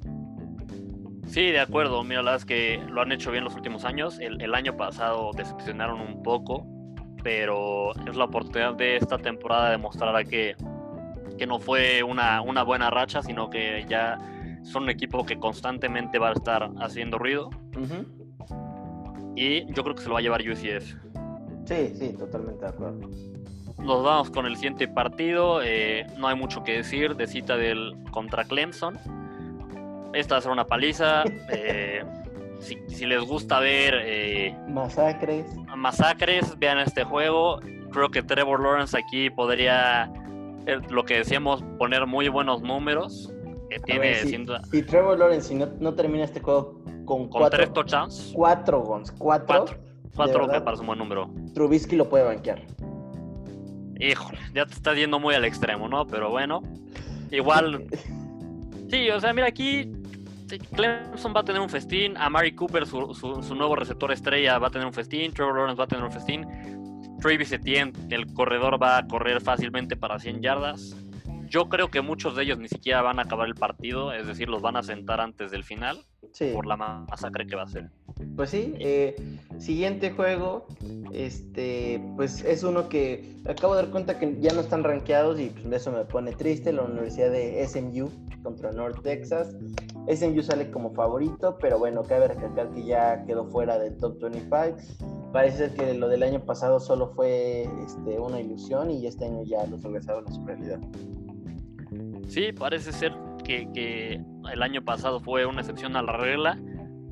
Sí, 1.36 1.50
de 1.50 1.60
acuerdo. 1.60 2.02
Mira, 2.02 2.22
la 2.22 2.30
verdad 2.30 2.36
es 2.40 2.44
que 2.46 2.82
lo 2.88 3.02
han 3.02 3.12
hecho 3.12 3.30
bien 3.30 3.44
los 3.44 3.54
últimos 3.54 3.84
años. 3.84 4.18
El, 4.20 4.40
el 4.40 4.54
año 4.54 4.74
pasado 4.74 5.32
decepcionaron 5.36 6.00
un 6.00 6.22
poco, 6.22 6.66
pero 7.22 7.94
es 8.08 8.16
la 8.16 8.24
oportunidad 8.24 8.72
de 8.72 8.96
esta 8.96 9.18
temporada 9.18 9.70
de 9.70 9.76
mostrar 9.76 10.16
a 10.16 10.24
que 10.24 10.56
que 11.36 11.46
no 11.46 11.58
fue 11.58 12.02
una, 12.02 12.40
una, 12.40 12.62
buena 12.62 12.88
racha, 12.88 13.22
sino 13.22 13.50
que 13.50 13.84
ya 13.86 14.18
son 14.62 14.84
un 14.84 14.88
equipo 14.88 15.26
que 15.26 15.38
constantemente 15.38 16.18
va 16.18 16.30
a 16.30 16.32
estar 16.32 16.70
haciendo 16.80 17.18
ruido. 17.18 17.50
Uh 17.76 17.80
-huh. 17.80 19.34
Y 19.36 19.70
yo 19.74 19.82
creo 19.82 19.94
que 19.94 20.00
se 20.00 20.08
lo 20.08 20.14
va 20.14 20.20
a 20.20 20.22
llevar 20.22 20.40
UCF. 20.40 20.94
Sí, 21.66 21.92
sí, 21.96 22.14
totalmente 22.18 22.64
de 22.64 22.70
acuerdo. 22.70 23.10
Nos 23.76 24.02
vamos 24.02 24.30
con 24.30 24.46
el 24.46 24.56
siguiente 24.56 24.88
partido. 24.88 25.60
Eh, 25.62 26.06
no 26.16 26.28
hay 26.28 26.36
mucho 26.36 26.64
que 26.64 26.78
decir 26.78 27.14
de 27.14 27.26
cita 27.26 27.58
del 27.58 27.94
contra 28.10 28.44
Clemson. 28.44 28.98
Esta 30.12 30.34
va 30.34 30.38
a 30.38 30.42
ser 30.42 30.52
una 30.52 30.66
paliza. 30.66 31.24
eh, 31.52 32.04
si, 32.60 32.78
si, 32.88 33.06
les 33.06 33.22
gusta 33.22 33.60
ver 33.60 33.94
eh, 34.04 34.56
masacres. 34.68 35.46
masacres, 35.76 36.58
vean 36.58 36.78
este 36.78 37.04
juego. 37.04 37.60
Creo 37.90 38.10
que 38.10 38.22
Trevor 38.22 38.60
Lawrence 38.60 38.96
aquí 38.98 39.30
podría 39.30 40.10
lo 40.90 41.04
que 41.04 41.18
decíamos, 41.18 41.62
poner 41.78 42.06
muy 42.06 42.28
buenos 42.28 42.62
números. 42.62 43.32
Que 43.70 43.80
tiene 43.80 44.00
ver, 44.00 44.26
si, 44.70 44.82
Trevor 44.82 45.18
Lawrence 45.18 45.48
si 45.48 45.54
no, 45.56 45.66
no, 45.80 45.94
termina 45.94 46.22
este 46.22 46.40
juego 46.40 46.80
con, 47.04 47.28
con 47.28 47.28
cuatro, 47.28 47.58
tres 47.58 47.72
touchdowns, 47.72 48.30
cuatro 48.32 48.80
gons, 48.80 49.10
cuatro, 49.10 49.46
cuatro, 49.46 49.76
cuatro 50.14 50.46
me 50.46 50.60
parece 50.60 50.82
un 50.82 50.86
buen 50.86 50.98
número. 51.00 51.30
Trubisky 51.52 51.96
lo 51.96 52.08
puede 52.08 52.24
banquear. 52.24 52.62
Híjole, 53.98 54.38
ya 54.54 54.66
te 54.66 54.72
estás 54.72 54.96
yendo 54.96 55.18
muy 55.18 55.34
al 55.34 55.44
extremo, 55.44 55.88
¿no? 55.88 56.06
Pero 56.06 56.30
bueno, 56.30 56.62
igual. 57.30 57.86
sí, 58.90 59.10
o 59.10 59.20
sea, 59.20 59.32
mira 59.32 59.46
aquí. 59.46 59.90
Clemson 60.76 61.34
va 61.34 61.40
a 61.40 61.44
tener 61.44 61.60
un 61.60 61.68
festín. 61.68 62.16
A 62.16 62.30
Mari 62.30 62.54
Cooper, 62.54 62.86
su, 62.86 63.14
su, 63.14 63.42
su 63.42 63.54
nuevo 63.54 63.74
receptor 63.74 64.12
estrella, 64.12 64.58
va 64.58 64.68
a 64.68 64.70
tener 64.70 64.86
un 64.86 64.92
festín. 64.92 65.32
Trevor 65.32 65.56
Lawrence 65.56 65.78
va 65.78 65.84
a 65.84 65.88
tener 65.88 66.04
un 66.04 66.12
festín. 66.12 66.46
Travis 67.20 67.50
Etienne, 67.50 67.92
el 68.10 68.32
corredor 68.32 68.80
va 68.80 68.98
a 68.98 69.06
correr 69.06 69.40
fácilmente 69.40 69.96
para 69.96 70.18
100 70.18 70.42
yardas. 70.42 70.96
Yo 71.56 71.70
creo 71.70 71.90
que 71.90 72.02
muchos 72.02 72.36
de 72.36 72.42
ellos 72.42 72.58
ni 72.58 72.68
siquiera 72.68 73.00
van 73.00 73.18
a 73.18 73.22
acabar 73.22 73.48
el 73.48 73.54
partido, 73.54 74.12
es 74.12 74.26
decir, 74.26 74.46
los 74.46 74.60
van 74.60 74.76
a 74.76 74.82
sentar 74.82 75.22
antes 75.22 75.50
del 75.50 75.64
final 75.64 75.98
por 76.52 76.66
la 76.66 76.76
masacre 76.76 77.46
que 77.46 77.56
va 77.56 77.62
a 77.62 77.66
ser. 77.66 77.88
Pues 78.36 78.50
sí, 78.50 78.74
eh, 78.78 79.16
siguiente 79.56 80.10
juego, 80.10 80.66
este, 81.14 81.98
pues 82.14 82.44
es 82.44 82.62
uno 82.62 82.90
que 82.90 83.36
acabo 83.48 83.74
de 83.74 83.84
dar 83.84 83.90
cuenta 83.90 84.18
que 84.18 84.36
ya 84.38 84.52
no 84.52 84.60
están 84.60 84.84
rankeados 84.84 85.40
y 85.40 85.46
pues 85.46 85.80
eso 85.80 85.92
me 85.92 86.04
pone 86.04 86.32
triste, 86.32 86.74
la 86.74 86.82
Universidad 86.82 87.30
de 87.30 87.66
SMU 87.66 88.10
contra 88.42 88.70
North 88.72 89.02
Texas. 89.02 89.56
SMU 90.14 90.42
sale 90.42 90.70
como 90.70 90.92
favorito, 90.92 91.56
pero 91.58 91.78
bueno, 91.78 92.02
cabe 92.02 92.28
recalcar 92.28 92.70
que 92.72 92.84
ya 92.84 93.24
quedó 93.24 93.46
fuera 93.46 93.78
del 93.78 93.96
top 93.96 94.20
25. 94.20 95.32
Parece 95.32 95.56
ser 95.56 95.74
que 95.74 95.94
lo 95.94 96.08
del 96.08 96.22
año 96.22 96.44
pasado 96.44 96.80
solo 96.80 97.14
fue 97.14 97.66
este, 97.82 98.18
una 98.18 98.40
ilusión 98.40 98.90
y 98.90 99.06
este 99.06 99.24
año 99.24 99.42
ya 99.44 99.66
los 99.66 99.82
regresaron 99.82 100.28
a 100.28 100.32
su 100.32 100.44
realidad. 100.44 100.80
Sí, 102.28 102.52
parece 102.52 102.92
ser 102.92 103.12
que, 103.44 104.20
el 104.52 104.62
año 104.62 104.82
pasado 104.82 105.20
fue 105.20 105.46
una 105.46 105.60
excepción 105.60 105.96
a 105.96 106.02
la 106.02 106.16
regla. 106.16 106.58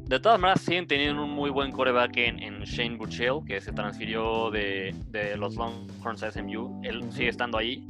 De 0.07 0.21
todas 0.21 0.39
maneras, 0.39 0.61
siguen 0.61 0.87
teniendo 0.87 1.25
un 1.25 1.31
muy 1.31 1.51
buen 1.51 1.73
coreback 1.73 2.17
en, 2.19 2.43
en 2.43 2.61
Shane 2.63 2.97
Buchel, 2.97 3.41
que 3.47 3.61
se 3.61 3.73
transfirió 3.73 4.51
de, 4.51 4.95
los 5.39 5.57
Longhorns 5.57 6.23
a 6.23 6.31
SMU. 6.31 6.81
Él 6.83 7.11
sigue 7.13 7.29
estando 7.29 7.59
ahí. 7.59 7.87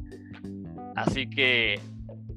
Así 0.95 1.29
que 1.29 1.79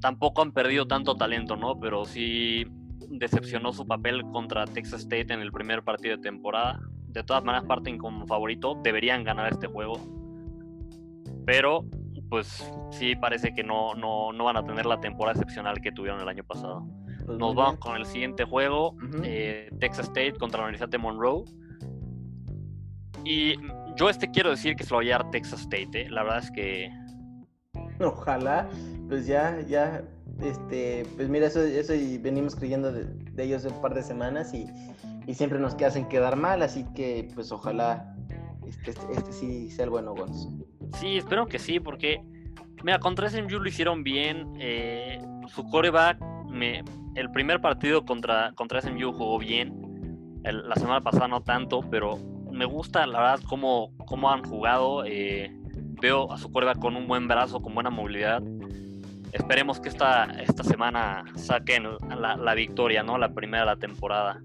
tampoco 0.01 0.43
han 0.43 0.53
perdido 0.53 0.87
tanto 0.87 1.15
talento, 1.15 1.57
¿no? 1.57 1.79
Pero 1.79 2.05
sí 2.05 2.67
decepcionó 3.09 3.73
su 3.73 3.87
papel 3.87 4.23
contra 4.33 4.67
Texas 4.67 5.03
State 5.03 5.33
en 5.33 5.41
el 5.41 5.53
primer 5.53 5.83
partido 5.83 6.17
de 6.17 6.23
temporada. 6.23 6.81
De 7.09 7.23
todas 7.23 7.45
maneras, 7.45 7.67
parten 7.67 7.99
como 7.99 8.27
favorito. 8.27 8.81
Deberían 8.83 9.23
ganar 9.23 9.53
este 9.53 9.67
juego. 9.67 10.01
Pero 11.47 11.87
pues 12.29 12.71
sí 12.91 13.17
parece 13.17 13.55
que 13.55 13.63
no, 13.63 13.95
no, 13.95 14.33
van 14.45 14.57
a 14.57 14.65
tener 14.65 14.87
la 14.87 15.01
temporada 15.01 15.33
excepcional 15.33 15.81
que 15.81 15.93
tuvieron 15.93 16.21
el 16.21 16.29
año 16.29 16.45
pasado. 16.45 16.87
Pues 17.27 17.39
Nos 17.39 17.55
vamos 17.55 17.79
con 17.79 17.97
el 17.97 18.07
siguiente 18.07 18.45
juego, 18.45 18.97
eh, 19.23 19.71
Texas 19.81 20.07
State 20.07 20.35
contra 20.35 20.61
la 20.61 20.67
Universidad 20.67 20.89
de 20.89 20.99
Monroe. 20.99 21.45
Y 23.25 23.55
yo 23.97 24.09
este 24.09 24.31
quiero 24.31 24.51
decir 24.51 24.77
que 24.77 24.85
se 24.85 24.91
lo 24.91 24.97
va 24.97 25.03
a 25.03 25.05
llevar 25.05 25.31
Texas 25.31 25.61
State, 25.61 26.03
¿eh? 26.03 26.11
la 26.11 26.23
verdad 26.23 26.39
es 26.39 26.51
que... 26.51 26.91
Ojalá, 28.01 28.69
pues 29.09 29.27
ya, 29.27 29.61
ya, 29.63 30.05
este, 30.41 31.05
pues 31.17 31.29
mira, 31.29 31.47
eso, 31.47 31.63
eso 31.63 31.95
y 31.95 32.19
venimos 32.19 32.55
creyendo 32.55 32.93
de, 32.93 33.09
ellos 33.43 33.65
un 33.65 33.81
par 33.81 33.95
de 33.95 34.03
semanas 34.03 34.55
y, 34.55 34.67
siempre 35.35 35.59
nos 35.59 35.75
hacen 35.75 36.09
quedar 36.09 36.37
mal, 36.37 36.63
así 36.63 36.87
que 36.95 37.29
pues 37.35 37.53
ojalá 37.53 38.17
este, 38.67 38.93
este, 38.93 39.13
este 39.13 39.33
sí 39.33 39.71
sea 39.71 39.85
el 39.85 39.91
bueno, 39.91 40.15
Gonz. 40.15 40.49
Sí, 40.95 41.19
espero 41.19 41.47
que 41.47 41.59
sí, 41.59 41.81
porque, 41.81 42.21
mira, 42.83 42.99
contra 42.99 43.29
SMU 43.29 43.61
lo 43.61 43.69
hicieron 43.69 44.03
bien. 44.03 44.53
Eh, 44.59 45.21
su 45.49 45.65
coreback, 45.69 46.21
me, 46.49 46.83
el 47.15 47.31
primer 47.31 47.61
partido 47.61 48.05
contra, 48.05 48.53
contra 48.55 48.81
SMU 48.81 49.13
jugó 49.13 49.39
bien. 49.39 49.75
la 50.43 50.75
semana 50.77 51.01
pasada 51.01 51.29
no 51.29 51.43
tanto, 51.43 51.81
pero 51.91 52.19
me 52.51 52.65
gusta, 52.65 53.07
la 53.07 53.21
verdad, 53.21 53.41
cómo, 53.49 53.93
cómo 54.07 54.31
han 54.31 54.43
jugado. 54.43 55.05
Eh, 55.05 55.53
veo 56.01 56.31
a 56.33 56.39
su 56.39 56.51
coreback 56.51 56.79
con 56.79 56.97
un 56.97 57.07
buen 57.07 57.29
brazo, 57.29 57.61
con 57.61 57.75
buena 57.75 57.91
movilidad. 57.91 58.43
Esperemos 59.33 59.79
que 59.79 59.89
esta, 59.91 60.25
esta 60.41 60.65
semana 60.65 61.25
saquen 61.35 61.85
la, 62.19 62.55
victoria, 62.55 63.03
¿no? 63.03 63.19
La 63.19 63.29
primera 63.35 63.65
de 63.65 63.67
la 63.67 63.77
temporada. 63.77 64.41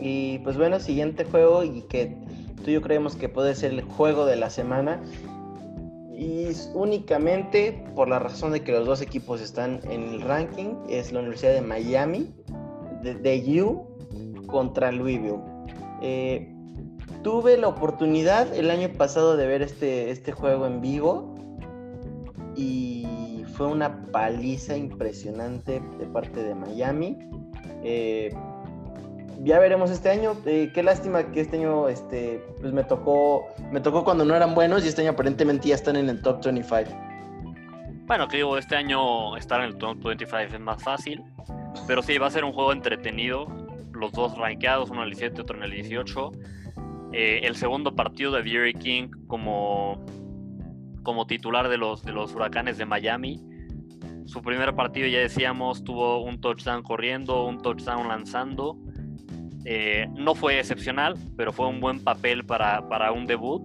Y 0.00 0.38
pues 0.38 0.56
bueno, 0.56 0.80
siguiente 0.80 1.24
juego 1.24 1.62
y 1.62 1.82
que 1.82 2.16
tú 2.64 2.70
y 2.70 2.74
yo 2.74 2.82
creemos 2.82 3.16
que 3.16 3.28
puede 3.28 3.54
ser 3.54 3.72
el 3.72 3.82
juego 3.82 4.24
de 4.24 4.36
la 4.36 4.48
semana 4.48 5.00
y 6.22 6.56
únicamente 6.74 7.84
por 7.96 8.08
la 8.08 8.20
razón 8.20 8.52
de 8.52 8.62
que 8.62 8.70
los 8.70 8.86
dos 8.86 9.02
equipos 9.02 9.40
están 9.40 9.80
en 9.90 10.02
el 10.04 10.20
ranking, 10.20 10.76
es 10.88 11.12
la 11.12 11.18
Universidad 11.18 11.52
de 11.52 11.62
Miami, 11.62 12.32
de, 13.02 13.62
U 13.62 14.46
contra 14.46 14.92
Louisville. 14.92 15.40
Eh, 16.00 16.48
tuve 17.24 17.56
la 17.56 17.68
oportunidad 17.68 18.54
el 18.54 18.70
año 18.70 18.92
pasado 18.92 19.36
de 19.36 19.46
ver 19.46 19.62
este, 19.62 20.10
este 20.10 20.30
juego 20.30 20.66
en 20.66 20.80
vivo 20.80 21.34
y 22.54 23.44
fue 23.56 23.66
una 23.66 24.06
paliza 24.12 24.76
impresionante 24.76 25.82
de 25.98 26.06
parte 26.06 26.42
de 26.42 26.54
Miami. 26.54 27.18
Eh, 27.82 28.32
ya 29.44 29.58
veremos 29.58 29.90
este 29.90 30.08
año. 30.08 30.36
Eh, 30.46 30.70
qué 30.72 30.82
lástima 30.82 31.30
que 31.32 31.40
este 31.40 31.56
año 31.58 31.88
este, 31.88 32.44
pues 32.60 32.72
me 32.72 32.84
tocó, 32.84 33.48
me 33.70 33.80
tocó 33.80 34.04
cuando 34.04 34.24
no 34.24 34.34
eran 34.36 34.54
buenos 34.54 34.84
y 34.84 34.88
este 34.88 35.02
año 35.02 35.10
aparentemente 35.12 35.68
ya 35.68 35.74
están 35.74 35.96
en 35.96 36.08
el 36.08 36.22
top 36.22 36.44
25. 36.44 36.90
Bueno, 38.06 38.28
que 38.28 38.38
digo, 38.38 38.56
este 38.56 38.76
año 38.76 39.36
estar 39.36 39.60
en 39.60 39.66
el 39.66 39.76
top 39.78 40.02
25 40.02 40.54
es 40.54 40.60
más 40.60 40.82
fácil. 40.82 41.22
Pero 41.86 42.02
sí, 42.02 42.18
va 42.18 42.28
a 42.28 42.30
ser 42.30 42.44
un 42.44 42.52
juego 42.52 42.72
entretenido. 42.72 43.46
Los 43.92 44.12
dos 44.12 44.36
rankeados, 44.36 44.90
uno 44.90 45.00
en 45.02 45.08
el 45.08 45.14
17, 45.14 45.42
otro 45.42 45.56
en 45.56 45.64
el 45.64 45.70
18. 45.72 46.32
Eh, 47.12 47.40
el 47.42 47.56
segundo 47.56 47.94
partido 47.94 48.32
de 48.32 48.44
Jerry 48.44 48.74
King 48.74 49.10
como, 49.26 50.04
como 51.02 51.26
titular 51.26 51.68
de 51.68 51.78
los, 51.78 52.04
de 52.04 52.12
los 52.12 52.34
huracanes 52.34 52.78
de 52.78 52.86
Miami. 52.86 53.42
Su 54.26 54.40
primer 54.40 54.74
partido, 54.74 55.08
ya 55.08 55.18
decíamos, 55.18 55.82
tuvo 55.82 56.22
un 56.22 56.40
touchdown 56.40 56.82
corriendo, 56.82 57.44
un 57.44 57.60
touchdown 57.60 58.06
lanzando 58.08 58.78
eh, 59.64 60.08
no 60.14 60.34
fue 60.34 60.58
excepcional, 60.58 61.14
pero 61.36 61.52
fue 61.52 61.66
un 61.68 61.80
buen 61.80 62.02
papel 62.02 62.44
para, 62.44 62.88
para 62.88 63.12
un 63.12 63.26
debut. 63.26 63.62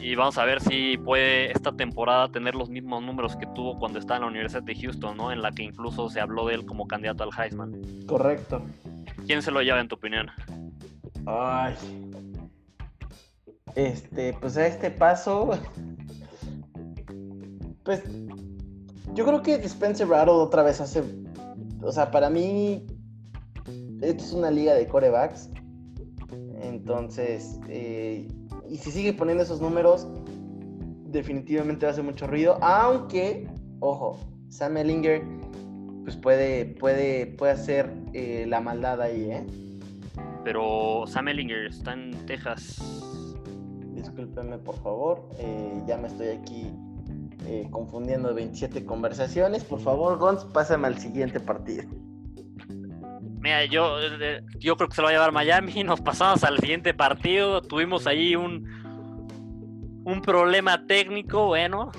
Y 0.00 0.16
vamos 0.16 0.36
a 0.36 0.44
ver 0.44 0.60
si 0.60 0.96
puede 0.98 1.52
esta 1.52 1.70
temporada 1.70 2.28
tener 2.28 2.56
los 2.56 2.70
mismos 2.70 3.04
números 3.04 3.36
que 3.36 3.46
tuvo 3.54 3.78
cuando 3.78 4.00
estaba 4.00 4.16
en 4.16 4.22
la 4.22 4.28
Universidad 4.28 4.64
de 4.64 4.74
Houston, 4.74 5.16
¿no? 5.16 5.30
En 5.30 5.42
la 5.42 5.52
que 5.52 5.62
incluso 5.62 6.08
se 6.10 6.20
habló 6.20 6.46
de 6.46 6.54
él 6.54 6.66
como 6.66 6.88
candidato 6.88 7.22
al 7.22 7.30
Heisman. 7.36 7.80
Correcto. 8.06 8.62
¿Quién 9.26 9.42
se 9.42 9.52
lo 9.52 9.62
lleva 9.62 9.80
en 9.80 9.86
tu 9.86 9.94
opinión? 9.94 10.28
Ay. 11.24 11.74
Este, 13.76 14.32
pues 14.40 14.56
a 14.56 14.66
este 14.66 14.90
paso. 14.90 15.50
Pues. 17.84 18.02
Yo 19.14 19.24
creo 19.24 19.42
que 19.42 19.54
Spencer 19.54 20.06
Rattle 20.06 20.34
otra 20.34 20.62
vez 20.62 20.78
hace. 20.78 21.02
O 21.80 21.90
sea, 21.90 22.10
para 22.10 22.28
mí 22.28 22.84
esto 24.00 24.24
es 24.24 24.32
una 24.32 24.50
liga 24.50 24.74
de 24.74 24.86
corebacks. 24.86 25.50
Entonces, 26.60 27.58
eh, 27.68 28.28
y 28.68 28.76
si 28.76 28.90
sigue 28.90 29.12
poniendo 29.12 29.42
esos 29.42 29.60
números, 29.60 30.06
definitivamente 31.06 31.86
va 31.86 31.90
a 31.90 31.92
hacer 31.92 32.04
mucho 32.04 32.26
ruido. 32.26 32.58
Aunque, 32.62 33.48
ojo, 33.80 34.18
Sam 34.48 34.76
Ellinger 34.76 35.22
pues 36.04 36.16
puede, 36.16 36.64
puede, 36.64 37.26
puede 37.26 37.52
hacer 37.52 37.92
eh, 38.14 38.46
la 38.48 38.60
maldad 38.60 39.00
ahí, 39.02 39.30
¿eh? 39.30 39.46
Pero 40.42 41.04
Sam 41.06 41.28
Ellinger 41.28 41.66
está 41.66 41.92
en 41.92 42.12
Texas. 42.26 42.78
Discúlpeme, 43.94 44.58
por 44.58 44.76
favor. 44.76 45.28
Eh, 45.38 45.82
ya 45.86 45.98
me 45.98 46.08
estoy 46.08 46.28
aquí 46.28 46.72
confundiendo 47.70 48.28
de 48.28 48.34
27 48.34 48.84
conversaciones. 48.84 49.64
Por 49.64 49.80
favor, 49.80 50.18
Gons, 50.18 50.44
pásame 50.44 50.86
al 50.86 50.98
siguiente 50.98 51.40
partido. 51.40 51.84
Mira, 53.40 53.64
yo, 53.64 54.00
eh, 54.00 54.42
yo 54.58 54.76
creo 54.76 54.88
que 54.88 54.94
se 54.94 55.02
lo 55.02 55.06
va 55.06 55.10
a 55.10 55.14
llevar 55.14 55.32
Miami. 55.32 55.82
Nos 55.84 56.00
pasamos 56.00 56.44
al 56.44 56.58
siguiente 56.58 56.94
partido. 56.94 57.62
Tuvimos 57.62 58.06
ahí 58.06 58.36
un, 58.36 58.66
un 60.04 60.20
problema 60.22 60.86
técnico. 60.86 61.46
Bueno, 61.46 61.90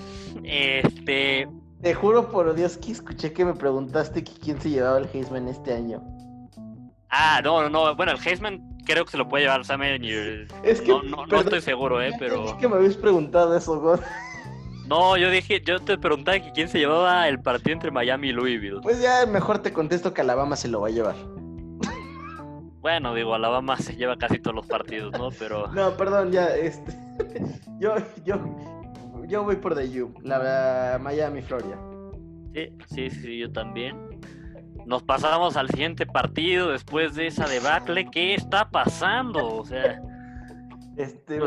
este. 0.44 1.48
Te 1.82 1.94
juro 1.94 2.30
por 2.30 2.54
Dios 2.56 2.78
que 2.78 2.92
escuché 2.92 3.32
que 3.32 3.46
me 3.46 3.54
preguntaste 3.54 4.24
quién 4.24 4.60
se 4.60 4.70
llevaba 4.70 4.98
el 4.98 5.10
Heisman 5.14 5.48
este 5.48 5.74
año. 5.74 6.04
Ah, 7.10 7.42
no, 7.44 7.62
no, 7.62 7.70
no. 7.70 7.96
Bueno, 7.96 8.12
el 8.12 8.20
Heisman 8.28 8.70
creo 8.86 9.06
que 9.06 9.12
se 9.12 9.18
lo 9.18 9.28
puede 9.28 9.44
llevar 9.44 9.64
Sam 9.66 9.82
Es 9.84 10.82
que, 10.82 10.88
no, 10.88 11.26
no, 11.26 11.40
estoy 11.40 11.62
seguro, 11.62 12.02
eh, 12.02 12.12
pero. 12.20 12.46
Es 12.46 12.54
que 12.54 12.68
me 12.68 12.76
habéis 12.76 12.98
preguntado 12.98 13.56
eso, 13.56 13.80
God. 13.80 14.00
No, 14.90 15.18
yo 15.18 15.30
dije, 15.30 15.62
yo 15.64 15.80
te 15.80 16.00
preguntaba 16.00 16.40
quién 16.52 16.68
se 16.68 16.80
llevaba 16.80 17.28
el 17.28 17.40
partido 17.40 17.74
entre 17.74 17.92
Miami 17.92 18.30
y 18.30 18.32
Louisville. 18.32 18.80
Pues 18.82 19.00
ya 19.00 19.24
mejor 19.28 19.60
te 19.60 19.72
contesto 19.72 20.16
que 20.16 20.22
Alabama 20.22 20.56
se 20.56 20.68
lo 20.68 20.82
va 20.82 20.88
a 20.88 20.92
llevar. 20.92 21.16
Bueno, 22.82 23.14
digo, 23.14 23.36
Alabama 23.36 23.78
se 23.78 23.96
lleva 23.96 24.18
casi 24.18 24.40
todos 24.40 24.56
los 24.56 24.66
partidos, 24.66 25.12
¿no? 25.12 25.30
Pero. 25.38 25.68
No, 25.74 25.96
perdón, 25.96 26.32
ya, 26.32 26.56
este. 26.56 26.98
yo, 27.80 27.98
yo, 28.26 28.40
yo 29.28 29.44
voy 29.44 29.58
por 29.58 29.76
The 29.76 30.02
U, 30.02 30.12
la 30.24 30.98
Miami, 31.00 31.44
Florida. 31.44 31.78
Sí, 32.56 32.70
sí, 32.88 33.10
sí, 33.12 33.38
yo 33.38 33.52
también. 33.52 33.96
Nos 34.88 35.04
pasamos 35.04 35.56
al 35.56 35.70
siguiente 35.70 36.08
partido 36.08 36.72
después 36.72 37.14
de 37.14 37.28
esa 37.28 37.48
debacle. 37.48 38.10
¿Qué 38.10 38.34
está 38.34 38.72
pasando? 38.72 39.56
O 39.56 39.66
sea. 39.66 40.02
Este, 41.00 41.40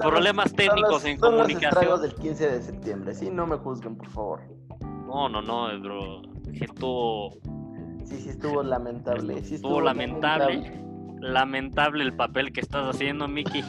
problemas 0.00 0.52
técnicos 0.52 1.04
en 1.04 1.16
comunicación. 1.18 1.90
Los 1.90 2.02
del 2.02 2.14
15 2.16 2.50
de 2.50 2.60
septiembre, 2.60 3.14
sí, 3.14 3.30
no 3.30 3.46
me 3.46 3.56
juzguen, 3.56 3.96
por 3.96 4.08
favor. 4.08 4.40
No, 5.06 5.28
no, 5.28 5.40
no, 5.40 5.80
bro. 5.80 6.22
Estuvo. 6.52 7.30
Sí, 8.04 8.16
sí, 8.16 8.30
estuvo 8.30 8.64
lamentable. 8.64 9.38
estuvo, 9.38 9.80
lamentable. 9.80 10.82
lamentable. 11.20 12.02
el 12.02 12.16
papel 12.16 12.52
que 12.52 12.60
estás 12.60 12.96
haciendo, 12.96 13.28
Miki. 13.28 13.62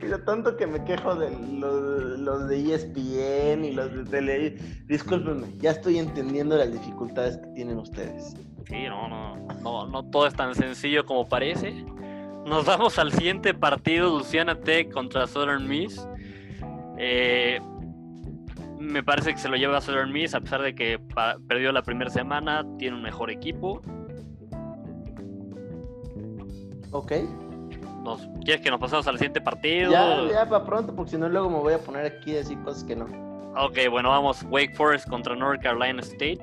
Y 0.00 0.06
lo 0.06 0.24
tanto 0.24 0.56
que 0.56 0.66
me 0.66 0.82
quejo 0.82 1.14
de 1.14 1.30
los, 1.58 2.48
de 2.48 2.74
ESPN 2.74 3.66
y 3.66 3.72
los 3.72 3.94
de 3.94 4.04
tele. 4.04 4.56
Discúlpenme, 4.86 5.58
ya 5.58 5.72
estoy 5.72 5.98
entendiendo 5.98 6.56
las 6.56 6.72
dificultades 6.72 7.36
que 7.36 7.48
tienen 7.48 7.76
ustedes. 7.76 8.34
Sí, 8.66 8.84
no, 8.88 9.08
no, 9.08 9.36
no, 9.62 9.86
no 9.88 10.04
todo 10.10 10.26
es 10.26 10.32
tan 10.32 10.54
sencillo 10.54 11.04
como 11.04 11.28
parece. 11.28 11.84
Nos 12.48 12.64
vamos 12.64 12.98
al 12.98 13.12
siguiente 13.12 13.52
partido, 13.52 14.18
Luciana 14.18 14.58
Tech 14.58 14.90
contra 14.90 15.26
Southern 15.26 15.68
Miss. 15.68 16.08
Eh, 16.96 17.60
me 18.78 19.02
parece 19.02 19.32
que 19.32 19.38
se 19.38 19.50
lo 19.50 19.56
lleva 19.56 19.76
a 19.76 19.80
Southern 19.82 20.10
Miss, 20.10 20.34
a 20.34 20.40
pesar 20.40 20.62
de 20.62 20.74
que 20.74 20.98
perdió 21.46 21.72
la 21.72 21.82
primera 21.82 22.10
semana, 22.10 22.64
tiene 22.78 22.96
un 22.96 23.02
mejor 23.02 23.30
equipo. 23.30 23.82
Ok. 26.90 27.12
¿Quieres 28.42 28.62
que 28.62 28.70
nos 28.70 28.80
pasemos 28.80 29.06
al 29.06 29.18
siguiente 29.18 29.42
partido? 29.42 29.92
Ya, 29.92 30.26
ya, 30.30 30.48
para 30.48 30.64
pronto, 30.64 30.96
porque 30.96 31.10
si 31.10 31.18
no, 31.18 31.28
luego 31.28 31.50
me 31.50 31.58
voy 31.58 31.74
a 31.74 31.78
poner 31.78 32.06
aquí 32.06 32.32
a 32.32 32.36
decir 32.36 32.58
cosas 32.62 32.82
que 32.84 32.96
no. 32.96 33.04
Ok, 33.58 33.78
bueno, 33.90 34.08
vamos. 34.08 34.42
Wake 34.44 34.74
Forest 34.74 35.06
contra 35.10 35.36
North 35.36 35.60
Carolina 35.62 36.00
State. 36.00 36.38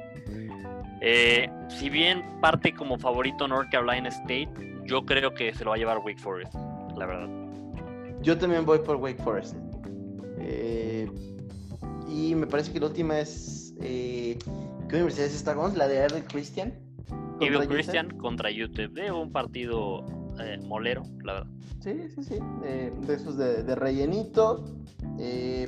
Eh, 1.01 1.49
si 1.67 1.89
bien 1.89 2.23
parte 2.41 2.73
como 2.75 2.99
favorito 2.99 3.47
North 3.47 3.71
Carolina 3.71 4.09
State, 4.09 4.74
yo 4.85 5.05
creo 5.05 5.33
que 5.33 5.53
se 5.53 5.63
lo 5.63 5.71
va 5.71 5.75
a 5.75 5.79
llevar 5.79 5.99
Wake 5.99 6.19
Forest, 6.19 6.53
la 6.97 7.05
verdad. 7.05 7.29
Yo 8.21 8.37
también 8.37 8.65
voy 8.65 8.79
por 8.79 8.97
Wake 8.97 9.21
Forest. 9.23 9.55
Eh, 10.39 11.09
y 12.07 12.35
me 12.35 12.47
parece 12.47 12.71
que 12.71 12.79
la 12.79 12.87
última 12.87 13.19
es. 13.19 13.73
Eh, 13.81 14.37
¿Qué 14.87 14.95
universidad 14.95 15.27
es 15.27 15.35
esta, 15.35 15.55
La 15.75 15.87
de 15.87 16.05
Evil 16.05 16.23
Christian. 16.25 16.73
Evil 17.41 17.67
Christian 17.67 18.17
contra 18.17 18.49
UTEP. 18.49 19.11
un 19.13 19.31
partido 19.31 20.05
eh, 20.39 20.59
molero, 20.63 21.03
la 21.23 21.33
verdad. 21.33 21.49
Sí, 21.81 22.09
sí, 22.15 22.23
sí. 22.23 22.39
de 22.61 23.13
esos 23.13 23.37
de, 23.37 23.75
rellenito. 23.75 24.65
Eh, 25.19 25.67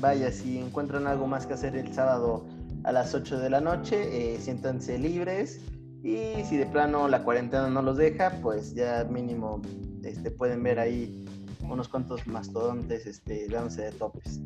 vaya, 0.00 0.30
si 0.30 0.58
encuentran 0.58 1.06
algo 1.06 1.26
más 1.26 1.46
que 1.46 1.54
hacer 1.54 1.76
el 1.76 1.92
sábado 1.92 2.46
a 2.84 2.92
las 2.92 3.14
8 3.14 3.38
de 3.38 3.50
la 3.50 3.60
noche, 3.60 4.34
eh, 4.34 4.38
siéntanse 4.38 4.98
libres. 4.98 5.60
Y 6.02 6.44
si 6.44 6.56
de 6.56 6.66
plano 6.66 7.08
la 7.08 7.22
cuarentena 7.22 7.68
no 7.68 7.82
los 7.82 7.96
deja, 7.96 8.30
pues 8.42 8.74
ya 8.74 9.04
mínimo 9.04 9.60
este, 10.04 10.30
pueden 10.30 10.62
ver 10.62 10.78
ahí 10.78 11.24
unos 11.62 11.88
cuantos 11.88 12.26
mastodontes 12.26 13.06
este, 13.06 13.48
dándose 13.48 13.82
de 13.82 13.92
topes. 13.92 14.40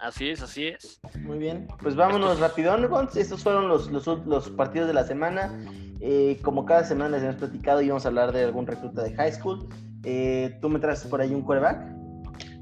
Así 0.00 0.30
es, 0.30 0.42
así 0.42 0.66
es. 0.66 1.00
Muy 1.20 1.38
bien. 1.38 1.68
Pues 1.80 1.94
vámonos 1.94 2.40
rápido, 2.40 2.76
Estos 3.14 3.42
fueron 3.42 3.68
los, 3.68 3.90
los, 3.90 4.06
los 4.26 4.50
partidos 4.50 4.88
de 4.88 4.94
la 4.94 5.04
semana. 5.04 5.56
Eh, 6.00 6.40
como 6.42 6.64
cada 6.64 6.82
semana 6.84 7.10
les 7.10 7.22
hemos 7.22 7.36
platicado, 7.36 7.80
íbamos 7.80 8.04
a 8.04 8.08
hablar 8.08 8.32
de 8.32 8.42
algún 8.42 8.66
recluta 8.66 9.02
de 9.02 9.14
high 9.14 9.32
school. 9.32 9.68
Eh, 10.04 10.58
¿Tú 10.60 10.68
me 10.68 10.80
traes 10.80 11.04
por 11.04 11.20
ahí 11.20 11.32
un 11.32 11.42
coreback? 11.42 11.86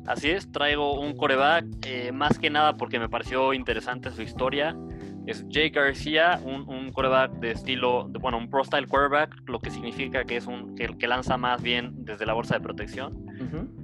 Así 0.06 0.30
es, 0.30 0.50
traigo 0.50 1.00
un 1.00 1.16
coreback, 1.16 1.64
eh, 1.86 2.12
más 2.12 2.38
que 2.38 2.50
nada 2.50 2.76
porque 2.76 2.98
me 2.98 3.08
pareció 3.08 3.54
interesante 3.54 4.10
su 4.10 4.22
historia. 4.22 4.76
Es 5.30 5.46
Jay 5.48 5.70
García, 5.70 6.40
un, 6.44 6.68
un 6.68 6.90
coreback 6.90 7.32
de 7.34 7.52
estilo, 7.52 8.08
bueno, 8.20 8.36
un 8.36 8.50
pro 8.50 8.64
style 8.64 8.88
quarterback, 8.88 9.48
lo 9.48 9.60
que 9.60 9.70
significa 9.70 10.24
que 10.24 10.36
es 10.36 10.46
un 10.46 10.74
que, 10.74 10.88
que 10.98 11.06
lanza 11.06 11.36
más 11.36 11.62
bien 11.62 11.92
desde 12.04 12.26
la 12.26 12.32
bolsa 12.32 12.54
de 12.54 12.60
protección. 12.60 13.26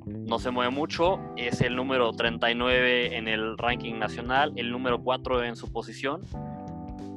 No 0.05 0.41
se 0.41 0.51
mueve 0.51 0.73
mucho, 0.73 1.21
es 1.37 1.61
el 1.61 1.77
número 1.77 2.11
39 2.11 3.17
en 3.17 3.29
el 3.29 3.57
ranking 3.59 3.95
nacional, 3.95 4.53
el 4.57 4.73
número 4.73 5.01
4 5.03 5.45
en 5.45 5.55
su 5.55 5.73
posición 5.73 6.23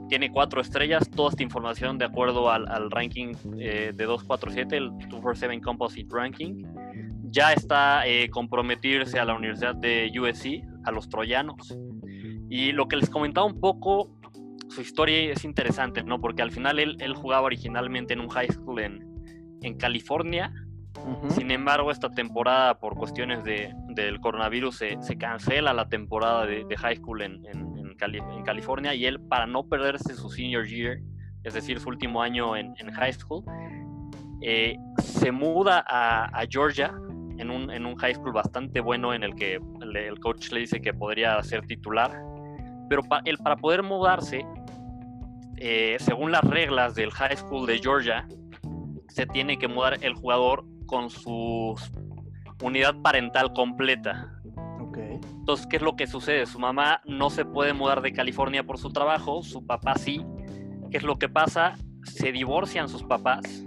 tiene 0.10 0.32
cuatro 0.32 0.60
estrellas, 0.60 1.10
toda 1.10 1.30
esta 1.30 1.44
información 1.44 1.98
de 1.98 2.06
acuerdo 2.06 2.50
al, 2.50 2.92
ranking 2.92 3.36
eh, 3.60 3.94
de 3.96 4.06
247, 4.06 4.76
el 4.76 4.90
247 4.90 5.62
Composite 5.62 6.10
Ranking. 6.12 6.66
Ya 7.30 7.54
está 7.54 8.08
eh, 8.08 8.30
a 8.32 9.26
la 9.26 9.36
Universidad 9.36 9.76
de 9.76 10.12
USC, 10.20 10.64
a 10.84 10.92
los 10.92 11.08
troyanos. 11.10 11.78
Y 12.50 12.72
lo 12.72 12.88
que 12.88 12.96
les 12.96 13.10
comentaba 13.10 13.46
un 13.46 13.60
poco, 13.60 14.19
su 14.70 14.82
historia 14.82 15.32
es 15.32 15.44
interesante, 15.44 16.04
¿no? 16.04 16.22
Porque 16.22 16.42
al 16.42 16.52
final 16.52 16.80
él, 16.80 16.96
él 17.00 17.14
jugaba 17.14 17.44
originalmente 17.44 18.14
en 18.14 18.22
un 18.22 18.30
high 18.30 18.52
school 18.52 18.80
en, 18.80 19.06
en 19.62 19.78
California. 19.78 20.54
Sin 21.30 21.52
embargo, 21.52 21.92
esta 21.92 22.10
temporada, 22.10 22.80
por 22.80 22.96
cuestiones 22.96 23.44
de, 23.44 23.74
del 23.90 24.20
coronavirus, 24.20 24.76
se, 24.76 25.02
se, 25.02 25.18
cancela 25.18 25.72
la 25.74 25.88
temporada 25.88 26.46
de, 26.46 26.66
de 26.66 26.78
high 26.78 26.98
school 26.98 27.22
en, 27.22 27.46
en 27.46 27.70
en 28.06 28.44
California 28.44 28.94
y 28.94 29.06
él 29.06 29.20
para 29.20 29.46
no 29.46 29.64
perderse 29.64 30.16
su 30.16 30.30
senior 30.30 30.66
year, 30.66 31.00
es 31.44 31.54
decir, 31.54 31.80
su 31.80 31.90
último 31.90 32.22
año 32.22 32.56
en, 32.56 32.76
high 32.92 33.14
school, 33.14 33.44
eh, 34.42 34.78
se 35.02 35.32
muda 35.32 35.84
a, 35.88 36.44
Georgia 36.50 36.94
en 37.38 37.50
un, 37.50 37.72
en 37.72 37.86
un, 37.86 37.96
high 37.96 38.16
school 38.16 38.34
bastante 38.34 38.80
bueno 38.80 39.14
en 39.14 39.24
el 39.24 39.36
que 39.36 39.60
el, 39.82 40.20
coach 40.20 40.52
le 40.52 40.62
dice 40.62 40.82
que 40.82 40.94
podría 40.94 41.42
ser 41.44 41.66
titular, 41.66 42.12
pero 42.90 43.04
para, 43.04 43.22
él 43.26 43.38
para 43.38 43.56
poder 43.56 43.84
mudarse, 43.84 44.46
eh, 45.60 45.98
según 46.00 46.32
las 46.32 46.44
reglas 46.44 46.96
del 46.96 47.12
high 47.12 47.36
school 47.36 47.68
de 47.68 47.80
Georgia, 47.80 48.28
se 49.10 49.26
tiene 49.26 49.58
que 49.58 49.68
mudar 49.68 49.98
el 50.02 50.14
jugador 50.14 50.66
con 50.86 51.10
su 51.10 51.76
unidad 52.62 52.96
parental 53.02 53.54
completa. 53.54 54.36
Entonces, 55.50 55.66
¿qué 55.68 55.78
es 55.78 55.82
lo 55.82 55.96
que 55.96 56.06
sucede? 56.06 56.46
Su 56.46 56.60
mamá 56.60 57.02
no 57.06 57.30
se 57.30 57.44
puede 57.44 57.74
mudar 57.74 58.02
de 58.02 58.14
California 58.14 58.64
por 58.64 58.78
su 58.78 58.92
trabajo, 58.92 59.42
su 59.42 59.66
papá 59.66 59.96
sí. 59.96 60.24
¿Qué 60.92 60.98
es 60.98 61.04
lo 61.04 61.18
que 61.18 61.28
pasa? 61.28 61.76
Se 62.04 62.32
divorcian 62.32 62.88
sus 62.88 63.04
papás. 63.04 63.66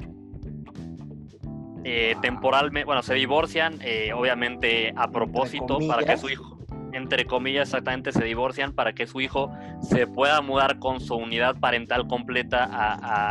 Eh, 1.84 2.14
temporalmente, 2.22 2.84
bueno, 2.84 3.03
se 3.03 3.14
divorcian, 3.14 3.80
eh, 3.82 4.12
obviamente 4.12 4.93
a 4.95 5.11
propósito, 5.11 5.78
para 5.88 6.05
que 6.05 6.16
su 6.16 6.28
hijo, 6.28 6.52
entre 6.93 7.24
comillas, 7.24 7.68
exactamente 7.68 8.12
se 8.12 8.24
divorcian 8.24 8.72
para 8.72 8.93
que 8.93 9.07
su 9.07 9.20
hijo 9.20 9.51
se 9.80 10.07
pueda 10.07 10.40
mudar 10.40 10.78
con 10.78 11.01
su 11.01 11.14
unidad 11.14 11.59
parental 11.59 12.07
completa 12.07 12.64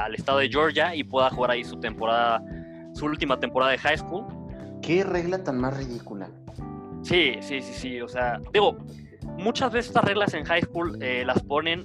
al 0.03 0.15
estado 0.15 0.39
de 0.39 0.49
Georgia 0.49 0.95
y 0.95 1.03
pueda 1.03 1.29
jugar 1.29 1.51
ahí 1.51 1.63
su 1.63 1.79
temporada, 1.79 2.43
su 2.93 3.05
última 3.05 3.39
temporada 3.39 3.71
de 3.71 3.77
high 3.77 3.97
school. 3.97 4.25
¿Qué 4.81 5.03
regla 5.03 5.43
tan 5.43 5.59
más 5.59 5.77
ridícula? 5.77 6.29
Sí, 7.03 7.35
sí, 7.41 7.61
sí, 7.61 7.73
sí. 7.73 8.01
O 8.01 8.07
sea, 8.07 8.39
digo, 8.53 8.77
muchas 9.37 9.71
veces 9.71 9.89
estas 9.89 10.05
reglas 10.05 10.33
en 10.33 10.45
high 10.45 10.61
school 10.61 10.97
eh, 11.01 11.23
las 11.25 11.41
ponen 11.43 11.83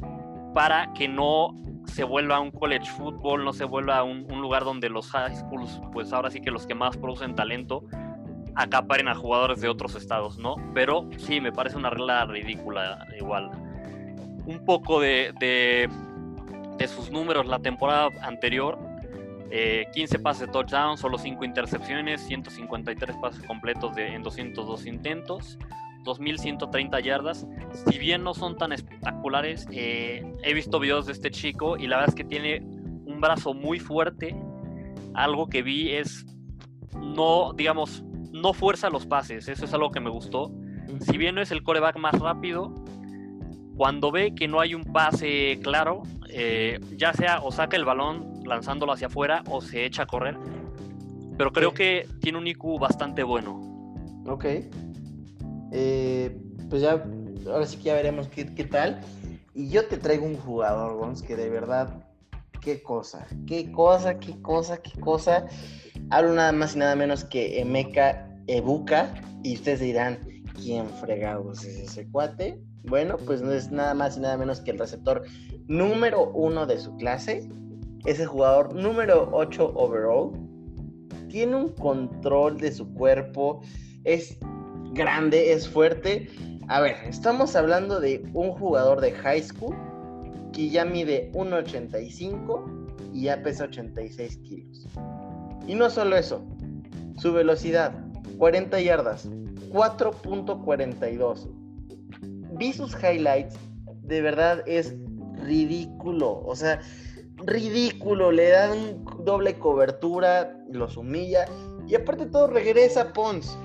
para 0.55 0.93
que 0.95 1.09
no 1.09 1.55
se 1.87 2.05
vuelva 2.05 2.41
un 2.41 2.51
college 2.51 2.91
football, 2.91 3.45
no 3.45 3.53
se 3.53 3.65
vuelva 3.65 4.03
un, 4.03 4.27
un, 4.31 4.41
lugar 4.41 4.65
donde 4.65 4.89
los 4.89 5.11
high 5.11 5.37
schools, 5.37 5.81
pues 5.93 6.13
ahora 6.13 6.31
sí 6.31 6.41
que 6.41 6.51
los 6.51 6.67
que 6.67 6.75
más 6.75 6.97
producen 6.97 7.35
talento, 7.35 7.85
acaparen 8.57 9.09
a 9.09 9.15
jugadores 9.15 9.61
de 9.61 9.69
otros 9.69 9.95
estados, 9.95 10.39
¿no? 10.39 10.57
Pero 10.75 11.09
sí, 11.19 11.41
me 11.41 11.53
parece 11.53 11.77
una 11.77 11.91
regla 11.91 12.25
ridícula 12.25 13.07
igual. 13.17 13.51
Un 14.47 14.65
poco 14.65 15.01
de, 15.01 15.33
de, 15.39 15.89
de 16.79 16.89
sus 16.89 17.11
números 17.11 17.47
la 17.47 17.59
temporada 17.59 18.09
anterior, 18.23 18.79
15 19.51 20.17
eh, 20.17 20.19
pases 20.19 20.47
de 20.47 20.53
touchdown, 20.53 20.97
solo 20.97 21.19
5 21.19 21.45
intercepciones, 21.45 22.23
153 22.23 23.17
pases 23.17 23.43
completos 23.45 23.95
de, 23.95 24.09
en 24.09 24.23
202 24.23 24.87
intentos, 24.87 25.59
2.130 26.05 27.03
yardas. 27.03 27.47
Si 27.73 27.99
bien 27.99 28.25
no 28.25 28.33
son 28.33 28.57
tan 28.57 28.73
espectaculares, 28.73 29.67
eh, 29.71 30.25
he 30.43 30.55
visto 30.55 30.81
videos 30.81 31.07
de 31.07 31.13
este 31.13 31.31
chico 31.31 31.77
y 31.77 31.87
la 31.87 31.97
verdad 31.97 32.11
es 32.11 32.15
que 32.15 32.25
tiene 32.25 32.61
un 32.61 33.21
brazo 33.21 33.53
muy 33.53 33.79
fuerte. 33.79 34.35
Algo 35.15 35.49
que 35.49 35.63
vi 35.63 35.93
es 35.93 36.27
no, 37.01 37.53
digamos, 37.53 38.03
no 38.41 38.53
fuerza 38.53 38.91
los 38.91 39.07
pases. 39.07 39.49
Eso 39.49 39.65
es 39.65 39.75
algo 39.75 39.91
que 39.91 40.01
me 40.01 40.11
gustó. 40.11 40.53
Si 41.01 41.17
bien 41.19 41.35
no 41.35 41.43
es 41.43 41.51
el 41.51 41.63
coreback 41.63 41.99
más 41.99 42.19
rápido, 42.19 42.73
cuando 43.77 44.11
ve 44.11 44.35
que 44.35 44.49
no 44.49 44.61
hay 44.61 44.75
un 44.75 44.85
pase 44.85 45.59
claro, 45.63 46.03
eh, 46.31 46.81
ya 46.97 47.13
sea 47.13 47.41
o 47.43 47.53
saca 47.53 47.77
el 47.77 47.85
balón 47.85 48.43
lanzándolo 48.45 48.93
hacia 48.93 49.09
afuera 49.09 49.43
o 49.51 49.61
se 49.61 49.85
echa 49.85 50.05
a 50.05 50.07
correr. 50.07 50.37
Pero 51.37 51.53
creo 51.53 51.75
que 51.75 52.09
tiene 52.21 52.39
un 52.39 52.47
IQ 52.47 52.79
bastante 52.79 53.23
bueno. 53.23 53.61
Ok. 54.27 54.47
Eh, 55.73 56.37
pues 56.71 56.83
ya, 56.83 57.05
ahora 57.47 57.67
sí 57.67 57.77
que 57.77 57.85
ya 57.85 57.95
veremos 57.95 58.29
qué, 58.29 58.45
tal. 58.65 59.01
Y 59.55 59.69
yo 59.69 59.87
te 59.87 59.99
traigo 59.99 60.25
un 60.25 60.37
jugador, 60.37 60.97
Gons, 60.97 61.23
que 61.23 61.37
de 61.37 61.51
verdad, 61.51 62.03
qué 62.61 62.83
cosa, 62.83 63.27
qué 63.47 63.71
cosa, 63.71 64.19
qué 64.19 64.41
cosa, 64.41 64.79
qué 64.79 64.99
cosa. 64.99 65.47
Hablo 66.11 66.35
nada 66.35 66.53
más 66.53 66.77
y 66.77 66.79
nada 66.79 66.95
menos 66.95 67.25
que 67.25 67.61
Emeka 67.61 68.29
Ebuka. 68.47 69.13
Y 69.43 69.55
ustedes 69.55 69.81
dirán, 69.81 70.19
¿quién 70.55 70.89
fregados 70.89 71.65
es 71.65 71.91
ese 71.91 72.09
cuate? 72.11 72.61
Bueno, 72.85 73.17
pues 73.17 73.43
no 73.43 73.53
es 73.53 73.71
nada 73.71 73.95
más 73.95 74.17
y 74.17 74.21
nada 74.21 74.37
menos 74.37 74.61
que 74.61 74.71
el 74.71 74.79
receptor 74.79 75.25
número 75.67 76.31
uno 76.31 76.67
de 76.67 76.79
su 76.79 76.97
clase, 76.97 77.49
es 78.05 78.21
el 78.21 78.27
jugador 78.27 78.75
número 78.75 79.29
8 79.33 79.73
overall. 79.75 80.33
Tiene 81.29 81.57
un 81.57 81.69
control 81.71 82.59
de 82.59 82.71
su 82.71 82.93
cuerpo. 82.95 83.61
Es 84.05 84.39
grande, 84.93 85.53
es 85.53 85.69
fuerte. 85.69 86.29
A 86.69 86.81
ver, 86.81 86.97
estamos 87.09 87.57
hablando 87.57 87.99
de 87.99 88.25
un 88.33 88.53
jugador 88.53 89.01
de 89.01 89.11
high 89.13 89.43
school 89.43 89.75
que 90.53 90.71
ya 90.71 90.85
mide 90.85 91.33
1,85 91.33 93.11
y 93.13 93.23
ya 93.23 93.43
pesa 93.43 93.65
86 93.65 94.37
kilos. 94.39 94.87
Y 95.67 95.75
no 95.75 95.91
solo 95.91 96.17
eso, 96.17 96.43
su 97.19 97.33
velocidad, 97.33 97.93
40 98.39 98.81
yardas, 98.81 99.29
4.42. 99.73 101.49
Vi 102.59 102.73
sus 102.73 102.95
highlights, 103.03 103.57
de 104.03 104.23
verdad 104.23 104.63
es 104.67 104.95
ridículo, 105.43 106.41
o 106.45 106.55
sea, 106.55 106.81
ridículo, 107.45 108.31
le 108.33 108.51
dan 108.51 109.05
doble 109.25 109.59
cobertura, 109.59 110.57
los 110.71 110.97
humilla 110.97 111.47
y 111.87 111.95
aparte 111.95 112.27
todo 112.27 112.47
regresa 112.47 113.13
Pons. 113.13 113.59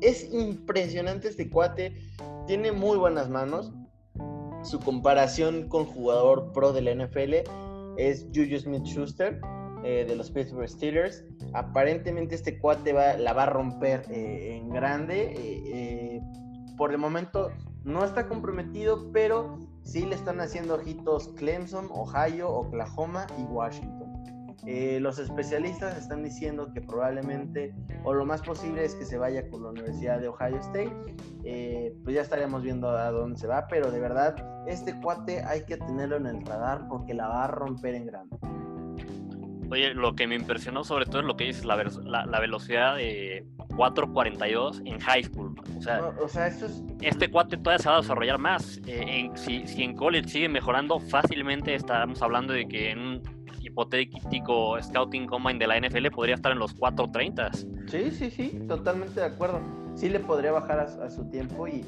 Es 0.00 0.32
impresionante 0.32 1.28
este 1.28 1.50
cuate, 1.50 1.96
tiene 2.46 2.72
muy 2.72 2.96
buenas 2.96 3.28
manos. 3.28 3.72
Su 4.62 4.78
comparación 4.78 5.68
con 5.68 5.84
jugador 5.86 6.52
pro 6.52 6.72
de 6.72 6.82
la 6.82 6.94
NFL 6.94 7.34
es 7.96 8.26
Juju 8.34 8.58
Smith 8.58 8.84
Schuster 8.84 9.40
eh, 9.82 10.04
de 10.06 10.14
los 10.14 10.30
Pittsburgh 10.30 10.68
Steelers. 10.68 11.24
Aparentemente 11.54 12.34
este 12.34 12.58
cuate 12.58 12.92
va, 12.92 13.14
la 13.14 13.32
va 13.32 13.44
a 13.44 13.46
romper 13.46 14.04
eh, 14.10 14.56
en 14.56 14.68
grande. 14.68 15.32
Eh, 15.36 16.20
por 16.76 16.92
el 16.92 16.98
momento 16.98 17.50
no 17.84 18.04
está 18.04 18.28
comprometido, 18.28 19.10
pero 19.12 19.58
sí 19.82 20.04
le 20.04 20.14
están 20.14 20.40
haciendo 20.40 20.74
ojitos 20.74 21.28
Clemson, 21.36 21.88
Ohio, 21.90 22.50
Oklahoma 22.50 23.26
y 23.38 23.42
Washington. 23.42 24.08
los 25.00 25.18
especialistas 25.18 25.96
están 25.96 26.22
diciendo 26.22 26.72
que 26.74 26.82
probablemente 26.82 27.74
o 28.04 28.12
lo 28.12 28.26
más 28.26 28.42
posible 28.42 28.84
es 28.84 28.94
que 28.94 29.06
se 29.06 29.16
vaya 29.16 29.48
con 29.48 29.62
la 29.62 29.70
Universidad 29.70 30.20
de 30.20 30.28
Ohio 30.28 30.58
State. 30.58 30.92
pues 32.04 32.14
ya 32.14 32.22
estaríamos 32.22 32.62
viendo 32.62 32.90
a 32.90 33.10
dónde 33.10 33.38
se 33.38 33.46
va, 33.46 33.66
pero 33.68 33.90
de 33.90 34.00
verdad 34.00 34.36
este 34.66 34.98
cuate 35.00 35.42
hay 35.42 35.64
que 35.64 35.78
tenerlo 35.78 36.16
en 36.16 36.26
el 36.26 36.44
radar 36.44 36.86
porque 36.88 37.14
la 37.14 37.28
va 37.28 37.44
a 37.44 37.48
romper 37.48 37.94
en 37.94 38.06
grande. 38.06 38.36
Oye, 39.70 39.94
lo 39.94 40.14
que 40.16 40.26
me 40.26 40.34
impresionó 40.34 40.82
sobre 40.82 41.06
todo 41.06 41.20
es 41.20 41.24
lo 41.24 41.36
que 41.36 41.44
dices, 41.44 41.64
la, 41.64 41.76
la, 42.26 42.40
velocidad 42.40 42.96
de 42.96 43.46
4.42 43.68 44.82
en 44.84 44.98
high 44.98 45.22
school. 45.22 45.54
O 45.76 45.80
sea, 45.80 46.12
este 47.00 47.30
cuate 47.30 47.56
todavía 47.56 47.78
se 47.78 47.88
va 47.88 47.96
a 47.96 48.00
desarrollar 48.00 48.38
más. 48.38 48.80
Eh, 48.86 49.30
si, 49.34 49.66
si, 49.68 49.84
en 49.84 49.94
college 49.94 50.28
sigue 50.28 50.48
mejorando, 50.48 50.98
fácilmente 50.98 51.74
estamos 51.74 52.20
hablando 52.20 52.52
de 52.52 52.66
que 52.66 52.90
en 52.90 52.98
un 52.98 53.22
hipotético 53.62 54.80
scouting 54.82 55.26
combine 55.26 55.58
de 55.58 55.66
la 55.68 55.78
NFL 55.78 56.08
podría 56.10 56.34
estar 56.34 56.50
en 56.50 56.58
los 56.58 56.74
4.30. 56.76 57.88
Sí, 57.88 58.10
sí, 58.10 58.30
sí, 58.30 58.58
totalmente 58.66 59.20
de 59.20 59.26
acuerdo. 59.26 59.60
Sí 59.94 60.08
le 60.08 60.18
podría 60.18 60.50
bajar 60.50 60.80
a 60.80 61.10
su 61.10 61.28
tiempo 61.30 61.68
y 61.68 61.84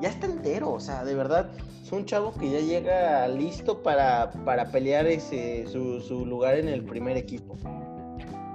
ya 0.00 0.08
está 0.08 0.26
entero, 0.26 0.72
o 0.72 0.80
sea, 0.80 1.04
de 1.04 1.14
verdad, 1.14 1.50
es 1.82 1.92
un 1.92 2.04
chavo 2.04 2.34
que 2.34 2.50
ya 2.50 2.60
llega 2.60 3.28
listo 3.28 3.82
para, 3.82 4.30
para 4.44 4.70
pelear 4.70 5.06
ese, 5.06 5.66
su, 5.68 6.26
lugar 6.26 6.58
en 6.58 6.68
el 6.68 6.82
primer 6.84 7.16
equipo. 7.16 7.56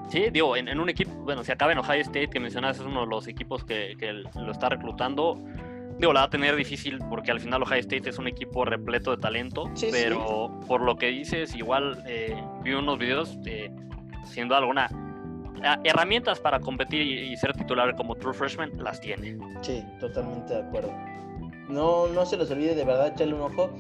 Sí, 0.09 0.29
digo, 0.31 0.57
en, 0.57 0.77
un 0.77 0.89
equipo, 0.89 1.11
bueno, 1.23 1.43
si 1.43 1.51
acaba 1.51 1.71
en 1.71 1.77
Ohio 1.77 2.01
State, 2.01 2.29
que 2.29 2.39
mencionas, 2.39 2.77
es 2.77 2.85
uno 2.85 3.01
de 3.01 3.07
los 3.07 3.27
equipos 3.27 3.63
que, 3.63 3.95
lo 4.35 4.51
está 4.51 4.69
reclutando, 4.69 5.41
digo, 5.97 6.11
la 6.11 6.21
va 6.21 6.25
a 6.25 6.29
tener 6.29 6.55
difícil 6.55 6.99
porque 7.09 7.31
al 7.31 7.39
final 7.39 7.63
Ohio 7.63 7.79
State 7.79 8.09
es 8.09 8.17
un 8.17 8.27
equipo 8.27 8.65
repleto 8.65 9.11
de 9.11 9.17
talento, 9.17 9.71
pero 9.89 10.59
por 10.67 10.81
lo 10.81 10.97
que 10.97 11.07
dices, 11.07 11.55
igual 11.55 12.03
eh, 12.07 12.35
vi 12.63 12.73
unos 12.73 12.99
videos, 12.99 13.37
eh, 13.45 13.71
siendo 14.25 14.55
alguna 14.55 14.89
herramientas 15.83 16.39
para 16.39 16.59
competir 16.59 17.01
y, 17.01 17.35
ser 17.37 17.53
titular 17.53 17.95
como 17.95 18.15
True 18.15 18.33
Freshman, 18.33 18.71
las 18.77 18.99
tiene. 18.99 19.37
Sí, 19.61 19.83
totalmente 19.99 20.53
de 20.53 20.61
acuerdo. 20.61 20.93
No, 21.71 22.07
no 22.07 22.25
se 22.25 22.37
los 22.37 22.51
olvide 22.51 22.75
de 22.75 22.83
verdad, 22.83 23.07
echarle 23.07 23.33
un 23.33 23.41
ojo. 23.41 23.71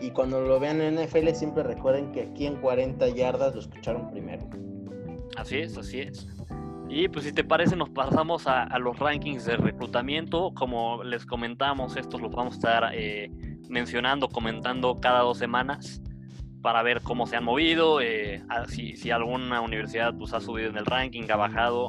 Y 0.00 0.10
cuando 0.10 0.40
lo 0.40 0.60
vean 0.60 0.80
en 0.80 0.94
NFL, 0.94 1.30
siempre 1.30 1.62
recuerden 1.62 2.12
que 2.12 2.22
aquí 2.22 2.46
en 2.46 2.56
40 2.56 3.08
yardas 3.08 3.54
lo 3.54 3.60
escucharon 3.60 4.10
primero. 4.10 4.48
Así 5.36 5.58
es, 5.58 5.76
así 5.76 6.00
es. 6.00 6.28
Y 6.88 7.08
pues 7.08 7.24
si 7.26 7.32
te 7.32 7.44
parece, 7.44 7.76
nos 7.76 7.90
pasamos 7.90 8.46
a, 8.46 8.78
los 8.78 8.98
rankings 8.98 9.44
de 9.44 9.56
reclutamiento. 9.56 10.52
Como 10.54 11.02
les 11.04 11.26
comentamos, 11.26 11.96
estos 11.96 12.20
los 12.20 12.30
vamos 12.30 12.54
a 12.54 12.56
estar 12.56 12.90
eh, 12.94 13.30
mencionando, 13.68 14.28
comentando 14.28 14.98
cada 15.00 15.20
dos 15.20 15.38
semanas 15.38 16.00
para 16.62 16.82
ver 16.82 17.02
cómo 17.02 17.26
se 17.26 17.36
han 17.36 17.44
movido, 17.44 18.00
eh, 18.00 18.42
si, 18.68 18.96
si, 18.96 19.10
alguna 19.10 19.60
universidad 19.60 20.14
pues, 20.16 20.32
ha 20.32 20.40
subido 20.40 20.70
en 20.70 20.76
el 20.76 20.86
ranking, 20.86 21.24
ha 21.30 21.36
bajado. 21.36 21.88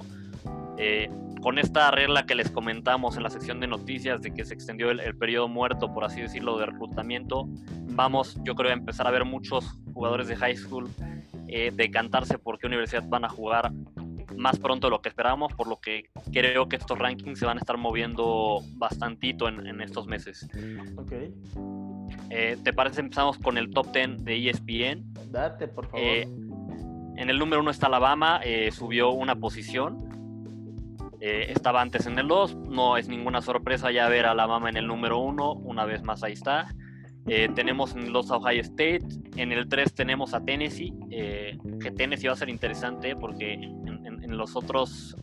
Eh, 0.77 1.09
con 1.41 1.57
esta 1.57 1.91
regla 1.91 2.25
que 2.25 2.35
les 2.35 2.51
comentamos 2.51 3.17
en 3.17 3.23
la 3.23 3.29
sección 3.29 3.59
de 3.59 3.67
noticias 3.67 4.21
de 4.21 4.33
que 4.33 4.45
se 4.45 4.53
extendió 4.53 4.91
el, 4.91 5.17
periodo 5.17 5.47
muerto, 5.47 5.93
por 5.93 6.03
así 6.03 6.21
decirlo, 6.21 6.57
de 6.57 6.65
reclutamiento, 6.67 7.47
vamos, 7.91 8.37
yo 8.43 8.55
creo, 8.55 8.71
a 8.71 8.73
empezar 8.73 9.07
a 9.07 9.11
ver 9.11 9.25
muchos 9.25 9.65
jugadores 9.93 10.27
de 10.27 10.35
high 10.35 10.55
school 10.55 10.89
eh, 11.47 11.71
decantarse 11.73 12.37
por 12.37 12.59
qué 12.59 12.67
universidad 12.67 13.03
van 13.07 13.25
a 13.25 13.29
jugar 13.29 13.71
más 14.35 14.57
pronto 14.59 14.87
de 14.87 14.91
lo 14.91 15.01
que 15.01 15.09
esperábamos, 15.09 15.53
por 15.53 15.67
lo 15.67 15.79
que 15.79 16.09
creo 16.31 16.69
que 16.69 16.77
estos 16.77 16.97
rankings 16.97 17.39
se 17.39 17.45
van 17.45 17.57
a 17.57 17.59
estar 17.59 17.77
moviendo 17.77 18.61
bastantito 18.75 19.47
en, 19.47 19.81
estos 19.81 20.07
meses. 20.07 20.47
Ok. 20.95 21.11
Eh, 22.29 22.57
¿Te 22.63 22.73
parece? 22.73 23.01
Empezamos 23.01 23.37
con 23.37 23.57
el 23.57 23.69
top 23.71 23.91
10 23.91 24.23
de 24.23 24.49
ESPN. 24.49 25.13
Date, 25.31 25.67
por 25.67 25.87
favor. 25.87 25.99
Eh, 26.01 26.21
en 27.19 27.29
el 27.29 27.37
número 27.37 27.61
1 27.61 27.71
está 27.71 27.87
Alabama, 27.87 28.39
eh, 28.43 28.71
subió 28.71 29.11
una 29.11 29.35
posición. 29.35 30.08
Eh, 31.21 31.51
estaba 31.51 31.81
antes 31.81 32.05
en 32.05 32.17
el 32.17 32.27
2, 32.27 32.55
no 32.55 32.95
es 32.95 33.09
ninguna 33.09 33.41
sorpresa 33.41 33.91
ya 33.91 34.07
ver 34.07 34.25
a 34.25 34.31
Alabama 34.31 34.69
en 34.69 34.77
el 34.77 34.87
número 34.87 35.19
1, 35.19 35.53
una 35.53 35.85
vez 35.85 36.01
más 36.03 36.23
ahí 36.23 36.33
está. 36.33 36.73
Eh, 37.27 37.49
tenemos 37.53 37.93
en 37.93 38.03
el 38.03 38.13
2 38.13 38.31
a 38.31 38.37
Ohio 38.37 38.61
State, 38.61 39.01
en 39.35 39.51
el 39.51 39.67
3 39.67 39.93
tenemos 39.93 40.33
a 40.33 40.43
Tennessee, 40.43 40.93
eh, 41.11 41.57
que 41.81 41.91
Tennessee 41.91 42.27
va 42.27 42.33
a 42.33 42.37
ser 42.37 42.49
interesante 42.49 43.15
porque 43.15 43.53
en, 43.53 44.37
los 44.37 44.55
otros 44.55 45.17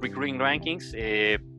recruiting 0.00 0.38
rankings 0.38 0.94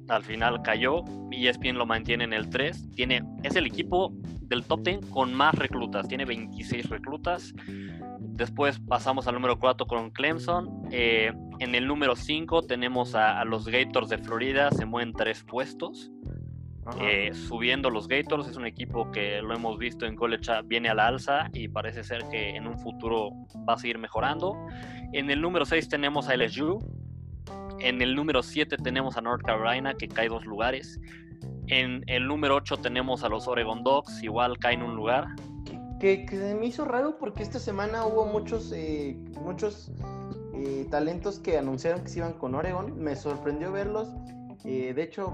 al 0.08 0.24
final 0.24 0.62
cayó 0.64 1.04
y 1.30 1.48
ESPN 1.48 1.78
lo 1.78 1.86
mantiene 1.86 2.24
en 2.24 2.34
el 2.34 2.50
3. 2.50 2.92
Tiene, 2.96 3.22
es 3.44 3.56
el 3.56 3.68
equipo 3.68 4.12
del 4.42 4.64
top 4.64 4.82
10 4.82 5.06
con 5.08 5.34
más 5.34 5.54
reclutas, 5.56 6.08
tiene 6.08 6.26
26 6.26 6.90
reclutas. 6.90 7.54
Después 8.20 8.80
pasamos 8.80 9.28
al 9.28 9.36
número 9.36 9.60
4 9.60 9.86
con 9.86 10.10
Clemson. 10.10 10.88
En 11.60 11.76
el 11.76 11.88
número 11.88 12.16
5 12.16 12.64
tenemos 12.64 13.16
a, 13.16 13.44
los 13.44 13.68
Gators 13.68 14.10
de 14.10 14.18
Florida, 14.18 14.72
se 14.72 14.86
mueven 14.86 15.14
tres 15.14 15.44
puestos. 15.44 16.12
Eh, 17.00 17.32
subiendo 17.34 17.90
los 17.92 18.08
Gators, 18.08 18.48
es 18.48 18.58
un 18.58 18.66
equipo 18.66 19.12
que 19.12 19.42
lo 19.42 19.54
hemos 19.54 19.78
visto 19.78 20.08
en 20.08 20.16
college, 20.16 20.52
viene 20.66 20.90
a 20.90 20.96
la 20.96 21.08
alza 21.08 21.50
y 21.54 21.68
parece 21.68 22.04
ser 22.04 22.24
que 22.30 22.56
en 22.56 22.66
un 22.66 22.80
futuro 22.80 23.30
va 23.68 23.74
a 23.74 23.78
seguir 23.78 24.00
mejorando. 24.00 24.56
En 25.14 25.30
el 25.30 25.42
número 25.42 25.66
6 25.66 25.90
tenemos 25.90 26.30
a 26.30 26.36
LSU. 26.36 26.80
En 27.80 28.02
el 28.02 28.16
número 28.16 28.42
7 28.42 28.78
tenemos 28.78 29.18
a 29.18 29.22
North 29.22 29.44
Carolina, 29.44 29.94
que 29.94 30.08
cae 30.08 30.30
dos 30.30 30.46
lugares. 30.46 31.00
En 31.68 32.04
el 32.08 32.26
número 32.26 32.56
8 32.56 32.78
tenemos 32.78 33.24
a 33.24 33.30
los 33.30 33.48
Oregon 33.48 33.84
Dogs, 33.84 34.24
igual 34.24 34.58
caen 34.58 34.82
un 34.82 34.96
lugar 34.96 35.28
que, 36.00 36.26
que, 36.26 36.56
me 36.56 36.68
hizo 36.68 36.86
raro 36.86 37.18
porque 37.18 37.44
esta 37.44 37.60
semana 37.60 38.06
hubo 38.06 38.26
muchos, 38.26 38.72
eh, 38.72 39.18
muchos 39.42 39.92
eh, 40.60 40.88
talentos 40.90 41.40
que 41.40 41.58
anunciaron 41.58 42.02
que 42.02 42.10
se 42.10 42.20
iban 42.20 42.34
con 42.34 42.56
Oregon. 42.56 43.02
Me 43.02 43.16
sorprendió 43.16 43.72
verlos. 43.72 44.10
Eh, 44.66 44.94
de 44.94 45.04
hecho, 45.04 45.34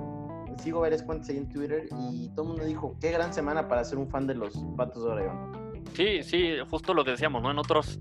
sigo 0.61 0.81
varias 0.81 1.03
cuentas 1.03 1.29
ahí 1.29 1.37
en 1.37 1.49
Twitter 1.49 1.87
y 2.11 2.29
todo 2.29 2.43
el 2.43 2.47
mundo 2.49 2.65
dijo, 2.65 2.95
qué 3.01 3.11
gran 3.11 3.33
semana 3.33 3.67
para 3.67 3.83
ser 3.83 3.97
un 3.97 4.07
fan 4.07 4.27
de 4.27 4.35
los 4.35 4.53
Patos 4.77 5.03
de 5.03 5.09
Oregon. 5.09 5.83
Sí, 5.93 6.23
sí, 6.23 6.53
justo 6.69 6.93
lo 6.93 7.03
que 7.03 7.11
decíamos, 7.11 7.41
¿no? 7.41 7.51
En 7.51 7.57
otros, 7.57 7.99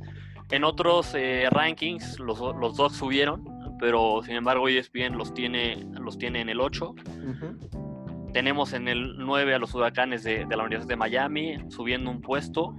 en 0.51 0.65
otros 0.65 1.15
rankings 1.51 2.19
los, 2.19 2.41
los 2.41 2.77
dos 2.77 2.93
subieron, 2.93 3.45
pero 3.79 4.23
sin 4.25 4.37
embargo 4.37 4.69
ESPN 4.69 5.17
los 5.17 5.33
tiene, 5.33 5.77
los 5.99 6.19
tiene 6.19 6.41
en 6.41 6.49
el 6.49 6.61
8. 6.61 6.95
Tenemos 8.35 8.73
en 8.73 8.89
el 8.89 9.17
9 9.17 9.55
a 9.55 9.59
los 9.61 9.75
huracanes 9.77 10.25
de, 10.25 10.45
la 10.45 10.65
Universidad 10.65 10.89
de 10.89 10.97
Miami, 10.97 11.57
subiendo 11.69 12.11
un 12.11 12.21
puesto. 12.21 12.75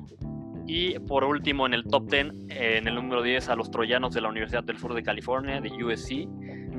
Y 0.68 0.98
por 1.00 1.24
último, 1.24 1.66
en 1.66 1.74
el 1.74 1.84
top 1.84 2.10
10, 2.10 2.28
en 2.50 2.88
el 2.88 2.96
número 2.96 3.22
10, 3.22 3.50
a 3.50 3.56
los 3.56 3.70
troyanos 3.70 4.14
de 4.14 4.22
la 4.22 4.30
Universidad 4.30 4.64
del 4.64 4.78
Sur 4.78 4.94
de 4.94 5.04
California, 5.04 5.62
de 5.62 5.70
USC, 5.72 6.28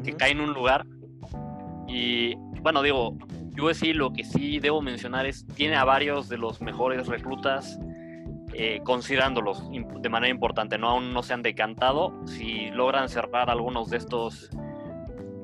que 0.03 0.13
caen 0.19 0.41
un 0.41 0.53
lugar. 0.53 0.87
Y 1.87 2.35
bueno, 2.63 2.83
digo, 2.83 3.17
USC 3.61 3.95
lo 3.95 4.13
que 4.13 4.25
sí 4.25 4.59
debo 4.59 4.83
mencionar 4.83 5.27
es, 5.27 5.47
tiene 5.55 5.77
a 5.77 5.85
varios 5.85 6.29
de 6.29 6.37
los 6.37 6.61
mejores 6.61 7.07
reclutas, 7.07 7.79
eh, 8.55 8.81
considerándolos 8.85 9.63
de 9.71 10.09
manera 10.09 10.31
importante, 10.31 10.79
¿no? 10.79 10.89
Aún 10.89 11.13
no 11.13 11.23
se 11.23 11.35
han 11.35 11.43
decantado. 11.43 12.27
Si 12.27 12.71
logran 12.71 13.09
cerrar 13.09 13.51
algunos 13.51 13.91
de 13.91 13.99
estos 13.99 14.51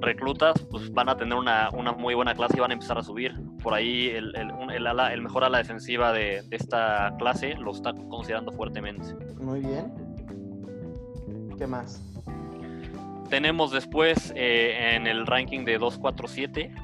reclutas, 0.02 0.54
pues 0.70 0.92
van 0.92 1.08
a 1.08 1.16
tener 1.16 1.36
una, 1.36 1.70
muy 1.96 2.14
buena 2.14 2.34
clase 2.34 2.56
y 2.56 2.60
van 2.60 2.70
a 2.70 2.74
empezar 2.74 2.98
a 2.98 3.02
subir. 3.02 3.34
Por 3.62 3.74
ahí 3.74 4.08
el, 4.08 4.34
el, 4.36 5.22
mejor 5.22 5.44
ala 5.44 5.58
defensiva 5.58 6.12
de, 6.12 6.42
esta 6.50 7.14
clase 7.18 7.54
lo 7.54 7.72
está 7.72 7.94
considerando 8.10 8.52
fuertemente. 8.52 9.14
Muy 9.40 9.60
bien. 9.60 9.92
¿Qué 11.56 11.66
más? 11.66 12.02
Tenemos 13.30 13.70
después 13.70 14.32
eh, 14.36 14.94
en 14.94 15.06
el 15.06 15.26
ranking 15.26 15.64
de 15.64 15.78
247, 15.78 16.74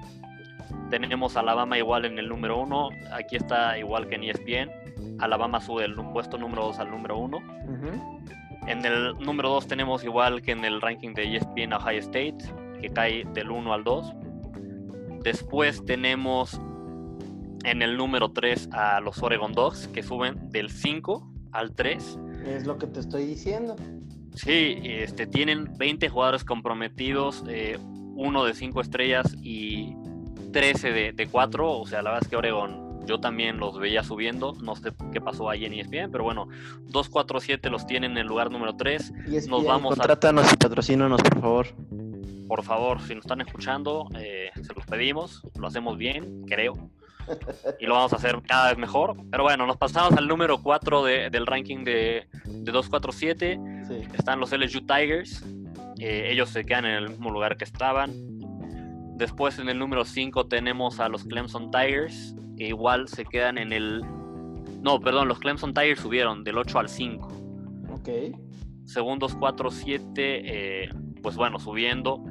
tenemos 0.88 1.36
Alabama 1.36 1.76
igual 1.76 2.06
en 2.06 2.18
el 2.18 2.28
número 2.28 2.58
1, 2.60 2.88
aquí 3.12 3.36
está 3.36 3.76
igual 3.78 4.08
que 4.08 4.14
en 4.14 4.24
ESPN, 4.24 4.70
Alabama 5.18 5.60
sube 5.60 5.82
del 5.82 5.94
puesto 5.94 6.38
número 6.38 6.64
2 6.66 6.78
al 6.78 6.90
número 6.90 7.18
1. 7.18 7.38
En 8.66 8.84
el 8.84 9.18
número 9.18 9.50
2 9.50 9.66
tenemos 9.66 10.04
igual 10.04 10.42
que 10.42 10.52
en 10.52 10.64
el 10.64 10.80
ranking 10.80 11.14
de 11.14 11.36
ESPN 11.36 11.72
Ohio 11.72 12.00
State, 12.00 12.38
que 12.80 12.90
cae 12.90 13.24
del 13.34 13.50
1 13.50 13.72
al 13.72 13.84
2. 13.84 14.12
Después 15.22 15.84
tenemos 15.84 16.60
en 17.64 17.82
el 17.82 17.96
número 17.96 18.30
3 18.30 18.70
a 18.72 19.00
los 19.00 19.22
Oregon 19.22 19.52
Dogs, 19.52 19.88
que 19.88 20.02
suben 20.02 20.50
del 20.50 20.70
5 20.70 21.30
al 21.52 21.74
3. 21.74 22.18
Es 22.46 22.66
lo 22.66 22.78
que 22.78 22.86
te 22.86 23.00
estoy 23.00 23.26
diciendo. 23.26 23.76
Sí, 24.34 24.78
este, 24.84 25.26
tienen 25.26 25.76
20 25.76 26.08
jugadores 26.08 26.44
comprometidos, 26.44 27.44
eh, 27.48 27.78
uno 28.14 28.44
de 28.44 28.54
5 28.54 28.80
estrellas 28.80 29.34
y 29.42 29.96
13 30.52 30.92
de, 30.92 31.12
de 31.12 31.26
4. 31.26 31.70
O 31.70 31.86
sea, 31.86 32.02
la 32.02 32.10
verdad 32.10 32.22
es 32.22 32.28
que 32.28 32.36
Oregon 32.36 32.88
yo 33.08 33.18
también 33.18 33.58
los 33.58 33.78
veía 33.78 34.04
subiendo. 34.04 34.54
No 34.62 34.76
sé 34.76 34.92
qué 35.12 35.20
pasó 35.20 35.50
ahí 35.50 35.64
en 35.64 35.72
ESPN, 35.72 36.10
pero 36.12 36.24
bueno, 36.24 36.48
247 36.84 37.70
los 37.70 37.86
tienen 37.86 38.12
en 38.12 38.18
el 38.18 38.26
lugar 38.26 38.50
número 38.50 38.76
3. 38.76 39.12
ESPN, 39.26 39.50
nos 39.50 39.64
vamos 39.64 39.96
contrátanos 39.96 40.52
y 40.52 40.56
patrocínanos, 40.56 41.20
por 41.22 41.40
favor. 41.40 41.66
Por 42.46 42.62
favor, 42.62 43.00
si 43.02 43.14
nos 43.14 43.24
están 43.24 43.40
escuchando, 43.40 44.08
eh, 44.18 44.50
se 44.54 44.72
los 44.74 44.86
pedimos. 44.86 45.42
Lo 45.58 45.66
hacemos 45.66 45.98
bien, 45.98 46.44
creo. 46.46 46.90
Y 47.78 47.86
lo 47.86 47.94
vamos 47.94 48.12
a 48.12 48.16
hacer 48.16 48.40
cada 48.46 48.70
vez 48.70 48.78
mejor. 48.78 49.16
Pero 49.30 49.42
bueno, 49.42 49.66
nos 49.66 49.76
pasamos 49.76 50.12
al 50.12 50.26
número 50.26 50.62
4 50.62 51.04
del 51.04 51.46
ranking 51.46 51.84
de, 51.84 52.26
de 52.44 52.72
247. 52.72 53.60
Están 54.14 54.40
los 54.40 54.52
LSU 54.52 54.86
Tigers. 54.86 55.44
Eh, 55.98 56.28
ellos 56.30 56.50
se 56.50 56.64
quedan 56.64 56.86
en 56.86 56.94
el 56.94 57.10
mismo 57.10 57.30
lugar 57.30 57.56
que 57.56 57.64
estaban. 57.64 58.12
Después 59.16 59.58
en 59.58 59.68
el 59.68 59.78
número 59.78 60.04
5 60.04 60.46
tenemos 60.46 61.00
a 61.00 61.08
los 61.08 61.24
Clemson 61.24 61.70
Tigers 61.70 62.34
que 62.56 62.68
igual 62.68 63.08
se 63.08 63.24
quedan 63.24 63.58
en 63.58 63.72
el... 63.72 64.02
No, 64.82 65.00
perdón, 65.00 65.28
los 65.28 65.38
Clemson 65.38 65.74
Tigers 65.74 66.00
subieron 66.00 66.44
del 66.44 66.58
8 66.58 66.78
al 66.78 66.88
5. 66.88 67.28
Ok. 67.90 68.08
Segundos 68.84 69.34
4, 69.34 69.70
7, 69.70 70.04
eh, 70.16 70.88
pues 71.28 71.36
bueno, 71.36 71.58
subiendo. 71.58 72.24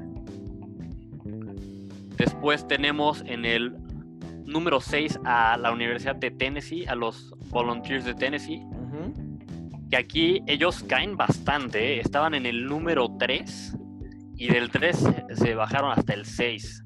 Después 2.17 2.67
tenemos 2.67 3.21
en 3.27 3.45
el 3.45 3.75
número 4.43 4.81
6 4.81 5.19
a 5.23 5.55
la 5.55 5.71
Universidad 5.71 6.15
de 6.15 6.31
Tennessee, 6.31 6.87
a 6.87 6.95
los 6.95 7.31
Volunteers 7.51 8.05
de 8.05 8.15
Tennessee. 8.15 8.63
Que 9.91 9.97
aquí 9.97 10.41
ellos 10.47 10.81
caen 10.81 11.15
bastante, 11.15 11.93
¿eh? 11.93 11.99
estaban 11.99 12.33
en 12.33 12.47
el 12.47 12.65
número 12.65 13.15
3 13.19 13.77
y 14.35 14.47
del 14.47 14.71
3 14.71 15.09
se 15.35 15.53
bajaron 15.53 15.91
hasta 15.91 16.15
el 16.15 16.25
6 16.25 16.83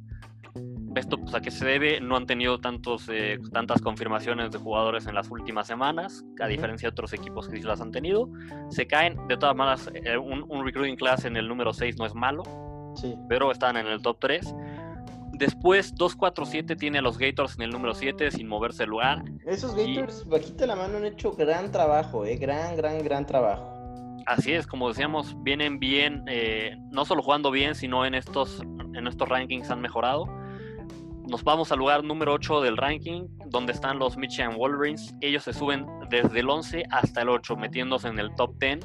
esto 0.95 1.17
pues, 1.17 1.33
a 1.33 1.41
qué 1.41 1.51
se 1.51 1.65
debe, 1.65 2.01
no 2.01 2.17
han 2.17 2.25
tenido 2.25 2.59
tantos, 2.59 3.07
eh, 3.09 3.39
tantas 3.53 3.81
confirmaciones 3.81 4.51
de 4.51 4.57
jugadores 4.57 5.07
en 5.07 5.15
las 5.15 5.29
últimas 5.29 5.67
semanas, 5.67 6.25
a 6.39 6.47
diferencia 6.47 6.87
de 6.87 6.91
otros 6.91 7.13
equipos 7.13 7.47
que 7.47 7.57
sí 7.57 7.63
las 7.63 7.81
han 7.81 7.91
tenido. 7.91 8.29
Se 8.69 8.87
caen, 8.87 9.15
de 9.27 9.37
todas 9.37 9.55
maneras, 9.55 9.89
eh, 9.93 10.17
un, 10.17 10.65
recruiting 10.65 10.95
class 10.97 11.25
en 11.25 11.37
el 11.37 11.47
número 11.47 11.73
6 11.73 11.97
no 11.97 12.05
es 12.05 12.13
malo, 12.13 12.43
sí. 12.95 13.15
pero 13.29 13.51
están 13.51 13.77
en 13.77 13.87
el 13.87 14.01
top 14.01 14.17
3. 14.19 14.53
Después, 15.33 15.95
2-4-7 15.95 16.77
tiene 16.77 16.99
a 16.99 17.01
los 17.01 17.17
Gators 17.17 17.55
en 17.55 17.63
el 17.63 17.71
número 17.71 17.93
7 17.93 18.29
sin 18.31 18.47
moverse 18.47 18.83
el 18.83 18.89
lugar. 18.89 19.23
Esos 19.45 19.75
Gators, 19.75 20.27
bajita 20.27 20.67
la 20.67 20.75
mano, 20.75 20.97
han 20.97 21.05
hecho 21.05 21.31
gran 21.31 21.71
trabajo, 21.71 22.25
eh, 22.25 22.35
gran, 22.35 22.75
gran, 22.75 23.01
gran 23.03 23.25
trabajo. 23.25 23.77
Así 24.27 24.51
es, 24.51 24.67
como 24.67 24.89
decíamos, 24.89 25.35
vienen 25.41 25.79
bien, 25.79 26.23
eh, 26.27 26.77
no 26.91 27.05
solo 27.05 27.23
jugando 27.23 27.49
bien, 27.49 27.73
sino 27.73 28.05
en 28.05 28.13
estos, 28.13 28.61
en 28.93 29.07
estos 29.07 29.27
rankings 29.27 29.71
han 29.71 29.81
mejorado 29.81 30.40
nos 31.27 31.43
vamos 31.43 31.71
al 31.71 31.79
lugar 31.79 32.03
número 32.03 32.33
8 32.33 32.61
del 32.61 32.77
ranking, 32.77 33.27
donde 33.47 33.73
están 33.73 33.99
los 33.99 34.17
Michigan 34.17 34.55
Wolverines. 34.55 35.15
Ellos 35.21 35.43
se 35.43 35.53
suben 35.53 35.85
desde 36.09 36.39
el 36.39 36.49
11 36.49 36.83
hasta 36.89 37.21
el 37.21 37.29
8, 37.29 37.55
metiéndose 37.55 38.07
en 38.07 38.19
el 38.19 38.33
top 38.35 38.57
10. 38.59 38.79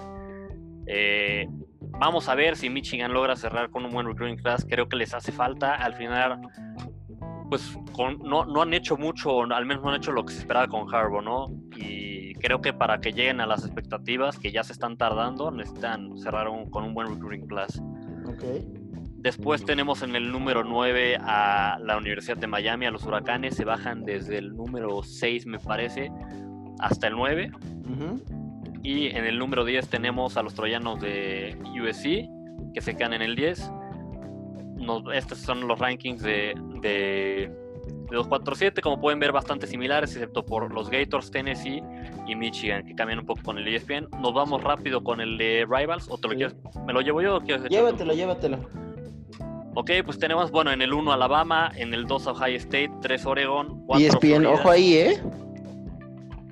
Eh, 0.87 1.49
vamos 1.99 2.29
a 2.29 2.35
ver 2.35 2.57
si 2.57 2.71
Michigan 2.71 3.13
logra 3.13 3.37
cerrar 3.37 3.71
con 3.71 3.85
un 3.85 3.91
buen 3.91 4.07
recruiting 4.07 4.37
class. 4.37 4.67
Creo 4.69 4.89
que 4.89 4.97
les 4.97 5.15
hace 5.15 5.33
falta. 5.33 5.75
Al 5.75 5.95
final, 5.95 6.41
pues 7.49 7.77
no, 8.23 8.45
no, 8.45 8.63
han 8.63 8.75
hecho 8.75 8.97
mucho, 8.97 9.43
al 9.43 9.67
menos 9.67 9.83
no 9.83 9.91
han 9.91 9.97
hecho 9.97 10.13
lo 10.13 10.25
que 10.25 10.33
se 10.33 10.41
esperaba 10.41 10.69
con 10.69 10.93
Harbaugh, 10.93 11.23
¿no? 11.23 11.51
Y 11.77 12.35
creo 12.35 12.61
que 12.61 12.73
para 12.73 13.01
que 13.01 13.13
lleguen 13.13 13.41
a 13.41 13.47
las 13.47 13.65
expectativas 13.65 14.39
que 14.39 14.53
ya 14.53 14.63
se 14.63 14.73
están 14.73 14.97
tardando, 14.97 15.51
necesitan 15.51 16.17
cerrar 16.19 16.49
con 16.71 16.85
un 16.85 16.95
buen 16.95 17.09
recruiting 17.09 17.47
class. 17.47 17.81
Okay. 18.27 18.76
Después 19.27 19.65
tenemos 19.65 20.03
en 20.03 20.15
el 20.15 20.31
número 20.31 20.63
9 20.63 21.17
a 21.21 21.81
la 21.83 21.97
Universidad 21.97 22.37
de 22.37 22.47
Miami, 22.47 22.87
a 22.87 22.93
los 22.93 23.05
Huracanes, 23.05 23.57
se 23.57 23.65
bajan 23.65 24.05
desde 24.05 24.39
el 24.39 24.55
número 24.55 25.03
6 25.03 25.47
me 25.47 25.59
parece 25.59 26.13
hasta 26.79 27.09
el 27.09 27.15
9. 27.15 27.51
Y 28.85 29.09
en 29.09 29.25
el 29.25 29.37
número 29.41 29.65
10 29.65 29.89
tenemos 29.89 30.37
a 30.37 30.45
los 30.45 30.55
Troyanos 30.55 31.01
de 31.01 31.59
USC, 31.65 32.31
que 32.73 32.81
se 32.81 32.95
quedan 32.95 33.15
en 33.15 33.23
el 33.23 33.35
10. 33.35 33.69
estos 35.13 35.39
son 35.39 35.67
los 35.67 35.77
rankings 35.77 36.23
de, 36.23 36.55
de, 36.81 37.51
de 38.09 38.17
247, 38.17 38.81
como 38.81 39.01
pueden 39.01 39.19
ver, 39.19 39.33
bastante 39.33 39.67
similares, 39.67 40.13
excepto 40.15 40.47
por 40.47 40.73
los 40.73 40.89
Gators, 40.89 41.33
Tennessee 41.33 41.83
y 42.29 42.37
Michigan, 42.37 42.87
que 42.87 42.95
cambian 42.95 43.19
un 43.19 43.27
poco 43.27 43.43
con 43.43 43.59
el 43.59 43.67
ESPN. 43.67 44.07
Nos 44.21 44.33
vamos 44.35 44.63
rápido 44.63 45.03
con 45.03 45.21
el 45.21 45.37
de 45.37 45.67
Rivals, 45.69 46.07
o 46.09 46.17
te 46.17 46.29
lo 46.29 46.51
¿me 46.87 46.93
lo 46.93 47.01
llevo 47.01 47.23
yo 47.23 47.39
o 47.39 47.41
quieres 47.41 47.69
Llévatelo, 47.69 48.15
llévatelo. 48.15 48.86
Ok, 49.79 49.91
pues 50.07 50.19
tenemos, 50.19 50.51
bueno, 50.51 50.73
en 50.73 50.81
el 50.81 50.95
1 50.95 51.13
Alabama, 51.13 51.71
en 51.77 51.93
el 51.93 52.07
2 52.07 52.29
Ohio 52.29 52.57
State, 52.57 52.91
3 53.03 53.27
Oregon, 53.27 53.85
4 53.85 54.07
ESPN, 54.07 54.47
ojo 54.47 54.71
ahí, 54.71 54.95
¿eh? 54.95 55.23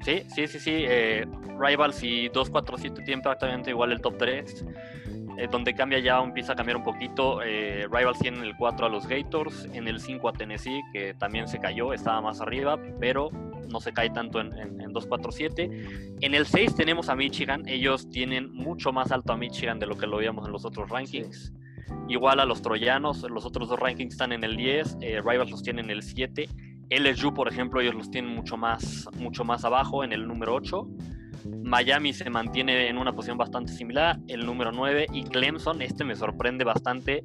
Sí, 0.03 0.25
sí, 0.29 0.47
sí, 0.47 0.59
sí. 0.59 0.85
Eh, 0.87 1.25
Rivals 1.59 2.03
y 2.03 2.29
2-4-7 2.29 3.03
tienen 3.03 3.23
prácticamente 3.23 3.71
igual 3.71 3.93
el 3.93 4.03
top 4.03 4.19
3. 4.19 4.67
Eh, 5.39 5.49
donde 5.51 5.75
cambia 5.75 6.01
ya, 6.01 6.23
empieza 6.23 6.53
a 6.53 6.55
cambiar 6.55 6.77
un 6.77 6.83
poquito. 6.83 7.41
Eh, 7.43 7.87
Rivals 7.91 8.19
tiene 8.19 8.41
en 8.41 8.45
el 8.45 8.57
4 8.59 8.85
a 8.85 8.89
los 8.91 9.07
Gators, 9.07 9.71
en 9.73 9.89
el 9.89 10.01
5 10.01 10.29
a 10.29 10.33
Tennessee, 10.35 10.83
que 10.93 11.15
también 11.15 11.49
se 11.49 11.59
cayó, 11.59 11.95
estaba 11.95 12.21
más 12.21 12.43
arriba, 12.43 12.79
pero 13.01 13.31
no 13.71 13.81
se 13.81 13.95
cae 13.95 14.11
tanto 14.11 14.39
en, 14.39 14.53
en, 14.53 14.93
2-4-7. 14.93 16.19
En 16.21 16.35
el 16.35 16.45
6 16.45 16.77
tenemos 16.77 17.09
a 17.09 17.17
Michigan, 17.17 17.67
ellos 17.67 18.11
tienen 18.11 18.53
mucho 18.53 18.93
más 18.93 19.11
alto 19.11 19.33
a 19.33 19.39
Michigan 19.39 19.79
de 19.79 19.87
lo 19.87 19.97
que 19.97 20.07
lo 20.07 20.19
veíamos 20.19 20.45
en 20.45 20.53
los 20.53 20.67
otros 20.67 20.91
rankings. 20.91 21.55
Igual 22.09 22.41
a 22.41 22.45
los 22.45 22.63
troyanos, 22.63 23.23
los 23.31 23.45
otros 23.47 23.69
dos 23.69 23.79
rankings 23.79 24.15
están 24.15 24.33
en 24.33 24.45
el 24.45 24.57
10, 24.57 24.99
eh, 25.01 25.21
Rivals 25.25 25.51
los 25.51 25.63
tienen 25.63 25.87
en 25.87 25.91
el 25.93 26.03
7. 26.03 26.49
LSU, 26.91 27.33
por 27.33 27.49
ejemplo, 27.49 27.81
ellos 27.81 27.95
los 27.95 28.11
tienen 28.11 28.35
mucho 28.35 28.57
más, 28.57 29.09
mucho 29.17 29.45
más 29.45 29.65
abajo, 29.65 30.05
en 30.05 30.13
el 30.13 30.27
número 30.27 30.55
8. 30.55 30.87
Miami 31.63 32.13
se 32.13 32.29
mantiene 32.31 32.89
en 32.89 32.99
una 32.99 33.13
posición 33.13 33.39
bastante 33.39 33.73
similar, 33.73 34.19
el 34.29 34.45
número 34.47 34.73
9. 34.73 35.07
Y 35.13 35.25
Clemson, 35.25 35.83
este 35.83 36.05
me 36.05 36.17
sorprende 36.17 36.65
bastante. 36.65 37.25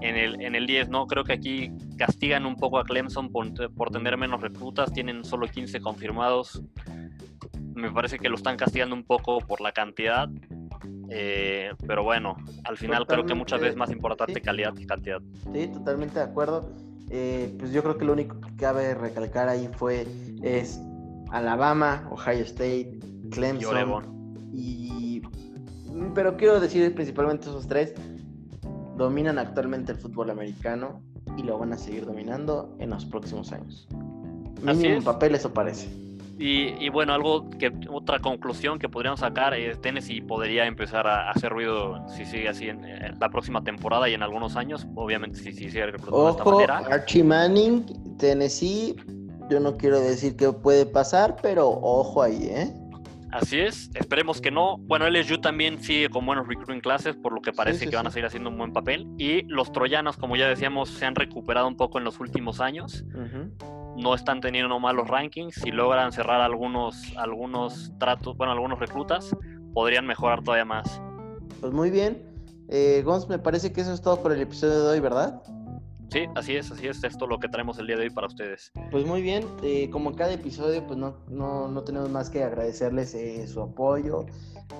En 0.00 0.16
el, 0.16 0.42
en 0.42 0.54
el 0.54 0.66
10, 0.66 0.90
¿no? 0.90 1.06
Creo 1.06 1.24
que 1.24 1.32
aquí 1.32 1.72
castigan 1.96 2.44
un 2.44 2.56
poco 2.56 2.78
a 2.78 2.84
Clemson 2.84 3.30
por, 3.30 3.72
por 3.74 3.90
tener 3.90 4.18
menos 4.18 4.42
reclutas, 4.42 4.92
tienen 4.92 5.24
solo 5.24 5.46
15 5.46 5.80
confirmados. 5.80 6.62
Me 7.74 7.90
parece 7.90 8.18
que 8.18 8.28
lo 8.28 8.34
están 8.34 8.58
castigando 8.58 8.94
un 8.94 9.04
poco 9.04 9.38
por 9.38 9.62
la 9.62 9.72
cantidad. 9.72 10.28
Eh, 11.16 11.70
pero 11.86 12.02
bueno, 12.02 12.36
al 12.64 12.76
final 12.76 13.06
creo 13.06 13.24
que 13.24 13.34
muchas 13.34 13.60
veces 13.60 13.76
más 13.76 13.90
importante 13.90 14.40
calidad 14.40 14.74
que 14.74 14.84
cantidad. 14.84 15.20
Sí, 15.52 15.68
totalmente 15.68 16.18
de 16.18 16.24
acuerdo. 16.24 16.72
Eh, 17.10 17.54
pues 17.58 17.72
yo 17.72 17.82
creo 17.82 17.96
que 17.96 18.04
lo 18.04 18.14
único 18.14 18.40
que 18.40 18.56
cabe 18.56 18.94
recalcar 18.94 19.48
ahí 19.48 19.68
fue 19.76 20.06
es 20.42 20.80
Alabama, 21.30 22.08
Ohio 22.10 22.42
State, 22.42 22.98
Clemson 23.30 24.50
y, 24.52 25.22
pero 26.14 26.36
quiero 26.36 26.58
decir 26.58 26.92
principalmente 26.94 27.48
esos 27.48 27.68
tres 27.68 27.94
dominan 28.96 29.38
actualmente 29.38 29.92
el 29.92 29.98
fútbol 29.98 30.30
americano 30.30 31.00
y 31.36 31.42
lo 31.42 31.58
van 31.58 31.72
a 31.72 31.78
seguir 31.78 32.06
dominando 32.06 32.74
en 32.80 32.90
los 32.90 33.04
próximos 33.04 33.52
años. 33.52 33.86
Mínimo 34.62 34.96
en 34.96 35.04
papel 35.04 35.34
eso 35.34 35.52
parece. 35.52 35.88
Y, 36.36 36.88
bueno, 36.88 37.14
algo 37.14 37.48
que 37.50 37.72
otra 37.88 38.18
conclusión 38.18 38.78
que 38.78 38.88
podríamos 38.88 39.20
sacar 39.20 39.54
es 39.54 39.80
Tennessee 39.80 40.20
podría 40.20 40.66
empezar 40.66 41.06
a 41.06 41.30
hacer 41.30 41.52
ruido 41.52 42.06
si 42.08 42.24
sigue 42.24 42.48
así 42.48 42.68
en, 42.68 42.82
la 43.20 43.30
próxima 43.30 43.62
temporada 43.62 44.08
y 44.08 44.14
en 44.14 44.22
algunos 44.22 44.56
años, 44.56 44.86
obviamente 44.96 45.38
si, 45.38 45.52
si 45.52 45.70
sigue 45.70 45.86
reclutando 45.86 46.24
de 46.24 46.30
esta 46.32 46.44
manera. 46.44 46.78
Archie 46.90 47.22
Manning, 47.22 48.16
Tennessee, 48.18 48.96
yo 49.48 49.60
no 49.60 49.76
quiero 49.76 50.00
decir 50.00 50.36
que 50.36 50.50
puede 50.52 50.86
pasar, 50.86 51.36
pero 51.40 51.68
ojo 51.68 52.22
ahí, 52.22 52.48
¿eh? 52.50 52.72
Así 53.30 53.58
es, 53.58 53.90
esperemos 53.94 54.40
que 54.40 54.52
no. 54.52 54.78
Bueno, 54.78 55.08
LSU 55.10 55.40
también 55.40 55.82
sigue 55.82 56.08
con 56.08 56.24
buenos 56.24 56.46
recruiting 56.46 56.80
clases, 56.80 57.16
por 57.16 57.32
lo 57.32 57.40
que 57.40 57.52
parece 57.52 57.88
que 57.88 57.96
van 57.96 58.06
a 58.06 58.10
seguir 58.10 58.26
haciendo 58.26 58.48
un 58.48 58.56
buen 58.56 58.72
papel. 58.72 59.08
Y 59.18 59.42
los 59.48 59.72
troyanos, 59.72 60.16
como 60.16 60.36
ya 60.36 60.48
decíamos, 60.48 60.90
se 60.90 61.04
han 61.04 61.16
recuperado 61.16 61.66
un 61.66 61.76
poco 61.76 61.98
en 61.98 62.04
los 62.04 62.20
últimos 62.20 62.60
años 62.60 63.04
no 63.96 64.14
están 64.14 64.40
teniendo 64.40 64.78
malos 64.80 65.08
rankings. 65.08 65.54
Si 65.56 65.70
logran 65.70 66.12
cerrar 66.12 66.40
algunos, 66.40 67.16
algunos 67.16 67.92
tratos, 67.98 68.36
bueno, 68.36 68.52
algunos 68.52 68.78
reclutas, 68.78 69.36
podrían 69.72 70.06
mejorar 70.06 70.42
todavía 70.42 70.64
más. 70.64 71.00
Pues 71.60 71.72
muy 71.72 71.90
bien. 71.90 72.22
Eh, 72.68 73.02
Gons, 73.04 73.28
me 73.28 73.38
parece 73.38 73.72
que 73.72 73.82
eso 73.82 73.92
es 73.92 74.00
todo 74.00 74.22
por 74.22 74.32
el 74.32 74.40
episodio 74.40 74.84
de 74.84 74.92
hoy, 74.92 75.00
¿verdad? 75.00 75.42
Sí, 76.10 76.26
así 76.34 76.54
es, 76.54 76.70
así 76.70 76.86
es. 76.86 77.02
Esto 77.02 77.26
lo 77.26 77.38
que 77.38 77.48
traemos 77.48 77.78
el 77.78 77.86
día 77.86 77.96
de 77.96 78.04
hoy 78.04 78.10
para 78.10 78.26
ustedes. 78.26 78.72
Pues 78.90 79.04
muy 79.04 79.20
bien, 79.20 79.44
eh, 79.62 79.90
como 79.90 80.10
en 80.10 80.16
cada 80.16 80.32
episodio, 80.32 80.86
pues 80.86 80.98
no, 80.98 81.16
no, 81.28 81.68
no 81.68 81.82
tenemos 81.82 82.08
más 82.10 82.30
que 82.30 82.42
agradecerles 82.42 83.14
eh, 83.14 83.46
su 83.46 83.60
apoyo, 83.60 84.26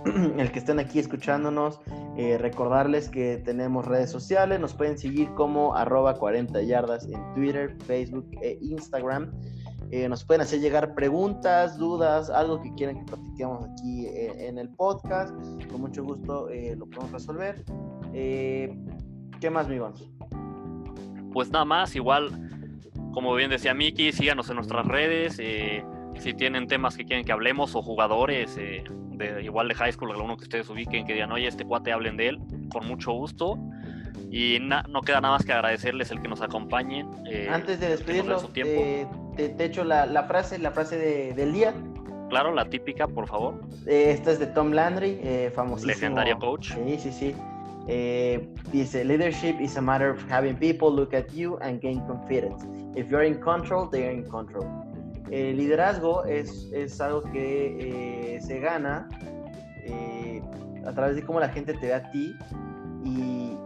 el 0.38 0.52
que 0.52 0.58
estén 0.58 0.78
aquí 0.78 0.98
escuchándonos, 0.98 1.80
eh, 2.16 2.38
recordarles 2.38 3.08
que 3.08 3.38
tenemos 3.44 3.86
redes 3.86 4.10
sociales, 4.10 4.60
nos 4.60 4.74
pueden 4.74 4.98
seguir 4.98 5.28
como 5.34 5.74
arroba 5.74 6.14
40 6.14 6.62
yardas 6.62 7.06
en 7.06 7.34
Twitter, 7.34 7.76
Facebook 7.86 8.28
e 8.42 8.58
Instagram. 8.60 9.30
nos 10.08 10.24
pueden 10.24 10.40
hacer 10.42 10.60
llegar 10.60 10.94
preguntas, 10.94 11.78
dudas, 11.78 12.28
algo 12.28 12.60
que 12.60 12.72
quieran 12.74 12.98
que 12.98 13.04
platiquemos 13.04 13.64
aquí 13.64 14.08
en 14.08 14.58
el 14.58 14.68
podcast. 14.70 15.32
Con 15.70 15.80
mucho 15.82 16.02
gusto 16.02 16.48
lo 16.76 16.86
podemos 16.86 17.12
resolver. 17.12 17.64
¿Qué 18.12 19.50
más, 19.50 19.66
amigos? 19.66 20.10
pues 21.34 21.50
nada 21.50 21.64
más, 21.64 21.94
igual, 21.96 22.30
como 23.12 23.34
bien 23.34 23.50
decía 23.50 23.74
Miki, 23.74 24.12
síganos 24.12 24.48
en 24.48 24.56
nuestras 24.56 24.86
redes. 24.86 25.36
Eh, 25.40 25.84
si 26.16 26.32
tienen 26.32 26.68
temas 26.68 26.96
que 26.96 27.04
quieren 27.04 27.24
que 27.26 27.32
hablemos 27.32 27.74
o 27.74 27.82
jugadores 27.82 28.56
eh, 28.56 28.84
de 29.16 29.42
igual 29.42 29.68
de 29.68 29.74
high 29.74 29.92
school, 29.92 30.10
alguno 30.10 30.36
que 30.36 30.44
ustedes 30.44 30.68
ubiquen, 30.68 31.06
que 31.06 31.12
digan, 31.12 31.32
oye, 31.32 31.46
este 31.46 31.64
cuate 31.64 31.92
hablen 31.92 32.16
de 32.16 32.28
él, 32.28 32.38
con 32.70 32.86
mucho 32.86 33.12
gusto. 33.12 33.58
Y 34.30 34.58
no 34.60 35.00
queda 35.02 35.20
nada 35.20 35.34
más 35.34 35.44
que 35.44 35.52
agradecerles 35.52 36.10
el 36.10 36.20
que 36.20 36.28
nos 36.28 36.40
acompañen. 36.40 37.08
Eh, 37.30 37.48
Antes 37.50 37.78
de 37.78 37.88
despedirlo, 37.88 38.38
te, 38.48 39.06
te, 39.36 39.64
echo 39.64 39.84
la, 39.84 40.06
la, 40.06 40.24
frase, 40.24 40.58
la 40.58 40.72
frase 40.72 40.98
de, 40.98 41.34
del 41.34 41.52
día. 41.52 41.72
Claro, 42.30 42.52
la 42.52 42.64
típica, 42.64 43.06
por 43.06 43.28
favor. 43.28 43.60
esta 43.86 44.32
es 44.32 44.40
de 44.40 44.46
Tom 44.48 44.72
Landry, 44.72 45.20
famosísimo. 45.54 45.92
Legendario 45.92 46.38
coach. 46.38 46.72
Sí, 46.72 46.98
sí, 46.98 47.12
sí. 47.12 47.34
Eh, 47.86 48.48
dice, 48.72 49.04
leadership 49.04 49.60
is 49.60 49.76
a 49.76 49.80
matter 49.80 50.10
of 50.10 50.30
having 50.30 50.56
people 50.56 50.90
look 50.90 51.12
at 51.12 51.30
you 51.32 51.58
and 51.60 51.80
gain 51.80 52.00
confidence. 52.06 52.64
If 52.96 53.10
you're 53.10 53.24
in 53.24 53.40
control, 53.40 53.88
they 53.90 54.04
are 54.04 54.12
in 54.12 54.24
control. 54.24 54.66
El 55.30 55.56
liderazgo 55.56 56.24
es, 56.24 56.70
es 56.72 57.00
algo 57.00 57.22
que 57.22 58.36
eh, 58.36 58.40
se 58.40 58.60
gana 58.60 59.08
eh, 59.84 60.42
a 60.86 60.92
través 60.92 61.16
de 61.16 61.22
cómo 61.22 61.40
la 61.40 61.48
gente 61.48 61.74
te 61.74 61.86
ve 61.86 61.94
a 61.94 62.10
ti 62.10 62.36
y, 63.04 63.56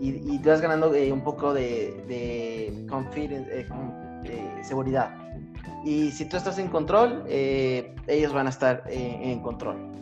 y, 0.00 0.38
te 0.38 0.50
vas 0.50 0.60
ganando 0.60 0.90
un 0.90 1.22
poco 1.22 1.54
de, 1.54 2.04
de 2.08 2.86
confidence, 2.88 3.66
seguridad. 4.62 5.10
Y 5.84 6.10
si 6.10 6.28
tú 6.28 6.36
estás 6.36 6.58
en 6.58 6.68
control, 6.68 7.24
ellos 7.28 8.32
van 8.32 8.46
a 8.46 8.50
estar 8.50 8.84
en 8.88 9.40
control. 9.40 9.94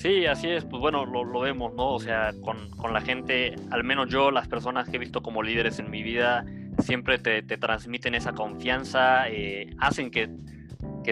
Sí, 0.00 0.24
así 0.24 0.48
es, 0.48 0.64
pues 0.64 0.80
bueno, 0.80 1.04
lo, 1.04 1.40
vemos, 1.40 1.74
¿no? 1.74 1.92
O 1.92 2.00
sea, 2.00 2.32
con, 2.40 2.70
la 2.90 3.02
gente, 3.02 3.54
al 3.70 3.84
menos 3.84 4.08
yo, 4.08 4.30
las 4.30 4.48
personas 4.48 4.88
que 4.88 4.96
he 4.96 4.98
visto 4.98 5.22
como 5.22 5.42
líderes 5.42 5.78
en 5.78 5.90
mi 5.90 6.02
vida, 6.02 6.46
siempre 6.82 7.18
te, 7.18 7.42
transmiten 7.42 8.14
esa 8.14 8.32
confianza, 8.32 9.28
eh, 9.28 9.74
hacen 9.78 10.10
que, 10.10 10.30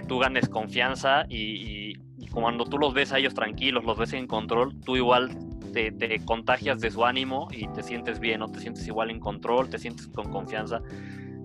tú 0.07 0.19
ganes 0.19 0.49
confianza 0.49 1.25
y, 1.29 1.95
cuando 2.33 2.67
tú 2.67 2.79
los 2.79 2.95
ves 2.95 3.13
a 3.13 3.19
ellos 3.19 3.35
tranquilos, 3.35 3.85
los 3.85 3.99
ves 3.99 4.13
en 4.13 4.27
control, 4.27 4.79
tú 4.85 4.97
igual 4.97 5.37
te, 5.73 6.21
contagias 6.25 6.79
de 6.79 6.91
su 6.91 7.05
ánimo 7.05 7.49
y 7.51 7.67
te 7.69 7.83
sientes 7.83 8.21
bien, 8.21 8.41
¿no? 8.41 8.49
Te 8.49 8.61
sientes 8.61 8.87
igual 8.87 9.11
en 9.11 9.19
control, 9.19 9.69
te 9.69 9.79
sientes 9.79 10.07
con 10.09 10.31
confianza. 10.31 10.81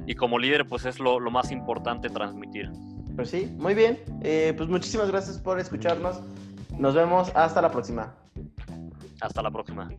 Y 0.06 0.16
como 0.16 0.38
líder, 0.38 0.68
pues 0.68 0.86
es 0.86 1.00
lo, 1.00 1.20
más 1.32 1.52
importante 1.52 2.10
transmitir. 2.10 2.70
Pues 3.16 3.30
sí, 3.30 3.52
muy 3.58 3.74
bien. 3.74 4.00
Eh, 4.22 4.54
pues 4.56 4.70
muchísimas 4.70 5.10
gracias 5.10 5.40
por 5.40 5.60
escucharnos. 5.60 6.22
Nos 6.78 6.94
vemos 6.94 7.32
hasta 7.34 7.62
la 7.62 7.72
próxima. 7.72 8.14
Hasta 9.22 9.42
la 9.42 9.52
próxima. 9.52 9.90